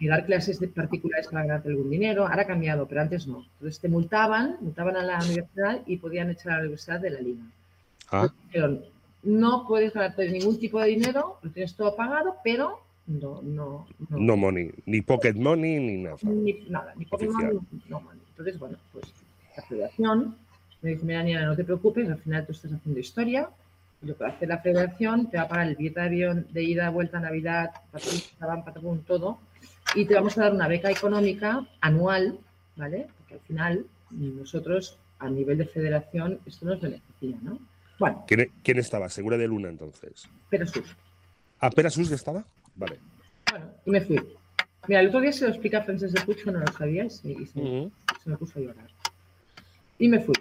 ni 0.00 0.08
dar 0.08 0.24
clases 0.24 0.58
de 0.58 0.68
particulares 0.68 1.28
para 1.28 1.44
ganarte 1.44 1.68
algún 1.68 1.90
dinero. 1.90 2.26
Ahora 2.26 2.42
ha 2.42 2.46
cambiado, 2.46 2.88
pero 2.88 3.02
antes 3.02 3.26
no. 3.26 3.44
Entonces 3.54 3.80
te 3.80 3.88
multaban, 3.88 4.56
multaban 4.60 4.96
a 4.96 5.02
la 5.02 5.18
universidad 5.22 5.82
y 5.86 5.98
podían 5.98 6.30
echar 6.30 6.52
a 6.52 6.56
la 6.56 6.60
universidad 6.62 7.00
de 7.00 7.10
la 7.10 7.20
liga. 7.20 7.42
Ah, 8.10 8.28
no 9.22 9.66
puedes 9.68 9.92
ganarte 9.92 10.30
ningún 10.30 10.58
tipo 10.58 10.80
de 10.80 10.88
dinero, 10.88 11.38
lo 11.42 11.50
tienes 11.50 11.74
todo 11.76 11.94
pagado, 11.94 12.36
pero 12.42 12.80
no, 13.06 13.42
no, 13.42 13.86
no, 14.08 14.18
no 14.18 14.36
money, 14.36 14.70
ni 14.86 15.02
pocket 15.02 15.34
money, 15.34 15.78
ni 15.78 15.98
nada. 15.98 16.16
ni 16.22 16.52
nada, 16.70 16.94
ni 16.96 17.04
Pokémon, 17.04 17.34
Oficial. 17.34 17.60
no 17.88 18.00
money. 18.00 18.20
Entonces, 18.30 18.58
bueno, 18.58 18.78
pues 18.92 19.12
la 19.56 19.62
federación 19.64 20.36
me 20.80 20.90
dice, 20.90 21.04
mira, 21.04 21.22
Niana, 21.22 21.46
no 21.46 21.56
te 21.56 21.64
preocupes, 21.64 22.08
al 22.08 22.18
final 22.18 22.46
tú 22.46 22.52
estás 22.52 22.72
haciendo 22.72 22.98
historia, 22.98 23.50
y 24.02 24.06
lo 24.06 24.16
que 24.16 24.24
va 24.24 24.30
a 24.30 24.32
hacer 24.32 24.48
la 24.48 24.58
federación 24.58 25.28
te 25.28 25.36
va 25.36 25.42
a 25.42 25.48
pagar 25.48 25.66
el 25.66 25.76
billete 25.76 26.00
de 26.00 26.06
avión 26.06 26.46
de 26.50 26.62
ida, 26.62 26.88
vuelta, 26.88 27.20
Navidad, 27.20 27.72
patapum, 27.92 29.00
todo, 29.02 29.38
y 29.94 30.04
te 30.04 30.14
vamos 30.14 30.36
a 30.38 30.42
dar 30.42 30.52
una 30.54 30.68
beca 30.68 30.90
económica 30.90 31.66
anual, 31.80 32.38
¿vale? 32.76 33.08
Porque 33.18 33.34
al 33.34 33.40
final 33.40 33.86
nosotros, 34.10 34.96
a 35.18 35.28
nivel 35.28 35.58
de 35.58 35.66
federación, 35.66 36.38
esto 36.46 36.66
nos 36.66 36.80
beneficia, 36.80 37.36
¿no? 37.42 37.58
Bueno, 37.98 38.24
¿Quién, 38.26 38.50
quién 38.62 38.78
estaba? 38.78 39.08
¿Segura 39.08 39.36
de 39.36 39.46
Luna 39.46 39.68
entonces? 39.68 40.28
pero 40.48 40.66
sus. 40.66 40.96
¿Ah, 41.60 41.70
Perasus 41.70 42.08
ya 42.08 42.16
estaba? 42.16 42.44
Vale. 42.74 42.98
Bueno, 43.50 43.66
y 43.84 43.90
me 43.90 44.00
fui. 44.00 44.18
Mira, 44.88 45.00
el 45.00 45.08
otro 45.08 45.20
día 45.20 45.32
se 45.32 45.44
lo 45.44 45.50
explica 45.50 45.78
a 45.78 45.82
Francesc 45.82 46.16
de 46.18 46.24
Puig, 46.24 46.42
que 46.42 46.50
no 46.50 46.60
lo 46.60 46.72
sabía, 46.72 47.04
y 47.04 47.10
se, 47.10 47.30
y 47.32 47.46
se- 47.46 47.60
Ujú. 47.60 47.92
se 48.24 48.30
me 48.30 48.36
puso 48.38 48.58
a 48.58 48.62
llorar. 48.62 48.86
Y 49.98 50.08
me 50.08 50.20
fui. 50.20 50.34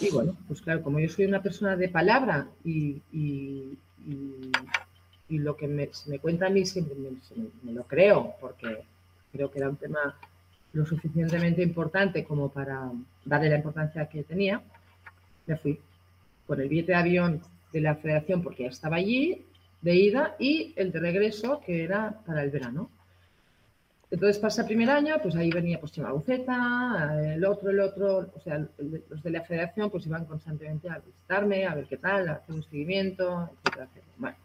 Y 0.00 0.10
bueno, 0.10 0.36
pues 0.46 0.60
claro, 0.62 0.82
como 0.82 1.00
yo 1.00 1.08
soy 1.08 1.24
una 1.26 1.42
persona 1.42 1.76
de 1.76 1.88
palabra 1.88 2.46
y, 2.64 3.02
y- 3.12 3.76
y- 4.06 4.52
y 5.28 5.38
lo 5.38 5.56
que 5.56 5.66
me, 5.68 5.88
se 5.92 6.10
me 6.10 6.18
cuenta 6.18 6.46
a 6.46 6.50
mí 6.50 6.64
siempre 6.66 6.94
me, 6.96 7.10
me- 7.62 7.72
lo 7.72 7.84
creo, 7.84 8.34
porque 8.40 8.84
creo 9.32 9.50
que 9.50 9.58
era 9.58 9.68
un 9.70 9.76
tema 9.76 10.16
lo 10.72 10.84
suficientemente 10.86 11.62
importante 11.62 12.24
como 12.24 12.48
para 12.50 12.90
darle 13.24 13.48
la 13.50 13.56
importancia 13.56 14.06
que 14.08 14.24
tenía, 14.24 14.60
me 15.46 15.56
fui 15.56 15.80
con 16.46 16.60
el 16.60 16.68
billete 16.68 16.92
de 16.92 16.98
avión 16.98 17.40
de 17.72 17.80
la 17.80 17.96
federación 17.96 18.42
porque 18.42 18.64
ya 18.64 18.68
estaba 18.70 18.96
allí, 18.96 19.44
de 19.82 19.94
ida, 19.94 20.36
y 20.38 20.72
el 20.76 20.92
de 20.92 21.00
regreso, 21.00 21.60
que 21.64 21.84
era 21.84 22.20
para 22.26 22.42
el 22.42 22.50
verano. 22.50 22.90
Entonces 24.10 24.38
pasa 24.38 24.62
el 24.62 24.68
primer 24.68 24.90
año, 24.90 25.16
pues 25.22 25.34
ahí 25.34 25.50
venía 25.50 25.80
pues 25.80 25.92
Chema 25.92 26.12
Buceta, 26.12 27.18
el 27.34 27.44
otro, 27.44 27.70
el 27.70 27.80
otro, 27.80 28.30
o 28.34 28.40
sea, 28.40 28.58
los 28.58 29.22
de 29.22 29.30
la 29.30 29.42
federación 29.42 29.90
pues 29.90 30.06
iban 30.06 30.24
constantemente 30.24 30.88
a 30.88 30.98
visitarme, 30.98 31.66
a 31.66 31.74
ver 31.74 31.86
qué 31.86 31.96
tal, 31.96 32.28
a 32.28 32.34
hacer 32.34 32.54
un 32.54 32.62
seguimiento, 32.62 33.50
etcétera, 33.64 33.84
etcétera. 33.86 34.12
Bueno, 34.18 34.36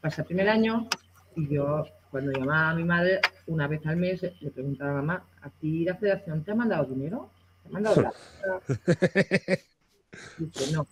pasa 0.00 0.22
el 0.22 0.26
primer 0.26 0.48
año 0.48 0.88
y 1.36 1.48
yo 1.54 1.84
cuando 2.10 2.32
llamaba 2.32 2.70
a 2.70 2.74
mi 2.74 2.84
madre 2.84 3.20
una 3.46 3.66
vez 3.66 3.84
al 3.86 3.96
mes 3.96 4.22
le 4.40 4.50
preguntaba 4.50 4.90
a 4.90 4.94
mamá, 4.94 5.26
¿a 5.42 5.50
ti 5.50 5.84
la 5.84 5.94
federación 5.96 6.42
te 6.44 6.52
ha 6.52 6.54
mandado 6.54 6.84
dinero? 6.84 7.30
¿Te 7.62 7.68
ha 7.68 7.72
mandado? 7.72 8.12
Dice, 10.38 10.72
no. 10.72 10.86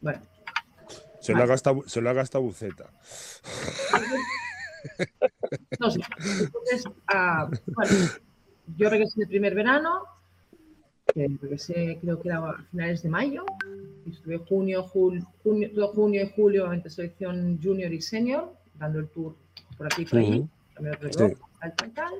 Bueno, 0.00 0.20
Se 1.20 1.32
lo 1.32 1.42
ha 1.42 1.46
gastado, 1.46 1.82
se 1.86 2.00
lo 2.00 2.10
ha 2.10 2.12
gastado 2.12 2.44
Buceta. 2.44 2.90
No 5.80 5.90
sé. 5.90 6.00
Entonces, 6.18 6.84
ah, 7.08 7.50
bueno, 7.66 7.92
yo 8.76 8.88
regresé 8.88 9.22
el 9.22 9.28
primer 9.28 9.54
verano, 9.54 10.04
que 11.16 11.28
regresé 11.40 11.98
creo 12.02 12.20
que 12.20 12.28
era 12.28 12.38
a 12.50 12.62
finales 12.70 13.02
de 13.02 13.08
mayo, 13.08 13.44
y 14.04 14.10
estuve 14.10 14.36
junio, 14.38 14.84
jul- 14.92 15.26
junio, 15.42 15.70
todo 15.74 15.88
junio 15.94 16.22
y 16.22 16.30
julio 16.36 16.70
entre 16.72 16.90
selección 16.90 17.58
junior 17.62 17.90
y 17.92 18.02
senior, 18.02 18.52
dando 18.78 18.98
el 19.00 19.08
tour 19.08 19.34
por 19.78 19.86
aquí 19.86 20.04
por 20.04 20.18
allí, 20.18 20.46
otro 20.78 21.10
Sí. 21.12 21.34
tal, 21.58 21.74
tal, 21.74 21.90
tal, 21.92 22.14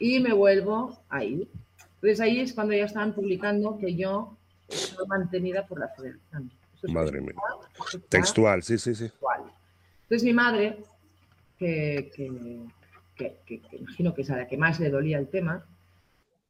y 0.00 0.18
me 0.18 0.32
vuelvo 0.32 0.98
a 1.08 1.22
ir. 1.22 1.48
Entonces 1.94 2.20
ahí 2.20 2.40
es 2.40 2.52
cuando 2.52 2.74
ya 2.74 2.86
estaban 2.86 3.14
publicando 3.14 3.78
que 3.78 3.94
yo 3.94 4.36
estaba 4.68 5.06
mantenida 5.06 5.64
por 5.66 5.78
la 5.78 5.88
federación. 5.90 6.50
Es 6.82 6.90
Madre 6.90 7.20
mía. 7.20 7.34
Textual, 8.08 8.62
sí, 8.64 8.76
sí, 8.78 8.94
sí. 8.96 9.10
Entonces 10.02 10.24
mi 10.24 10.32
madre, 10.34 10.78
que, 11.58 12.10
que- 12.14 12.32
que- 13.16 13.36
que- 13.46 13.60
que 13.60 13.76
imagino 13.76 14.12
que 14.12 14.22
es 14.22 14.30
a 14.30 14.36
la 14.38 14.48
que 14.48 14.56
más 14.58 14.80
le 14.80 14.90
dolía 14.90 15.18
el 15.18 15.28
tema, 15.28 15.64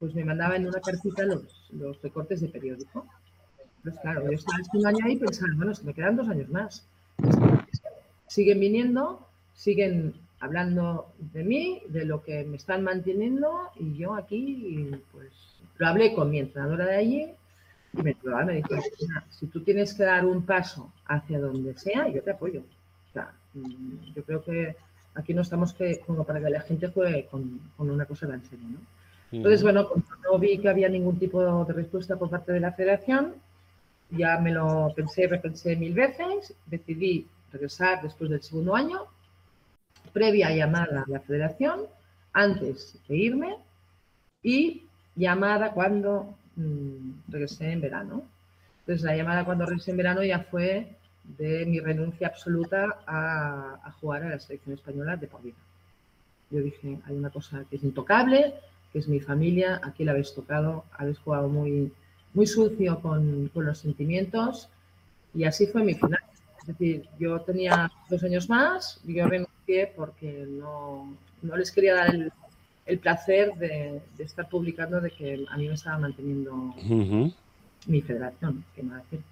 pues 0.04 0.14
me 0.14 0.24
mandaba 0.26 0.56
en 0.56 0.66
una 0.66 0.82
cartita 0.82 1.24
los, 1.24 1.70
los 1.72 2.02
recortes 2.02 2.42
de 2.42 2.48
periódico. 2.48 3.06
Pues 3.82 3.98
claro, 4.00 4.26
yo 4.26 4.32
estaba 4.32 4.58
un 4.74 4.86
año 4.86 4.98
ahí 5.02 5.12
y 5.14 5.16
pensaba, 5.16 5.50
bueno, 5.56 5.74
se 5.74 5.82
me 5.82 5.94
quedan 5.94 6.16
dos 6.16 6.28
años 6.28 6.50
más. 6.50 6.86
Siguen 8.26 8.60
viniendo, 8.60 9.26
siguen 9.54 10.12
hablando 10.40 11.14
de 11.32 11.42
mí, 11.42 11.80
de 11.88 12.04
lo 12.04 12.22
que 12.22 12.44
me 12.44 12.58
están 12.58 12.84
manteniendo 12.84 13.70
y 13.76 13.96
yo 13.96 14.14
aquí, 14.14 14.90
pues 15.10 15.32
lo 15.78 15.86
hablé 15.86 16.14
con 16.14 16.28
mi 16.28 16.38
entrenadora 16.38 16.84
de 16.84 16.96
allí 16.96 17.30
y 17.94 18.02
me, 18.02 18.14
me 18.44 18.54
dijo, 18.56 18.74
"Mira, 19.00 19.24
si 19.30 19.46
tú 19.46 19.62
tienes 19.62 19.94
que 19.94 20.04
dar 20.04 20.26
un 20.26 20.44
paso 20.44 20.92
hacia 21.06 21.40
donde 21.40 21.78
sea, 21.78 22.08
yo 22.08 22.22
te 22.22 22.32
apoyo. 22.32 22.60
O 23.08 23.12
sea, 23.14 23.32
mm, 23.54 24.12
yo 24.14 24.22
creo 24.22 24.44
que 24.44 24.76
Aquí 25.14 25.32
no 25.32 25.42
estamos 25.42 25.72
que, 25.72 26.00
como 26.00 26.24
para 26.24 26.40
que 26.40 26.50
la 26.50 26.60
gente 26.60 26.88
juegue 26.88 27.26
con, 27.26 27.60
con 27.76 27.88
una 27.88 28.04
cosa 28.04 28.26
tan 28.26 28.42
seria, 28.44 28.68
¿no? 28.68 28.78
Entonces, 29.36 29.62
bueno, 29.62 29.88
como 29.88 30.04
no 30.24 30.38
vi 30.38 30.58
que 30.58 30.68
había 30.68 30.88
ningún 30.88 31.18
tipo 31.18 31.64
de 31.64 31.72
respuesta 31.72 32.16
por 32.16 32.30
parte 32.30 32.52
de 32.52 32.60
la 32.60 32.72
federación, 32.72 33.34
ya 34.10 34.38
me 34.38 34.52
lo 34.52 34.92
pensé, 34.94 35.26
repensé 35.26 35.76
mil 35.76 35.92
veces, 35.92 36.54
decidí 36.66 37.26
regresar 37.52 38.02
después 38.02 38.30
del 38.30 38.42
segundo 38.42 38.76
año, 38.76 39.06
previa 40.12 40.54
llamada 40.54 41.02
a 41.02 41.10
la 41.10 41.20
federación, 41.20 41.82
antes 42.32 42.98
de 43.08 43.16
irme, 43.16 43.56
y 44.42 44.84
llamada 45.16 45.72
cuando 45.72 46.36
mm, 46.56 47.10
regresé 47.28 47.72
en 47.72 47.80
verano. 47.80 48.22
Entonces, 48.80 49.04
la 49.04 49.16
llamada 49.16 49.44
cuando 49.44 49.66
regresé 49.66 49.90
en 49.92 49.96
verano 49.96 50.22
ya 50.22 50.40
fue 50.40 50.96
de 51.24 51.64
mi 51.66 51.80
renuncia 51.80 52.28
absoluta 52.28 52.98
a, 53.06 53.80
a 53.82 53.92
jugar 53.92 54.22
a 54.24 54.28
la 54.28 54.38
selección 54.38 54.74
española 54.74 55.16
de 55.16 55.26
por 55.26 55.42
vida. 55.42 55.56
Yo 56.50 56.60
dije, 56.60 56.98
hay 57.06 57.16
una 57.16 57.30
cosa 57.30 57.64
que 57.68 57.76
es 57.76 57.82
intocable, 57.82 58.54
que 58.94 59.00
es 59.00 59.08
mi 59.08 59.18
familia, 59.20 59.80
aquí 59.82 60.04
la 60.04 60.12
habéis 60.12 60.32
tocado, 60.32 60.84
habéis 60.96 61.18
jugado 61.18 61.48
muy, 61.48 61.92
muy 62.32 62.46
sucio 62.46 63.00
con, 63.00 63.50
con 63.52 63.66
los 63.66 63.78
sentimientos 63.78 64.68
y 65.34 65.42
así 65.44 65.66
fue 65.66 65.82
mi 65.82 65.94
final. 65.94 66.20
Es 66.60 66.68
decir, 66.68 67.04
yo 67.18 67.40
tenía 67.40 67.90
dos 68.08 68.22
años 68.22 68.48
más, 68.48 69.00
yo 69.04 69.26
renuncié 69.26 69.92
porque 69.96 70.46
no, 70.48 71.12
no 71.42 71.56
les 71.56 71.72
quería 71.72 71.94
dar 71.96 72.14
el, 72.14 72.32
el 72.86 72.98
placer 73.00 73.52
de, 73.56 74.00
de, 74.16 74.24
estar 74.24 74.48
publicando 74.48 75.00
de 75.00 75.10
que 75.10 75.44
a 75.50 75.56
mí 75.58 75.66
me 75.68 75.74
estaba 75.74 75.98
manteniendo 75.98 76.72
mi 77.86 78.00
federación. 78.00 78.64
¿qué 78.76 78.82
más 78.84 79.02
decir? 79.10 79.24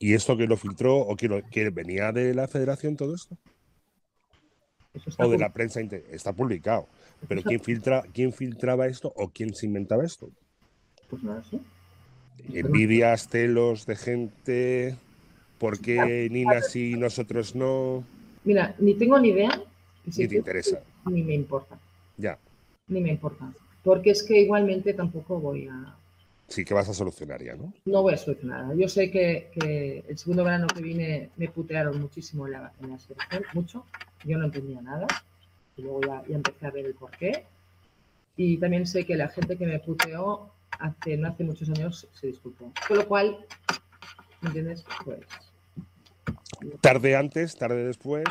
¿Y 0.00 0.14
esto 0.14 0.36
que 0.36 0.46
lo 0.48 0.56
filtró 0.56 0.96
o 0.96 1.16
que, 1.16 1.28
lo- 1.28 1.42
que 1.48 1.70
venía 1.70 2.10
de 2.12 2.34
la 2.34 2.48
federación 2.48 2.96
todo 2.96 3.14
esto? 3.14 3.36
O 5.18 5.28
de 5.28 5.38
la 5.38 5.52
prensa 5.52 5.80
está 6.10 6.32
publicado. 6.32 6.88
Pero 7.26 7.42
¿quién, 7.42 7.60
filtra, 7.60 8.04
¿quién 8.12 8.32
filtraba 8.32 8.86
esto 8.86 9.12
o 9.16 9.30
quién 9.30 9.54
se 9.54 9.66
inventaba 9.66 10.04
esto? 10.04 10.30
Pues 11.08 11.22
lo 11.22 11.42
sé. 11.42 11.58
Envidias, 12.52 13.28
celos 13.28 13.86
de 13.86 13.96
gente. 13.96 14.96
¿Por 15.58 15.80
qué 15.80 16.28
Nina 16.30 16.62
sí 16.62 16.92
y 16.92 16.96
nosotros 16.96 17.54
no? 17.54 18.04
Mira, 18.44 18.74
ni 18.78 18.94
tengo 18.94 19.18
ni 19.18 19.30
idea. 19.30 19.62
si 20.10 20.22
Ni 20.22 20.28
te 20.28 20.36
interesa. 20.36 20.80
Ni 21.06 21.22
me 21.22 21.34
importa. 21.34 21.78
Ya. 22.16 22.38
Ni 22.86 23.00
me 23.00 23.10
importa. 23.10 23.52
Porque 23.82 24.10
es 24.10 24.22
que 24.22 24.40
igualmente 24.40 24.94
tampoco 24.94 25.40
voy 25.40 25.66
a, 25.66 25.98
Sí 26.48 26.64
que 26.64 26.72
vas 26.72 26.88
a 26.88 26.94
solucionar 26.94 27.42
ya, 27.42 27.54
¿no? 27.54 27.74
no 27.84 28.02
voy 28.02 28.14
a 28.14 28.16
solucionar 28.16 28.62
nada. 28.62 28.74
Yo 28.74 28.88
sé 28.88 29.10
que, 29.10 29.50
que 29.52 30.02
el 30.08 30.16
segundo 30.16 30.44
verano 30.44 30.66
que 30.66 30.80
vine 30.80 31.30
me 31.36 31.48
putearon 31.48 32.00
muchísimo 32.00 32.46
en 32.46 32.52
la, 32.54 32.72
en 32.82 32.90
la 32.90 32.98
selección, 32.98 33.42
mucho. 33.52 33.84
Yo 34.24 34.38
no 34.38 34.46
entendía 34.46 34.80
nada. 34.80 35.06
Y 35.76 35.82
luego 35.82 36.00
ya, 36.02 36.22
ya 36.26 36.36
empecé 36.36 36.66
a 36.66 36.70
ver 36.70 36.86
el 36.86 36.94
porqué. 36.94 37.46
Y 38.36 38.58
también 38.58 38.86
sé 38.86 39.04
que 39.04 39.16
la 39.16 39.28
gente 39.28 39.56
que 39.56 39.66
me 39.66 39.78
puteó 39.78 40.50
hace, 40.78 41.16
no 41.16 41.28
hace 41.28 41.44
muchos 41.44 41.68
años 41.70 42.08
se 42.12 42.28
disculpó. 42.28 42.72
Con 42.86 42.98
lo 42.98 43.08
cual, 43.08 43.38
¿me 44.40 44.48
entiendes? 44.48 44.84
Pues 45.04 45.20
Tarde 46.80 47.16
antes, 47.16 47.56
tarde 47.56 47.84
después. 47.84 48.24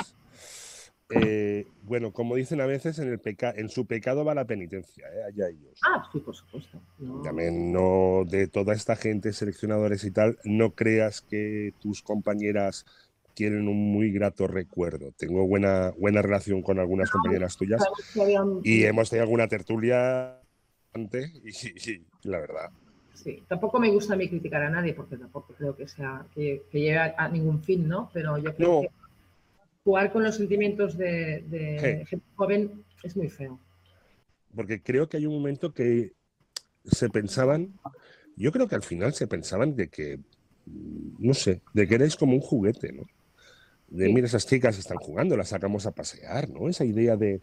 Eh, 1.09 1.65
bueno, 1.83 2.11
como 2.11 2.35
dicen 2.35 2.59
a 2.59 2.65
veces, 2.65 2.99
en, 2.99 3.07
el 3.07 3.19
peca 3.19 3.53
en 3.55 3.69
su 3.69 3.85
pecado 3.85 4.25
va 4.25 4.35
la 4.35 4.45
penitencia, 4.45 5.05
¿eh? 5.07 5.23
allá 5.25 5.47
ellos. 5.47 5.79
Ah, 5.83 6.03
sí, 6.11 6.19
por 6.19 6.35
supuesto. 6.35 6.81
No, 6.99 7.21
También 7.21 7.71
no 7.71 8.23
de 8.27 8.47
toda 8.47 8.73
esta 8.73 8.97
gente, 8.97 9.31
seleccionadores 9.31 10.03
y 10.03 10.11
tal, 10.11 10.37
no 10.43 10.71
creas 10.75 11.21
que 11.21 11.73
tus 11.79 12.01
compañeras 12.01 12.85
tienen 13.37 13.67
un 13.67 13.77
muy 13.93 14.11
grato 14.11 14.47
recuerdo. 14.47 15.11
Tengo 15.15 15.47
buena, 15.47 15.91
buena 15.97 16.23
relación 16.23 16.63
con 16.63 16.79
algunas 16.79 17.11
compañeras 17.11 17.55
tuyas 17.57 17.83
y 18.63 18.83
hemos 18.83 19.09
tenido 19.09 19.23
alguna 19.25 19.47
tertulia 19.47 20.41
antes 20.93 21.31
y, 21.43 21.91
y 21.91 22.07
la 22.23 22.39
verdad. 22.39 22.71
Sí, 23.13 23.43
tampoco 23.47 23.79
me 23.79 23.91
gusta 23.91 24.13
a 24.13 24.17
mí 24.17 24.27
criticar 24.29 24.63
a 24.63 24.69
nadie 24.69 24.93
porque 24.93 25.17
tampoco 25.17 25.53
creo 25.53 25.75
que 25.75 25.87
sea 25.87 26.25
que, 26.33 26.63
que 26.71 26.79
lleve 26.81 26.97
a, 26.99 27.15
a 27.17 27.29
ningún 27.29 27.61
fin, 27.63 27.87
¿no? 27.87 28.09
Pero 28.13 28.37
yo 28.37 28.55
creo 28.55 28.69
No. 28.69 28.81
que 28.81 28.89
jugar 29.83 30.11
con 30.11 30.23
los 30.23 30.35
sentimientos 30.35 30.97
de, 30.97 31.43
de 31.49 32.05
gente 32.09 32.25
joven 32.35 32.83
es 33.03 33.15
muy 33.17 33.29
feo. 33.29 33.59
porque 34.55 34.81
creo 34.81 35.07
que 35.09 35.17
hay 35.17 35.25
un 35.25 35.33
momento 35.35 35.73
que 35.73 36.13
se 36.85 37.09
pensaban, 37.09 37.79
yo 38.35 38.51
creo 38.51 38.67
que 38.67 38.75
al 38.75 38.83
final 38.83 39.13
se 39.13 39.27
pensaban 39.27 39.75
de 39.75 39.89
que, 39.89 40.17
mm, 40.65 41.15
no 41.19 41.33
sé, 41.33 41.63
de 41.73 41.87
que 41.87 41.95
erais 41.95 42.15
como 42.17 42.35
un 42.35 42.41
juguete, 42.41 42.93
¿no? 42.93 43.03
De, 43.87 44.05
Sí. 44.07 44.13
mira, 44.13 44.27
esas 44.27 44.45
chicas 44.45 44.77
están 44.77 44.97
jugando, 44.97 45.37
las 45.37 45.49
sacamos 45.49 45.85
a 45.85 45.91
pasear, 45.91 46.49
¿no? 46.49 46.67
Esa 46.67 46.83
idea 46.85 47.15
de, 47.15 47.41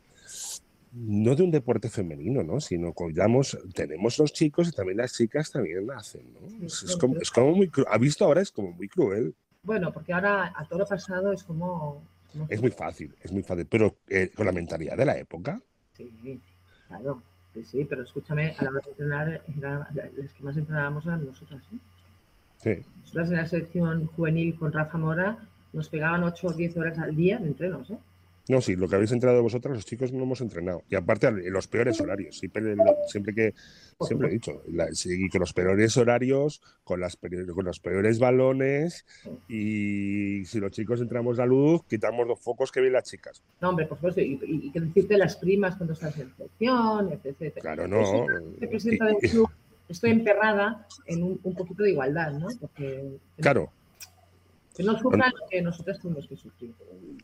no 0.92 1.34
de 1.34 1.42
un 1.42 1.50
deporte 1.50 1.88
femenino, 1.88 2.42
¿no? 2.42 2.60
Sino 2.60 2.92
cuidamos, 2.92 3.58
tenemos 3.74 4.18
los 4.18 4.32
chicos 4.32 4.68
y 4.68 4.72
también 4.72 4.98
las 4.98 5.14
chicas 5.14 5.50
también 5.50 5.90
hacen, 5.90 6.32
¿no? 6.34 6.66
Es, 6.66 6.82
es 6.82 6.96
como, 6.96 7.16
es 7.16 7.30
como 7.30 7.52
muy, 7.52 7.70
ha 7.90 7.98
visto 7.98 8.24
ahora, 8.24 8.42
es 8.42 8.52
como 8.52 8.72
muy 8.72 8.88
cruel. 8.88 9.34
Bueno, 9.62 9.92
porque 9.92 10.12
ahora 10.12 10.52
a 10.54 10.64
todo 10.68 10.80
lo 10.80 10.86
pasado 10.86 11.32
es 11.32 11.42
como... 11.42 12.02
como- 12.32 12.46
Es 12.50 12.60
muy 12.60 12.70
fácil, 12.70 13.14
es 13.22 13.32
muy 13.32 13.42
fácil, 13.42 13.66
pero 13.66 13.96
eh, 14.08 14.30
con 14.34 14.44
la 14.46 14.52
mentalidad 14.52 14.96
de 14.96 15.04
la 15.06 15.16
época, 15.18 15.60
Sí, 15.96 16.40
claro. 16.88 17.22
Sí, 17.54 17.62
sí, 17.64 17.84
pero 17.88 18.02
escúchame, 18.02 18.52
a 18.58 18.64
la 18.64 18.70
hora 18.70 18.80
de 18.84 18.90
entrenar, 18.90 19.42
era- 19.58 19.88
las 20.16 20.32
que 20.34 20.42
más 20.42 20.56
entrenábamos 20.56 21.06
eran 21.06 21.24
nosotras. 21.24 21.62
¿eh? 21.72 21.78
sí. 22.58 22.86
Nosotras 23.02 23.30
en 23.30 23.36
la 23.36 23.46
selección 23.46 24.06
juvenil 24.08 24.56
con 24.58 24.72
Rafa 24.72 24.98
Mora 24.98 25.38
nos 25.74 25.88
pegaban 25.88 26.24
8 26.24 26.46
o 26.46 26.52
10 26.52 26.76
horas 26.76 26.98
al 26.98 27.14
día 27.14 27.38
de 27.38 27.48
entrenos. 27.48 27.90
¿eh? 27.90 27.98
No, 28.46 28.60
sí, 28.60 28.76
lo 28.76 28.86
que 28.88 28.96
habéis 28.96 29.10
entrenado 29.12 29.42
vosotras, 29.42 29.74
los 29.74 29.86
chicos 29.86 30.12
no 30.12 30.22
hemos 30.22 30.40
entrenado. 30.42 30.82
Y 30.90 30.96
aparte, 30.96 31.30
los 31.50 31.66
peores 31.66 31.98
horarios. 32.00 32.36
Siempre, 32.38 32.74
siempre 33.08 33.34
que 33.34 33.54
siempre 34.02 34.28
he 34.28 34.32
dicho, 34.32 34.62
la- 34.70 34.92
sí, 34.92 35.30
con 35.30 35.40
los 35.40 35.54
peores 35.54 35.96
horarios, 35.96 36.60
con, 36.84 37.00
las, 37.00 37.16
con 37.16 37.64
los 37.64 37.80
peores 37.80 38.18
balones. 38.18 39.06
Y 39.48 40.44
si 40.44 40.60
los 40.60 40.72
chicos 40.72 41.00
entramos 41.00 41.38
la 41.38 41.46
luz, 41.46 41.82
quitamos 41.88 42.26
los 42.26 42.38
focos 42.40 42.70
que 42.70 42.80
ven 42.82 42.92
las 42.92 43.04
chicas. 43.04 43.42
No, 43.62 43.70
hombre, 43.70 43.86
por 43.86 43.96
supuesto, 43.96 44.20
y, 44.20 44.38
y, 44.46 44.66
y 44.66 44.70
que 44.70 44.80
decirte 44.80 45.16
las 45.16 45.36
primas 45.36 45.76
cuando 45.76 45.94
estás 45.94 46.14
en 46.18 46.30
selección, 46.36 47.12
etc. 47.12 47.60
Claro, 47.60 47.88
no. 47.88 48.04
soy 48.04 48.66
presidenta 48.68 49.06
de 49.06 49.12
un 49.12 49.18
Y- 49.22 49.28
club, 49.30 49.48
estoy 49.88 50.10
emperrada 50.10 50.86
en 51.06 51.22
un, 51.22 51.40
un 51.42 51.54
poquito 51.54 51.82
de 51.82 51.92
igualdad, 51.92 52.32
¿no? 52.32 52.48
Porque 52.60 53.16
Claro, 53.40 53.70
que 54.76 54.82
no 54.82 54.98
sufran 54.98 55.30
lo 55.40 55.46
que 55.48 55.62
nosotras 55.62 56.00
tenemos 56.00 56.26
que 56.26 56.36
sufrir. 56.36 56.74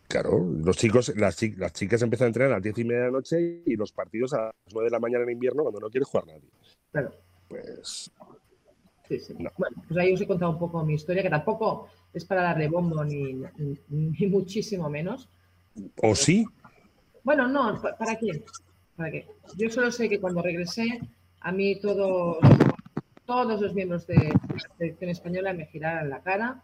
claro. 0.09 0.38
Los 0.64 0.76
chicos, 0.76 1.12
las, 1.16 1.36
chi- 1.36 1.57
las 1.57 1.72
chicas 1.72 2.01
empiezan 2.03 2.26
a 2.26 2.28
entrenar 2.28 2.53
a 2.53 2.55
las 2.57 2.62
diez 2.62 2.78
y 2.78 2.84
media 2.84 3.01
de 3.01 3.07
la 3.07 3.12
noche 3.12 3.62
y 3.66 3.76
los 3.76 3.92
partidos 3.92 4.32
a 4.34 4.44
las 4.46 4.55
nueve 4.72 4.86
de 4.86 4.92
la 4.92 5.01
mañana 5.01 5.24
en 5.24 5.30
invierno 5.30 5.62
cuando 5.62 5.80
no 5.80 5.90
quiere 5.90 6.05
jugar 6.05 6.26
nadie. 6.28 6.48
Claro, 6.92 7.12
Pues 7.48 8.11
sí, 9.09 9.18
sí. 9.18 9.34
No. 9.38 9.51
Bueno, 9.59 9.82
pues 9.88 9.98
ahí 9.98 10.12
os 10.14 10.20
he 10.20 10.26
contado 10.26 10.53
un 10.53 10.59
poco 10.59 10.84
mi 10.84 10.94
historia, 10.94 11.22
que 11.22 11.30
tampoco 11.30 11.88
es 12.14 12.24
para 12.24 12.42
darle 12.42 12.68
bombo 12.68 13.05
ni, 13.05 13.34
ni, 13.34 13.78
ni 13.88 14.26
muchísimo 14.28 14.88
menos. 14.88 15.28
o 16.03 16.14
sí, 16.14 16.46
Bueno, 17.24 17.48
no, 17.48 17.80
¿pa- 17.82 17.96
¿para 17.96 18.16
qué? 18.16 18.44
¿Para 18.96 19.11
qué? 19.11 19.26
Yo 19.57 19.68
solo 19.70 19.90
sé 19.90 20.09
que 20.09 20.20
cuando 20.20 20.42
regresé, 20.42 21.01
a 21.40 21.51
mí 21.53 21.80
todos, 21.80 22.38
todos 23.24 23.61
los 23.61 23.74
miembros 23.74 24.07
de 24.07 24.14
la 24.16 24.76
selección 24.78 25.11
española 25.11 25.53
me 25.53 25.66
giraron 25.66 26.11
la 26.11 26.22
cara. 26.22 26.62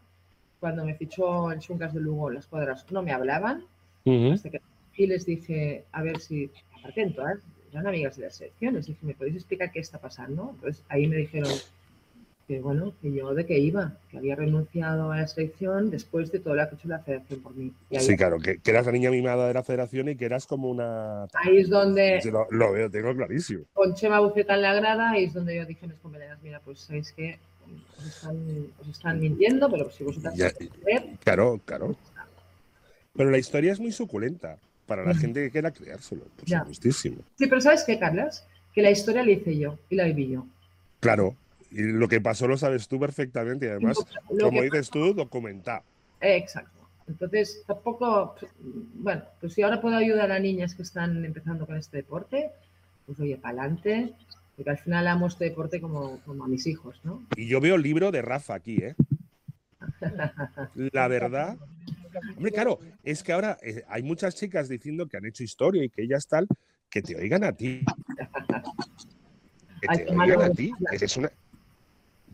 Cuando 0.60 0.84
me 0.84 0.94
fichó 0.94 1.50
el 1.52 1.58
Chuncas 1.60 1.92
de 1.94 2.00
Lugo, 2.00 2.30
las 2.30 2.46
cuadras 2.46 2.84
no 2.90 3.02
me 3.02 3.12
hablaban. 3.12 3.64
Ujú. 4.04 4.32
Hasta 4.32 4.50
que 4.50 4.60
y 4.98 5.06
les 5.06 5.26
dije, 5.26 5.84
a 5.92 6.02
ver 6.02 6.20
si, 6.20 6.50
aparte 6.78 7.02
en 7.02 7.14
todas, 7.14 7.38
eran 7.70 7.86
amigas 7.86 8.16
de 8.16 8.24
la 8.24 8.30
selección, 8.30 8.74
les 8.74 8.86
dije, 8.86 8.98
¿me 9.02 9.12
podéis 9.14 9.36
explicar 9.36 9.70
qué 9.70 9.80
está 9.80 9.98
pasando? 9.98 10.52
Entonces 10.54 10.82
ahí 10.88 11.06
me 11.06 11.16
dijeron 11.16 11.50
que, 12.48 12.60
bueno, 12.60 12.94
que 13.02 13.12
yo 13.12 13.34
de 13.34 13.44
qué 13.44 13.58
iba, 13.58 13.92
que 14.10 14.16
había 14.16 14.36
renunciado 14.36 15.12
a 15.12 15.18
la 15.18 15.26
selección 15.26 15.90
después 15.90 16.32
de 16.32 16.38
todo 16.38 16.54
lo 16.54 16.62
que 16.66 16.74
ha 16.76 16.78
hecho 16.78 16.88
la 16.88 17.00
federación 17.00 17.40
por 17.40 17.54
mí. 17.54 17.72
Y 17.90 17.96
ahí, 17.96 18.04
sí, 18.06 18.16
claro, 18.16 18.38
que, 18.38 18.58
que 18.58 18.70
eras 18.70 18.86
la 18.86 18.92
niña 18.92 19.10
mimada 19.10 19.46
de 19.48 19.52
la 19.54 19.62
federación 19.64 20.08
y 20.08 20.16
que 20.16 20.24
eras 20.24 20.46
como 20.46 20.70
una. 20.70 21.24
ahí 21.34 21.58
es 21.58 21.68
donde 21.68 22.20
Sí, 22.22 22.30
Lo, 22.30 22.46
lo 22.50 22.72
veo, 22.72 22.90
tengo 22.90 23.14
clarísimo. 23.14 23.64
con 23.74 23.94
Chema 23.94 24.20
Buceta 24.20 24.54
en 24.54 24.62
la 24.62 24.72
grada 24.74 25.18
y 25.18 25.24
es 25.24 25.34
donde 25.34 25.56
yo 25.56 25.66
dije 25.66 25.84
a 25.84 25.88
mis 25.88 25.98
compañeras, 25.98 26.38
mira, 26.42 26.60
pues 26.64 26.78
sabéis 26.80 27.12
que 27.12 27.38
os 27.98 28.06
están, 28.06 28.36
os 28.80 28.88
están 28.88 29.20
mintiendo, 29.20 29.70
pero 29.70 29.90
si 29.90 30.04
vosotras 30.04 30.34
Ya- 30.36 30.50
queréis 30.52 30.72
creer, 30.82 31.18
Claro, 31.24 31.60
claro. 31.64 31.96
Pero 33.14 33.30
la 33.30 33.38
historia 33.38 33.72
es 33.72 33.80
muy 33.80 33.92
suculenta 33.92 34.58
para 34.86 35.02
la 35.04 35.12
Ujú. 35.12 35.20
gente 35.20 35.42
que 35.42 35.50
quiera 35.50 35.70
creárselo, 35.70 36.24
por 36.36 36.44
Ya. 36.44 36.60
supuestísimo. 36.60 37.16
Sí, 37.38 37.46
pero 37.46 37.60
¿sabes 37.60 37.82
qué, 37.84 37.98
Carlas? 37.98 38.46
Que 38.74 38.82
la 38.82 38.90
historia 38.90 39.24
la 39.24 39.30
hice 39.30 39.56
yo 39.56 39.78
y 39.88 39.96
la 39.96 40.04
viví 40.04 40.28
yo. 40.28 40.46
Claro. 41.00 41.34
Y 41.70 41.82
lo 41.82 42.08
que 42.08 42.20
pasó 42.20 42.46
lo 42.46 42.56
sabes 42.56 42.86
tú 42.88 43.00
perfectamente 43.00 43.66
y 43.66 43.68
además, 43.70 43.98
Lo 44.30 44.44
como 44.50 44.62
dices 44.62 44.90
tú, 44.90 45.12
documentado. 45.14 45.82
Exacto. 46.20 46.70
Entonces, 47.08 47.62
tampoco, 47.66 48.34
bueno, 48.94 49.22
pues 49.40 49.54
si 49.54 49.62
ahora 49.62 49.80
puedo 49.80 49.96
ayudar 49.96 50.30
a 50.30 50.38
niñas 50.38 50.74
que 50.74 50.82
están 50.82 51.24
empezando 51.24 51.66
con 51.66 51.76
este 51.76 51.98
deporte, 51.98 52.50
pues 53.06 53.18
oye, 53.20 53.36
para 53.36 53.60
adelante, 53.62 54.12
porque 54.56 54.70
al 54.70 54.78
final 54.78 55.06
amo 55.06 55.26
este 55.26 55.44
deporte 55.44 55.80
como, 55.80 56.18
como 56.20 56.44
a 56.44 56.48
mis 56.48 56.66
hijos, 56.66 57.00
¿no? 57.04 57.26
Y 57.36 57.46
yo 57.46 57.60
veo 57.60 57.76
el 57.76 57.82
libro 57.82 58.10
de 58.10 58.22
Rafa 58.22 58.54
aquí, 58.54 58.76
¿eh? 58.76 58.94
La 60.74 61.06
verdad, 61.08 61.56
Hombre, 62.36 62.52
claro, 62.52 62.80
es 63.02 63.22
que 63.22 63.32
ahora 63.32 63.58
eh, 63.62 63.84
hay 63.88 64.02
muchas 64.02 64.34
chicas 64.34 64.68
diciendo 64.68 65.06
que 65.06 65.16
han 65.16 65.26
hecho 65.26 65.42
historia 65.42 65.84
y 65.84 65.90
que 65.90 66.02
ellas 66.02 66.26
tal, 66.26 66.46
que 66.90 67.02
te 67.02 67.16
oigan 67.16 67.44
a 67.44 67.52
ti. 67.52 67.84
Que 69.80 70.04
te 70.04 70.16
oigan 70.16 70.42
a 70.42 70.50
ti. 70.50 70.72
Es 70.92 71.16
una... 71.16 71.30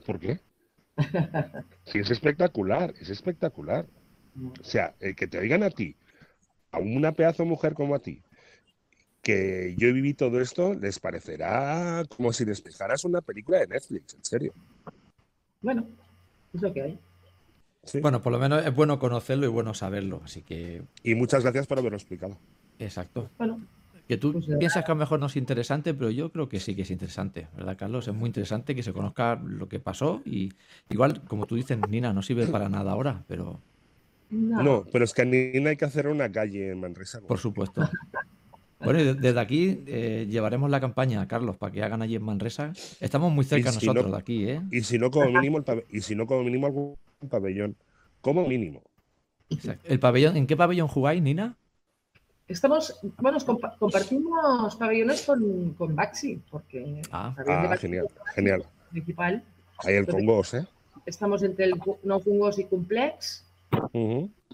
¿Por 0.06 0.18
qué? 0.18 0.40
Sí, 1.84 1.98
es 1.98 2.10
espectacular, 2.10 2.94
es 3.00 3.10
espectacular. 3.10 3.86
O 4.60 4.64
sea, 4.64 4.94
eh, 5.00 5.14
que 5.14 5.26
te 5.26 5.38
oigan 5.38 5.62
a 5.62 5.70
ti, 5.70 5.96
a 6.70 6.78
una 6.78 7.12
pedazo 7.12 7.44
mujer 7.44 7.74
como 7.74 7.94
a 7.94 7.98
ti, 7.98 8.22
que 9.22 9.74
yo 9.78 9.92
viví 9.92 10.14
todo 10.14 10.40
esto, 10.40 10.74
les 10.74 10.98
parecerá 10.98 12.04
como 12.16 12.32
si 12.32 12.44
les 12.44 12.62
dejaras 12.62 13.04
una 13.04 13.20
película 13.20 13.58
de 13.60 13.68
Netflix, 13.68 14.14
en 14.14 14.24
serio. 14.24 14.52
Bueno, 15.60 15.86
es 16.52 16.60
lo 16.60 16.72
que 16.72 16.82
hay. 16.82 16.98
Sí. 17.84 18.00
Bueno, 18.00 18.20
por 18.20 18.32
lo 18.32 18.38
menos 18.38 18.64
es 18.64 18.74
bueno 18.74 18.98
conocerlo 18.98 19.46
y 19.46 19.48
bueno 19.48 19.74
saberlo. 19.74 20.20
Así 20.24 20.42
que, 20.42 20.82
Y 21.02 21.14
muchas 21.14 21.42
gracias 21.42 21.66
por 21.66 21.78
haberlo 21.78 21.96
explicado. 21.96 22.36
exacto. 22.78 23.30
Bueno, 23.38 23.64
Que 24.08 24.16
tú 24.16 24.32
Pues, 24.32 24.48
eh, 24.48 24.56
piensas 24.58 24.84
que 24.84 24.90
a 24.90 24.94
lo 24.94 24.98
mejor 24.98 25.20
no 25.20 25.26
es 25.26 25.36
interesante, 25.36 25.94
pero 25.94 26.10
yo 26.10 26.30
creo 26.32 26.48
que 26.48 26.58
sí 26.60 26.74
que 26.74 26.82
es 26.82 26.90
interesante, 26.90 27.46
¿verdad, 27.56 27.76
Carlos? 27.78 28.08
Es 28.08 28.14
muy 28.14 28.26
interesante 28.26 28.74
que 28.74 28.82
se 28.82 28.92
conozca 28.92 29.36
lo 29.36 29.68
que 29.68 29.78
pasó 29.78 30.20
y 30.24 30.52
igual, 30.90 31.22
como 31.24 31.46
tú 31.46 31.54
dices, 31.54 31.78
Nina, 31.88 32.12
no 32.12 32.22
sirve 32.22 32.46
para 32.48 32.68
nada 32.68 32.90
ahora, 32.92 33.24
pero 33.28 33.60
no. 34.30 34.62
No, 34.62 34.84
pero 34.92 35.04
es 35.04 35.12
que 35.12 35.22
a 35.22 35.24
Nina 35.24 35.70
hay 35.70 35.76
que 35.76 35.84
hacer 35.84 36.08
una 36.08 36.30
calle 36.30 36.70
en 36.70 36.80
Manresa. 36.80 37.20
¿no? 37.20 37.26
por 37.28 37.38
supuesto. 37.38 37.82
Bueno, 38.84 39.00
y 39.00 39.14
desde 39.14 39.40
aquí 39.40 39.82
eh, 39.86 40.26
llevaremos 40.28 40.70
la 40.70 40.80
campaña, 40.80 41.26
Carlos, 41.28 41.56
para 41.56 41.72
que 41.72 41.82
hagan 41.82 42.02
allí 42.02 42.16
en 42.16 42.22
Manresa. 42.24 42.72
Estamos 43.00 43.32
muy 43.32 43.44
cerca 43.44 43.70
no- 43.70 43.74
nosotros 43.74 44.10
de 44.10 44.18
aquí, 44.18 44.48
¿eh? 44.48 44.60
Y 44.70 44.80
si 44.82 44.98
no, 44.98 45.10
como 45.10 45.30
mínimo, 45.30 45.58
el 45.58 45.84
y 45.90 46.00
si 46.00 46.14
no, 46.14 46.26
como 46.26 46.42
mínimo, 46.42 46.66
algún 46.66 46.96
pabellón. 47.30 47.76
Como 48.20 48.46
mínimo. 48.46 48.82
Exacto. 49.50 49.86
¿El 49.88 50.00
pabellón, 50.00 50.36
¿En 50.36 50.46
qué 50.46 50.56
pabellón 50.56 50.88
jugáis, 50.88 51.22
Nina? 51.22 51.56
Estamos, 52.48 52.98
bueno, 53.18 53.38
compa- 53.38 53.76
compartimos 53.78 54.76
pabellones 54.76 55.22
con, 55.22 55.74
con 55.74 55.94
Baxi, 55.94 56.40
porque 56.50 57.02
Ah. 57.10 57.34
Ah, 57.46 57.66
Baxi 57.68 57.82
genial, 57.82 58.08
genial. 58.34 58.64
principal. 58.90 59.42
Ahí 59.84 59.94
el 59.94 60.06
Congos, 60.06 60.54
¿eh? 60.54 60.66
Estamos 61.06 61.42
entre 61.42 61.64
el 61.66 61.74
no 62.04 62.20
fungos 62.20 62.58
y 62.58 62.64
complex, 62.64 63.44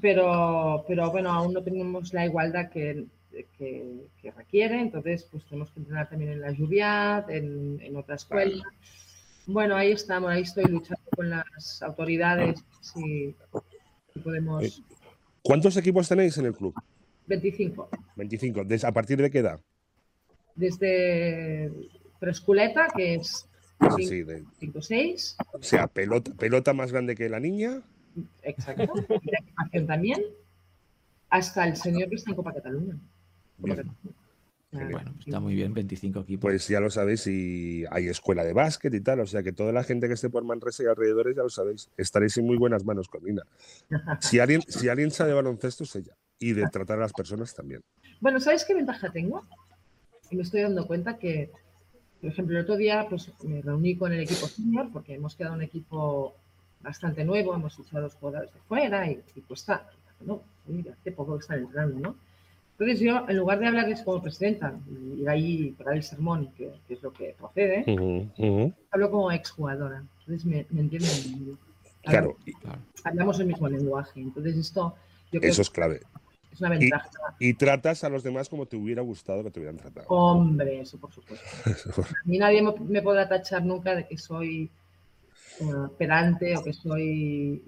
pero, 0.01 0.85
pero 0.87 1.11
bueno, 1.11 1.31
aún 1.33 1.53
no 1.55 1.62
tenemos 1.62 2.12
la 2.14 2.24
igualdad 2.24 2.70
que, 2.70 3.05
que, 3.31 4.07
que 4.20 4.31
requiere, 4.33 4.81
entonces 4.81 5.24
pues 5.31 5.45
tenemos 5.45 5.70
que 5.70 5.81
entrenar 5.81 6.09
también 6.09 6.33
en 6.33 6.41
la 6.41 6.51
lluvia, 6.53 7.24
en, 7.29 7.81
en 7.81 7.97
otra 7.97 8.16
escuela. 8.16 8.62
Bueno, 9.47 9.76
ahí 9.76 9.93
estamos, 9.93 10.31
ahí 10.31 10.43
estoy 10.43 10.64
luchando 10.64 11.03
con 11.16 11.31
las 11.31 11.83
autoridades 11.83 12.64
si, 12.81 13.35
si 14.12 14.20
podemos... 14.20 14.83
¿Cuántos 15.43 15.76
equipos 15.76 16.09
tenéis 16.09 16.37
en 16.39 16.47
el 16.47 16.55
club? 16.55 16.74
25. 17.26 17.89
25. 18.16 18.64
¿Des- 18.64 18.85
¿A 18.85 18.93
partir 18.93 19.20
de 19.20 19.31
qué 19.31 19.39
edad? 19.39 19.61
Desde 20.55 21.70
preesculeta, 22.18 22.89
que 22.95 23.14
es 23.14 23.49
Sí, 23.97 24.07
sí, 24.07 24.22
de- 24.24 24.45
5 24.59 24.83
6, 24.83 25.37
o 25.53 25.62
sea, 25.62 25.87
pelota, 25.87 26.35
pelota 26.35 26.72
más 26.74 26.91
grande 26.91 27.14
que 27.14 27.29
la 27.29 27.39
niña. 27.39 27.81
exacto, 28.43 28.83
y 29.22 29.31
la 29.31 29.39
equipación 29.39 29.87
también, 29.87 30.20
hasta 31.31 31.66
el 31.68 31.76
señor 31.76 32.09
que 32.09 32.16
está 32.16 32.31
en 32.31 32.37
Copa 32.37 32.53
Cataluña. 32.55 32.99
Bien. 33.59 33.90
Bueno, 34.70 35.12
pues 35.14 35.26
está 35.26 35.40
muy 35.40 35.54
bien, 35.54 35.72
25 35.72 36.20
equipos. 36.20 36.42
Pues 36.42 36.68
ya 36.68 36.80
lo 36.80 36.90
sabéis, 36.90 37.26
y 37.26 37.84
hay 37.90 38.09
escuela 38.09 38.44
de 38.44 38.52
básquet 38.52 38.92
y 38.92 39.00
tal. 39.00 39.20
O 39.20 39.26
sea 39.26 39.42
que 39.42 39.52
toda 39.52 39.72
la 39.72 39.82
gente 39.82 40.09
que 40.09 40.14
esté 40.14 40.28
por 40.28 40.44
Manresa 40.44 40.82
y 40.82 40.86
alrededores 40.86 41.36
ya 41.36 41.42
lo 41.42 41.48
sabéis. 41.48 41.90
Estaréis 41.96 42.36
en 42.36 42.44
muy 42.44 42.59
buenas 42.59 42.84
manos 42.84 43.09
con 43.09 43.24
Nina. 43.24 43.42
Si 44.20 44.38
alguien, 44.38 44.61
si 44.68 44.88
alguien 44.88 45.11
sabe 45.11 45.32
baloncesto 45.32 45.84
es 45.84 45.96
ella. 45.96 46.14
Y 46.38 46.52
de 46.52 46.68
tratar 46.68 46.98
a 46.98 47.02
las 47.02 47.12
personas 47.12 47.54
también. 47.54 47.82
Bueno, 48.20 48.38
¿sabes 48.40 48.64
qué 48.64 48.74
ventaja 48.74 49.11
tengo? 49.11 49.42
Y 50.30 50.36
me 50.36 50.42
estoy 50.42 50.61
dando 50.61 50.86
cuenta 50.86 51.18
que, 51.18 51.50
por 52.20 52.30
ejemplo, 52.30 52.56
el 52.56 52.64
otro 52.64 52.76
día 52.76 53.06
pues, 53.09 53.32
me 53.42 53.62
reuní 53.62 53.96
con 53.96 54.12
el 54.12 54.20
equipo 54.20 54.46
senior 54.46 54.90
porque 54.92 55.14
hemos 55.14 55.34
quedado 55.34 55.54
un 55.54 55.62
equipo 55.62 56.34
bastante 56.80 57.24
nuevo, 57.24 57.54
hemos 57.54 57.74
fichado 57.74 58.02
los 58.02 58.14
jugadores 58.14 58.52
de 58.52 58.61
fuera 58.61 59.11
y, 59.11 59.20
y 59.34 59.40
cuesta, 59.40 59.88
no, 60.20 60.42
mira, 60.66 60.92
hace 60.92 61.11
poco 61.11 61.36
que 61.36 61.40
están 61.40 61.59
entrando, 61.61 61.98
¿no? 61.98 62.28
Entonces 62.79 63.01
yo, 63.01 63.24
en 63.29 63.37
lugar 63.37 63.59
de 63.59 63.66
hablarles 63.66 64.03
como 64.03 64.22
presidenta 64.22 64.79
y 64.89 65.22
ir 65.22 65.29
ahí 65.29 65.70
para 65.72 65.95
el 65.97 66.03
sermón, 66.05 66.53
que, 66.57 66.70
que 66.87 66.95
es 66.95 67.03
lo 67.03 67.12
que 67.12 67.35
procede, 67.37 67.85
hablo 68.93 69.11
como 69.11 69.33
exjugadora. 69.33 70.05
Entonces 70.20 70.45
me, 70.45 70.64
me 70.70 70.83
entienden. 70.83 71.59
Claro, 72.05 72.37
Hablamos 73.05 73.41
el 73.41 73.47
mismo 73.47 73.68
lenguaje. 73.68 74.20
Entonces 74.20 74.57
esto, 74.57 74.95
yo 75.33 75.41
creo 75.41 75.51
eso 75.51 75.62
es 75.62 75.70
clave. 75.70 76.01
que 76.01 76.55
es 76.55 76.61
una 76.61 76.70
ventaja. 76.70 77.11
Y 77.41 77.55
tratas 77.55 78.05
a 78.05 78.09
los 78.09 78.22
demás 78.22 78.49
como 78.49 78.66
te 78.66 78.76
hubiera 78.76 79.03
gustado 79.03 79.43
que 79.43 79.51
te 79.51 79.59
hubieran 79.59 79.76
tratado. 79.76 80.07
Hombre, 80.09 80.81
eso 80.81 80.99
por 80.99 81.12
supuesto. 81.12 81.45
A 82.03 82.29
mí 82.29 82.39
nadie 82.39 82.62
me, 82.62 82.72
me 82.79 83.03
podrá 83.03 83.29
tachar 83.29 83.64
nunca 83.64 83.97
de 83.97 84.07
que 84.07 84.16
soy 84.16 84.70
eh, 85.61 85.64
pedante 85.99 86.57
o 86.57 86.62
que 86.62 86.72
soy 86.72 87.62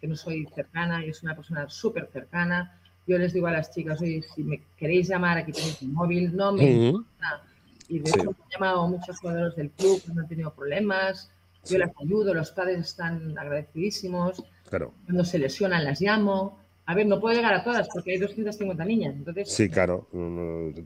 que 0.00 0.06
no 0.06 0.14
soy 0.14 0.46
cercana. 0.54 1.04
Yo 1.04 1.12
soy 1.12 1.26
una 1.26 1.34
persona 1.34 1.68
súper 1.68 2.08
cercana. 2.12 2.78
Yo 3.06 3.18
les 3.18 3.32
digo 3.32 3.46
a 3.48 3.52
las 3.52 3.70
chicas, 3.72 4.00
oye, 4.00 4.22
si 4.34 4.42
me 4.44 4.60
queréis 4.76 5.08
llamar, 5.08 5.38
aquí 5.38 5.52
tenéis 5.52 5.82
mi 5.82 5.88
móvil, 5.88 6.36
no 6.36 6.52
me 6.52 6.70
importa. 6.70 7.42
Y 7.88 7.98
de 7.98 8.10
Sí. 8.10 8.20
hecho 8.20 8.30
me 8.30 8.36
han 8.44 8.50
llamado 8.50 8.88
muchos 8.88 9.18
jugadores 9.18 9.56
del 9.56 9.70
club 9.70 10.00
no 10.14 10.22
han 10.22 10.28
tenido 10.28 10.52
problemas. 10.54 11.30
Yo 11.64 11.70
Sí. 11.70 11.78
las 11.78 11.90
ayudo, 12.00 12.32
los 12.34 12.50
padres 12.52 12.78
están 12.80 13.36
agradecidísimos. 13.38 14.42
Claro. 14.68 14.94
Cuando 15.04 15.24
se 15.24 15.38
lesionan 15.38 15.84
las 15.84 16.00
llamo. 16.00 16.58
A 16.86 16.94
ver, 16.94 17.06
no 17.06 17.20
puedo 17.20 17.34
llegar 17.36 17.54
a 17.54 17.62
todas 17.62 17.88
porque 17.92 18.12
hay 18.12 18.18
250 18.18 18.84
niñas. 18.84 19.14
Entonces, 19.14 19.52
Sí, 19.52 19.68
claro. 19.68 20.08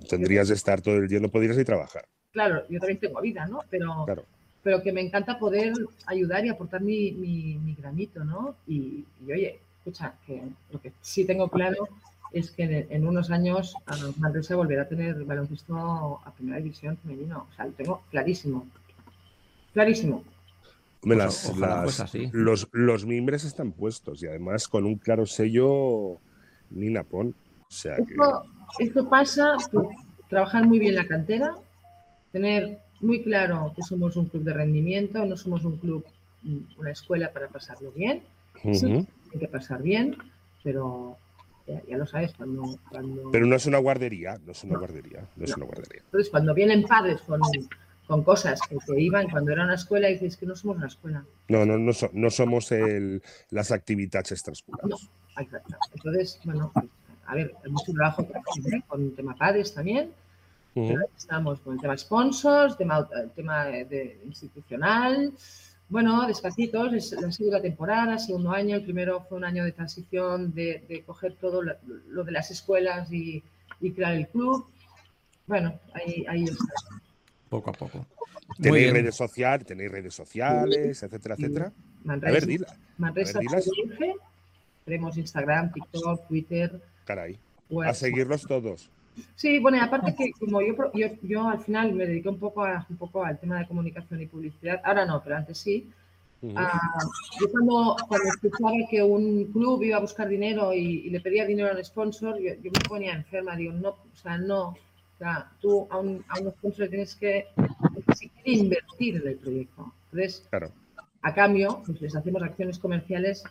tendrías 0.09 0.49
de 0.49 0.55
estar 0.55 0.81
todo 0.83 0.97
el 0.97 1.09
día, 1.09 1.21
no 1.21 1.29
podrías 1.31 1.57
ni 1.57 1.65
trabajar. 1.65 2.05
claro, 2.33 2.65
yo 2.69 2.79
también 2.79 3.01
tengo 3.01 3.19
vida, 3.23 3.47
¿no? 3.47 3.61
Pero, 3.71 4.05
Claro. 4.05 4.25
pero 4.63 4.83
que 4.83 4.93
me 4.93 5.01
encanta 5.01 5.39
poder 5.39 5.73
ayudar 6.05 6.45
y 6.45 6.51
aportar 6.51 6.83
mi, 6.83 7.13
mi, 7.13 7.57
mi 7.57 7.75
granito, 7.75 8.23
¿no? 8.25 8.57
Y, 8.67 9.07
y, 9.27 9.33
oye, 9.33 9.59
escucha, 9.87 10.15
que 10.27 10.43
lo 10.71 10.81
que 10.81 10.93
sí 11.01 11.25
tengo 11.25 11.49
claro 11.49 11.89
es 12.33 12.51
que 12.51 12.65
en, 12.65 12.87
en 12.91 13.07
unos 13.07 13.31
años 13.31 13.75
Manresa 14.19 14.57
volverá 14.57 14.83
a 14.83 14.89
tener 14.89 15.25
baloncesto 15.25 16.21
a 16.25 16.33
primera 16.33 16.59
división 16.59 16.97
femenino. 16.99 17.47
O 17.51 17.55
sea, 17.55 17.67
lo 17.67 17.73
tengo 17.73 18.03
clarísimo. 18.11 18.67
Clarísimo. 19.73 20.17
Hombre, 21.03 21.19
Pues 21.19 21.19
las- 21.19 21.51
ojalá 21.51 21.69
las- 21.69 21.83
fuese 21.85 22.03
así. 22.03 22.29
los, 22.33 22.69
los 22.73 23.07
mimbres 23.07 23.45
están 23.45 23.73
puestos 23.73 24.23
y 24.23 24.27
además 24.27 24.67
con 24.69 24.85
un 24.85 24.97
claro 24.97 25.25
sello 25.27 26.19
Nina 26.71 27.05
Pon. 27.05 27.35
O 27.61 27.71
sea 27.71 27.97
que. 27.97 28.03
Esto, 28.15 28.43
esto 28.81 29.09
pasa 29.09 29.57
por 29.71 29.89
trabajar 30.29 30.67
muy 30.67 30.79
bien 30.81 30.97
la 30.97 31.07
cantera, 31.07 31.55
tener 32.33 32.81
muy 33.01 33.23
claro 33.23 33.73
que 33.77 33.83
somos 33.83 34.17
un 34.17 34.27
club 34.27 34.43
de 34.43 34.53
rendimiento, 34.53 35.25
no 35.25 35.37
somos 35.37 35.65
un 35.65 35.77
club, 35.77 36.05
mm, 36.43 36.59
una 36.81 36.91
escuela 36.91 37.33
para 37.33 37.47
pasarlo 37.49 37.93
bien. 37.93 38.23
Sí, 38.73 38.87
Ujú. 38.87 39.07
Hay 39.33 39.41
que 39.41 39.49
pasar 39.49 39.83
bien, 39.83 40.17
pero 40.63 41.17
ya, 41.67 41.83
ya 41.89 41.97
lo 41.99 42.07
sabes, 42.07 42.33
cuando, 42.37 42.79
cuando- 42.91 43.31
Pero 43.31 43.47
no 43.47 43.57
es 43.57 43.67
una 43.67 43.79
guardería, 43.79 44.39
no 44.45 44.53
es 44.53 44.65
una 44.65 44.79
guardería, 44.79 45.27
no 45.37 45.45
es 45.45 45.57
una 45.57 45.67
guardería. 45.67 46.03
entonces 46.05 46.31
cuando 46.31 46.55
vienen 46.55 46.85
padres 46.85 47.21
con, 47.23 47.41
con 48.07 48.23
cosas 48.23 48.61
que 48.69 48.77
te 48.77 49.01
iban 49.01 49.29
cuando 49.29 49.53
era 49.53 49.65
una 49.65 49.75
escuela, 49.75 50.09
dices 50.09 50.37
que 50.37 50.47
no 50.47 50.55
somos 50.55 50.77
una 50.77 50.87
escuela. 50.87 51.25
No, 51.49 51.65
no, 51.67 51.77
no, 51.79 51.93
so- 51.93 52.11
no 52.13 52.31
somos 52.31 52.71
el, 52.73 53.23
las 53.51 53.73
actividades 53.73 54.33
extraescolares. 54.33 55.09
Exacto. 55.39 55.77
Entonces, 55.95 56.41
bueno, 56.45 56.71
pues, 56.73 56.87
a 57.27 57.35
ver, 57.35 57.55
hay 57.65 57.71
mucho 57.71 57.93
trabajo 57.93 58.23
¿eh? 58.23 58.83
con 58.87 59.03
el 59.03 59.15
tema 59.15 59.35
padres 59.35 59.75
también. 59.75 60.11
Pero 60.73 61.01
ahí 61.01 61.07
estamos 61.17 61.59
con 61.61 61.75
el 61.75 61.81
tema 61.81 61.97
sponsors, 61.97 62.77
tema, 62.77 63.09
el 63.23 63.31
tema 63.31 63.65
de 63.65 64.21
institucional. 64.27 65.33
Bueno, 65.89 66.27
despacitos, 66.27 66.93
es 66.95 67.13
la 67.13 67.31
segunda 67.31 67.63
temporada, 67.63 68.19
segundo 68.19 68.51
año. 68.51 68.77
El 68.77 68.83
primero 68.83 69.25
fue 69.29 69.39
un 69.39 69.45
año 69.45 69.65
de 69.65 69.73
transición, 69.73 70.53
de, 70.53 70.85
de 70.89 71.03
coger 71.03 71.35
todo 71.35 71.63
lo, 71.63 71.75
lo 72.09 72.25
de 72.25 72.33
las 72.33 72.51
escuelas 72.51 73.13
y, 73.13 73.43
y 73.81 73.93
crear 73.93 74.15
el 74.15 74.27
club. 74.29 74.67
Bueno, 75.47 75.79
ahí, 75.95 76.25
ahí 76.29 76.45
está. 76.45 76.65
Poco 77.49 77.71
a 77.71 77.73
poco. 77.73 78.05
Tenéis 78.61 78.93
redes 78.93 79.15
sociales, 79.15 79.67
tenéis 79.67 79.91
redes 79.91 80.15
sociales, 80.15 81.03
etcétera, 81.03 81.35
etcétera. 81.37 81.67
A 81.67 81.73
Manresa, 82.07 82.33
ver, 82.33 82.47
dila. 82.47 82.77
Manresa 82.99 83.39
a 83.39 83.41
ver, 83.41 83.49
dilas. 83.49 83.65
CDF, 83.65 84.21
tenemos 84.85 85.17
Instagram, 85.17 85.73
TikTok, 85.73 86.27
Twitter. 86.27 86.81
Caray. 87.05 87.39
web. 87.71 87.89
A 87.89 87.95
seguirlos 87.95 88.43
todos. 88.47 88.91
Sí, 89.35 89.59
bueno, 89.59 89.79
y 89.79 89.81
aparte 89.81 90.15
que 90.15 90.31
como 90.33 90.61
yo, 90.61 90.75
yo, 90.95 91.09
yo 91.23 91.49
al 91.49 91.61
final 91.61 91.93
me 91.93 92.07
dediqué 92.07 92.29
un 92.29 92.39
poco, 92.39 92.65
a, 92.65 92.87
un 92.89 92.97
poco 92.97 93.25
al 93.25 93.39
tema 93.39 93.59
de 93.59 93.67
comunicación 93.67 94.21
y 94.21 94.27
publicidad, 94.27 94.81
ahora 94.85 95.07
no, 95.07 95.23
pero 95.23 95.37
antes 95.37 95.59
sí. 95.59 95.91
Ah, 96.55 96.99
yo 97.41 97.51
cuando, 97.51 97.97
cuando 98.07 98.29
escuchaba 98.29 98.73
que 98.91 99.03
un 99.03 99.47
club 99.53 99.83
iba 99.83 99.97
a 99.97 100.01
buscar 100.01 100.29
dinero 100.29 100.73
y, 100.73 101.07
y 101.07 101.11
le 101.11 101.21
pedía 101.21 101.47
dinero 101.47 101.71
al 101.71 101.85
sponsor, 101.85 102.39
yo, 102.39 102.55
yo 102.63 102.71
me 102.71 102.89
ponía 102.89 103.15
enferma, 103.15 103.57
digo, 103.57 103.73
no, 103.73 103.89
o 103.91 104.17
sea, 104.23 104.37
no, 104.39 104.69
o 104.69 105.19
sea, 105.19 105.51
tú 105.61 105.87
a 105.91 105.99
un, 105.99 106.25
a 106.29 106.39
un 106.41 106.51
sponsor 106.53 106.89
tienes 106.89 107.17
que 107.17 107.47
si 108.15 108.29
quiere 108.29 108.61
invertir 108.61 109.17
en 109.17 109.29
el 109.29 109.37
proyecto. 109.37 109.93
Entonces, 110.13 110.47
Claro. 110.51 110.71
a 111.23 111.35
cambio, 111.35 111.83
pues 111.87 112.01
les 112.03 112.15
hacemos 112.15 112.43
acciones 112.43 112.79
comerciales 112.79 113.43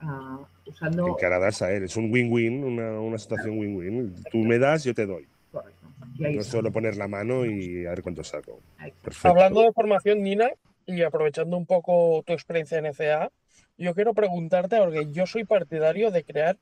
ah, 0.00 0.40
usando. 0.66 1.08
En 1.08 1.14
Canadá 1.14 1.48
es 1.48 1.62
a 1.62 1.72
él, 1.72 1.84
es 1.84 1.96
un 1.96 2.12
win-win, 2.12 2.64
una, 2.64 3.00
una 3.00 3.18
situación 3.18 3.58
win-win. 3.58 4.14
Tú 4.30 4.38
me 4.38 4.58
das, 4.58 4.84
yo 4.84 4.94
te 4.94 5.06
doy. 5.06 5.26
Correcto. 5.50 5.84
No 6.18 6.42
solo 6.42 6.72
poner 6.72 6.96
la 6.96 7.08
mano 7.08 7.44
y 7.44 7.86
a 7.86 7.90
ver 7.90 8.02
cuánto 8.02 8.22
saco. 8.22 8.60
Perfecto. 9.02 9.28
Hablando 9.28 9.62
de 9.62 9.72
formación, 9.72 10.22
Nina, 10.22 10.50
y 10.86 11.02
aprovechando 11.02 11.56
un 11.56 11.66
poco 11.66 12.22
tu 12.26 12.32
experiencia 12.32 12.78
en 12.78 12.86
NCA, 12.86 13.30
yo 13.76 13.94
quiero 13.94 14.14
preguntarte, 14.14 14.78
porque 14.78 15.08
yo 15.10 15.26
soy 15.26 15.44
partidario 15.44 16.10
de 16.10 16.24
crear 16.24 16.56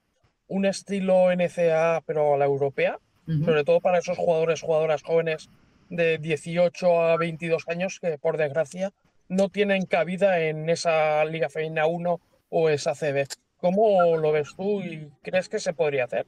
un 0.47 0.67
estilo 0.67 1.35
NCA, 1.35 2.03
pero 2.07 2.35
a 2.35 2.39
la 2.39 2.45
europea, 2.45 2.99
sobre 3.45 3.65
todo 3.65 3.81
para 3.81 3.99
esos 3.99 4.19
jugadores, 4.19 4.61
jugadoras 4.61 5.03
jóvenes 5.03 5.49
de 5.89 6.19
18 6.19 7.03
a 7.03 7.17
22 7.17 7.69
años 7.69 7.99
que, 8.01 8.19
por 8.19 8.37
desgracia, 8.37 8.93
no 9.29 9.49
tienen 9.49 9.87
cabida 9.87 10.41
en 10.41 10.69
esa 10.69 11.25
Liga 11.25 11.49
Femenina 11.49 11.87
1 11.87 12.21
o 12.51 12.69
esa 12.69 12.95
CB. 12.95 13.27
¿Cómo 13.63 14.17
lo 14.17 14.33
ves 14.33 14.53
tú 14.57 14.81
y 14.83 15.09
crees 15.23 15.49
que 15.49 15.61
se 15.61 15.73
podría 15.73 16.05
hacer? 16.05 16.27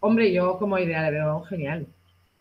Hombre, 0.00 0.32
yo 0.32 0.58
como 0.58 0.78
idea 0.78 1.02
la 1.02 1.10
veo 1.10 1.42
genial, 1.42 1.86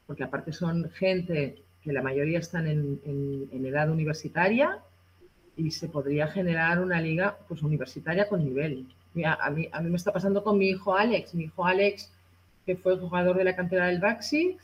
porque 0.08 0.24
aparte 0.24 0.54
son 0.54 0.90
gente 0.92 1.62
que 1.84 1.92
la 1.92 2.02
mayoría 2.02 2.40
están 2.40 2.68
en, 2.68 3.02
en- 3.06 3.50
en 3.52 3.66
edad 3.66 3.90
universitaria 3.90 4.80
y 5.58 5.72
se 5.72 5.90
podría 5.90 6.28
generar 6.28 6.80
una 6.80 7.02
liga 7.02 7.38
pues 7.50 7.62
universitaria 7.62 8.30
con 8.30 8.46
nivel. 8.46 8.88
Mira, 9.14 9.34
a 9.42 9.50
mí, 9.52 9.68
a 9.74 9.82
mí 9.82 9.90
me 9.90 9.98
está 9.98 10.14
pasando 10.14 10.42
con 10.42 10.58
mi 10.58 10.70
hijo 10.70 10.96
Alex. 10.96 11.34
Mi 11.36 11.44
hijo 11.44 11.66
Alex, 11.66 12.10
que 12.66 12.78
fue 12.78 12.98
jugador 12.98 13.36
de 13.38 13.44
la 13.44 13.58
cantera 13.58 13.88
del 13.88 14.00
Baxi, 14.00 14.58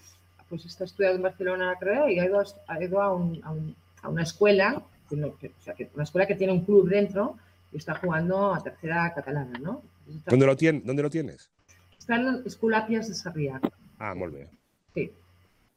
pues 0.48 0.64
está 0.66 0.86
estudiando 0.86 1.18
en 1.18 1.24
Barcelona, 1.24 1.76
creo, 1.78 2.08
y 2.08 2.18
ha 2.20 2.26
ido 2.26 2.40
a, 2.40 2.46
ha 2.68 2.82
ido 2.82 3.02
a, 3.02 3.14
un- 3.14 3.42
a 3.44 3.52
un- 3.52 3.76
a 4.04 4.08
una 4.08 4.24
escuela, 4.24 4.82
que 5.10 5.18
no- 5.18 5.38
que- 5.38 5.48
o 5.50 5.62
sea, 5.62 5.74
que 5.74 5.90
una 5.94 6.04
escuela 6.06 6.26
que 6.26 6.36
tiene 6.36 6.54
un 6.54 6.64
club 6.64 6.88
dentro 6.88 7.36
y 7.72 7.78
está 7.78 7.96
jugando 7.96 8.54
a 8.54 8.62
tercera 8.64 9.14
catalana, 9.14 9.58
¿no? 9.60 9.84
Está- 10.08 10.32
¿Dónde 10.32 10.46
lo, 10.46 10.56
tien- 10.56 10.84
¿Dónde 10.84 11.04
lo 11.04 11.10
tienes? 11.10 11.50
Está 11.98 12.16
en 12.16 12.42
Escolapias 12.46 13.08
de 13.08 13.14
Sarrià. 13.14 13.60
Ah, 14.00 14.16
muy 14.16 14.32
bien. 14.32 14.50
Sí. 14.94 15.12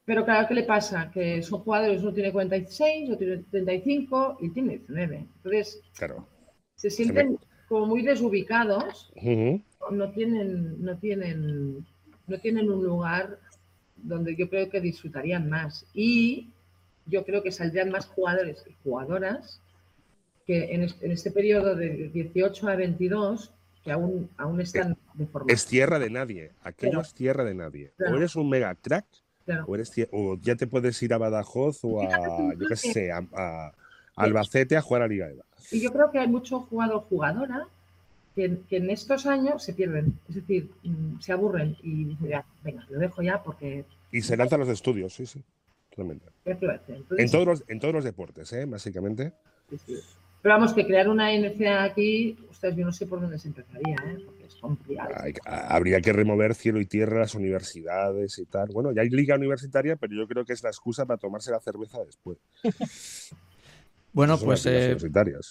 Pero 0.04 0.24
claro, 0.24 0.48
¿qué 0.48 0.54
le 0.54 0.64
pasa? 0.64 1.10
Que 1.12 1.42
son 1.42 1.60
jugadores, 1.60 2.02
uno 2.02 2.12
tiene 2.12 2.32
46, 2.32 3.10
otro 3.10 3.18
tiene 3.18 3.44
35 3.50 4.38
y 4.40 4.48
tiene 4.50 4.78
19. 4.78 5.16
Entonces, 5.36 5.80
Claro. 5.96 6.26
se 6.74 6.90
sienten 6.90 7.38
como 7.68 7.86
muy 7.86 8.02
desubicados, 8.02 9.12
no 9.90 10.10
tienen, 10.12 10.82
no 10.84 10.96
tienen, 10.98 11.86
no 12.26 12.38
tienen 12.38 12.70
un 12.70 12.84
lugar 12.84 13.38
donde 13.96 14.34
yo 14.36 14.48
creo 14.50 14.68
que 14.68 14.80
disfrutarían 14.80 15.48
más. 15.48 15.86
Y 15.94 16.50
yo 17.06 17.24
creo 17.24 17.42
que 17.42 17.52
saldrían 17.52 17.90
más 17.90 18.06
jugadores 18.06 18.64
y 18.68 18.74
jugadoras 18.82 19.61
que 20.46 20.74
en, 20.74 20.82
es- 20.84 20.96
en 21.00 21.12
este 21.12 21.30
periodo 21.30 21.74
de 21.74 22.08
18 22.12 22.68
a 22.68 22.76
22, 22.76 23.52
que 23.84 23.92
aún, 23.92 24.30
aún 24.36 24.60
están 24.60 24.96
de. 25.14 25.26
Es 25.48 25.66
tierra 25.66 25.98
de 25.98 26.10
nadie. 26.10 26.52
Aquello 26.62 26.92
Claro. 26.92 27.06
es 27.06 27.14
tierra 27.14 27.44
de 27.44 27.54
nadie. 27.54 27.92
Claro. 27.96 28.14
O 28.14 28.18
eres 28.18 28.36
un 28.36 28.48
mega 28.48 28.74
crack, 28.74 29.06
Claro. 29.44 29.64
o, 29.66 29.74
eres 29.74 29.92
tie- 29.96 30.08
o 30.12 30.36
ya 30.40 30.54
te 30.56 30.66
puedes 30.66 31.02
ir 31.02 31.12
a 31.14 31.18
Badajoz 31.18 31.80
o 31.82 32.00
a, 32.00 32.54
yo 32.56 32.66
qué 32.68 32.76
sé, 32.76 33.10
a, 33.10 33.24
a 33.34 33.72
Albacete 34.16 34.76
a 34.76 34.82
jugar 34.82 35.02
a 35.02 35.08
Liga 35.08 35.28
EVA. 35.28 35.44
Y 35.72 35.80
yo 35.80 35.92
creo 35.92 36.10
que 36.10 36.18
hay 36.18 36.28
mucho 36.28 36.60
jugador 36.60 37.00
jugadora 37.08 37.66
que, 38.36 38.58
que 38.68 38.76
en 38.76 38.90
estos 38.90 39.26
años 39.26 39.62
se 39.64 39.72
pierden, 39.74 40.18
es 40.28 40.36
decir, 40.36 40.70
mm, 40.84 41.18
se 41.20 41.32
aburren 41.32 41.76
y 41.82 42.04
dicen, 42.04 42.28
ya, 42.28 42.44
venga, 42.62 42.86
lo 42.88 42.98
dejo 42.98 43.20
ya 43.22 43.42
porque 43.42 43.84
Y 44.12 44.22
se 44.22 44.36
lanzan 44.36 44.60
los 44.60 44.68
estudios, 44.68 45.12
sí, 45.14 45.26
sí. 45.26 45.42
Totalmente. 45.90 46.26
En 46.46 47.30
todos 47.30 47.46
los, 47.46 47.64
en 47.68 47.78
todos 47.80 47.92
los 47.94 48.04
deportes, 48.04 48.52
¿eh? 48.54 48.64
básicamente. 48.64 49.32
sí, 49.70 49.76
sí. 49.86 49.94
Pero 50.42 50.54
vamos, 50.56 50.74
que 50.74 50.84
crear 50.84 51.08
una 51.08 51.32
NCA 51.32 51.84
aquí, 51.84 52.36
ustedes, 52.50 52.74
yo 52.76 52.84
no 52.84 52.92
sé 52.92 53.06
por 53.06 53.20
dónde 53.20 53.38
se 53.38 53.46
empezaría, 53.48 53.94
¿eh? 53.94 54.18
porque 54.26 54.44
es 54.46 54.54
complicado. 54.56 55.10
Hay- 55.16 55.34
habría 55.46 56.00
que 56.00 56.12
remover 56.12 56.54
cielo 56.56 56.80
y 56.80 56.86
tierra 56.86 57.20
las 57.20 57.34
universidades 57.36 58.38
y 58.38 58.46
tal. 58.46 58.68
Bueno, 58.72 58.90
ya 58.92 59.02
hay 59.02 59.08
liga 59.10 59.36
universitaria, 59.36 59.94
pero 59.96 60.14
yo 60.16 60.26
creo 60.26 60.44
que 60.44 60.52
es 60.52 60.62
la 60.64 60.70
excusa 60.70 61.06
para 61.06 61.18
tomarse 61.18 61.50
la 61.52 61.60
cerveza 61.60 61.98
después. 62.04 62.38
Bueno, 64.14 64.36
pues 64.44 64.66
eh, 64.66 64.90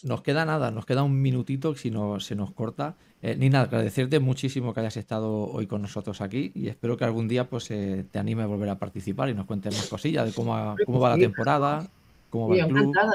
nos 0.03 0.21
queda 0.21 0.45
nada, 0.45 0.69
nos 0.69 0.85
queda 0.85 1.01
un 1.01 1.19
minutito 1.19 1.73
si 1.75 1.89
no, 1.89 2.19
se 2.19 2.35
nos 2.35 2.51
corta. 2.51 2.95
Eh, 3.23 3.35
Nina, 3.35 3.61
agradecerte 3.61 4.19
muchísimo 4.19 4.71
que 4.71 4.81
hayas 4.81 4.97
estado 4.97 5.31
hoy 5.47 5.65
con 5.65 5.81
nosotros 5.81 6.21
aquí 6.21 6.51
y 6.53 6.67
espero 6.67 6.95
que 6.95 7.03
algún 7.03 7.27
día 7.27 7.49
pues 7.49 7.71
eh, 7.71 8.05
te 8.11 8.19
anime 8.19 8.43
a 8.43 8.45
volver 8.45 8.69
a 8.69 8.77
participar 8.77 9.29
y 9.29 9.33
nos 9.33 9.47
cuentes 9.47 9.75
más 9.75 9.87
cosillas 9.89 10.27
de 10.27 10.33
cómo, 10.33 10.55
ha- 10.55 10.75
cómo 10.85 10.99
va 10.99 11.09
la 11.09 11.15
temporada, 11.17 11.87
cómo 12.29 12.49
va 12.49 12.55
el 12.57 12.67
club 12.67 12.77
encantada. 12.89 13.13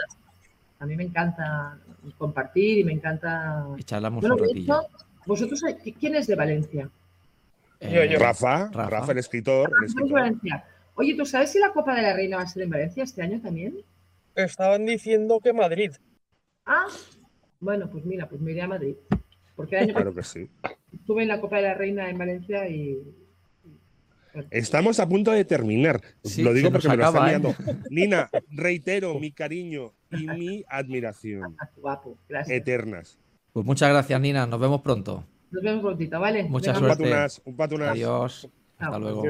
A 0.78 0.86
mí 0.86 0.94
me 0.96 1.04
encanta 1.04 1.78
compartir 2.18 2.78
y 2.78 2.84
me 2.84 2.92
encanta. 2.92 3.66
y 3.78 3.82
charlamos 3.84 4.20
Bueno, 4.20 4.36
un 4.36 4.42
de 4.42 4.48
ratillo. 4.48 4.80
hecho, 4.80 4.88
vosotros, 5.26 5.62
¿quién 5.98 6.14
es 6.16 6.26
de 6.26 6.34
Valencia? 6.34 6.90
Yo, 7.80 8.04
yo. 8.04 8.18
Rafa, 8.18 8.66
Rafa. 8.72 8.90
Rafa, 8.90 9.12
el 9.12 9.18
escritor. 9.18 9.68
el 9.70 9.74
¿Quién 9.76 9.84
es 9.84 9.94
de 9.94 10.00
escritor. 10.02 10.20
Valencia? 10.20 10.64
Oye, 10.94 11.14
¿tú 11.14 11.26
sabes 11.26 11.50
si 11.52 11.58
la 11.58 11.72
Copa 11.72 11.94
de 11.94 12.02
la 12.02 12.12
Reina 12.14 12.36
va 12.38 12.42
a 12.42 12.46
ser 12.46 12.62
en 12.62 12.70
Valencia 12.70 13.04
este 13.04 13.22
año 13.22 13.40
también? 13.40 13.76
Estaban 14.34 14.84
diciendo 14.86 15.40
que 15.40 15.52
Madrid. 15.52 15.92
Ah, 16.64 16.86
bueno, 17.60 17.88
pues 17.90 18.04
mira, 18.04 18.28
pues 18.28 18.40
me 18.40 18.52
iré 18.52 18.62
a 18.62 18.68
Madrid. 18.68 18.94
Porque 19.54 19.76
el 19.76 19.84
año 19.84 19.94
Claro 19.94 20.14
que 20.14 20.22
sí. 20.22 20.50
pasado 20.62 20.78
estuve 20.92 21.22
en 21.22 21.28
la 21.28 21.40
Copa 21.40 21.56
de 21.56 21.62
la 21.62 21.74
Reina 21.74 22.08
en 22.10 22.18
Valencia 22.18 22.68
y. 22.68 22.98
Estamos 24.50 25.00
a 25.00 25.08
punto 25.08 25.32
de 25.32 25.44
terminar. 25.44 26.00
Sí, 26.24 26.42
lo 26.42 26.52
digo 26.52 26.70
porque 26.70 26.88
me 26.88 26.96
lo 26.96 27.06
acaba, 27.06 27.30
están 27.32 27.52
¿eh? 27.52 27.76
Nina, 27.90 28.30
reitero 28.50 29.18
mi 29.18 29.32
cariño 29.32 29.92
y 30.10 30.26
mi 30.26 30.64
admiración 30.68 31.56
guapo, 31.76 32.18
gracias. 32.28 32.56
eternas. 32.56 33.18
Pues 33.52 33.64
muchas 33.64 33.88
gracias, 33.88 34.20
Nina. 34.20 34.46
Nos 34.46 34.60
vemos 34.60 34.82
pronto. 34.82 35.24
Nos 35.50 35.62
vemos 35.62 35.82
prontito, 35.82 36.20
¿vale? 36.20 36.44
Mucha 36.44 36.72
Venga, 36.72 36.80
Un 36.80 36.86
suerte. 36.86 37.04
patunas, 37.04 37.42
un 37.44 37.56
patunas. 37.56 37.88
Adiós. 37.90 38.40
Chao. 38.78 38.86
Hasta 38.88 38.98
luego. 38.98 39.24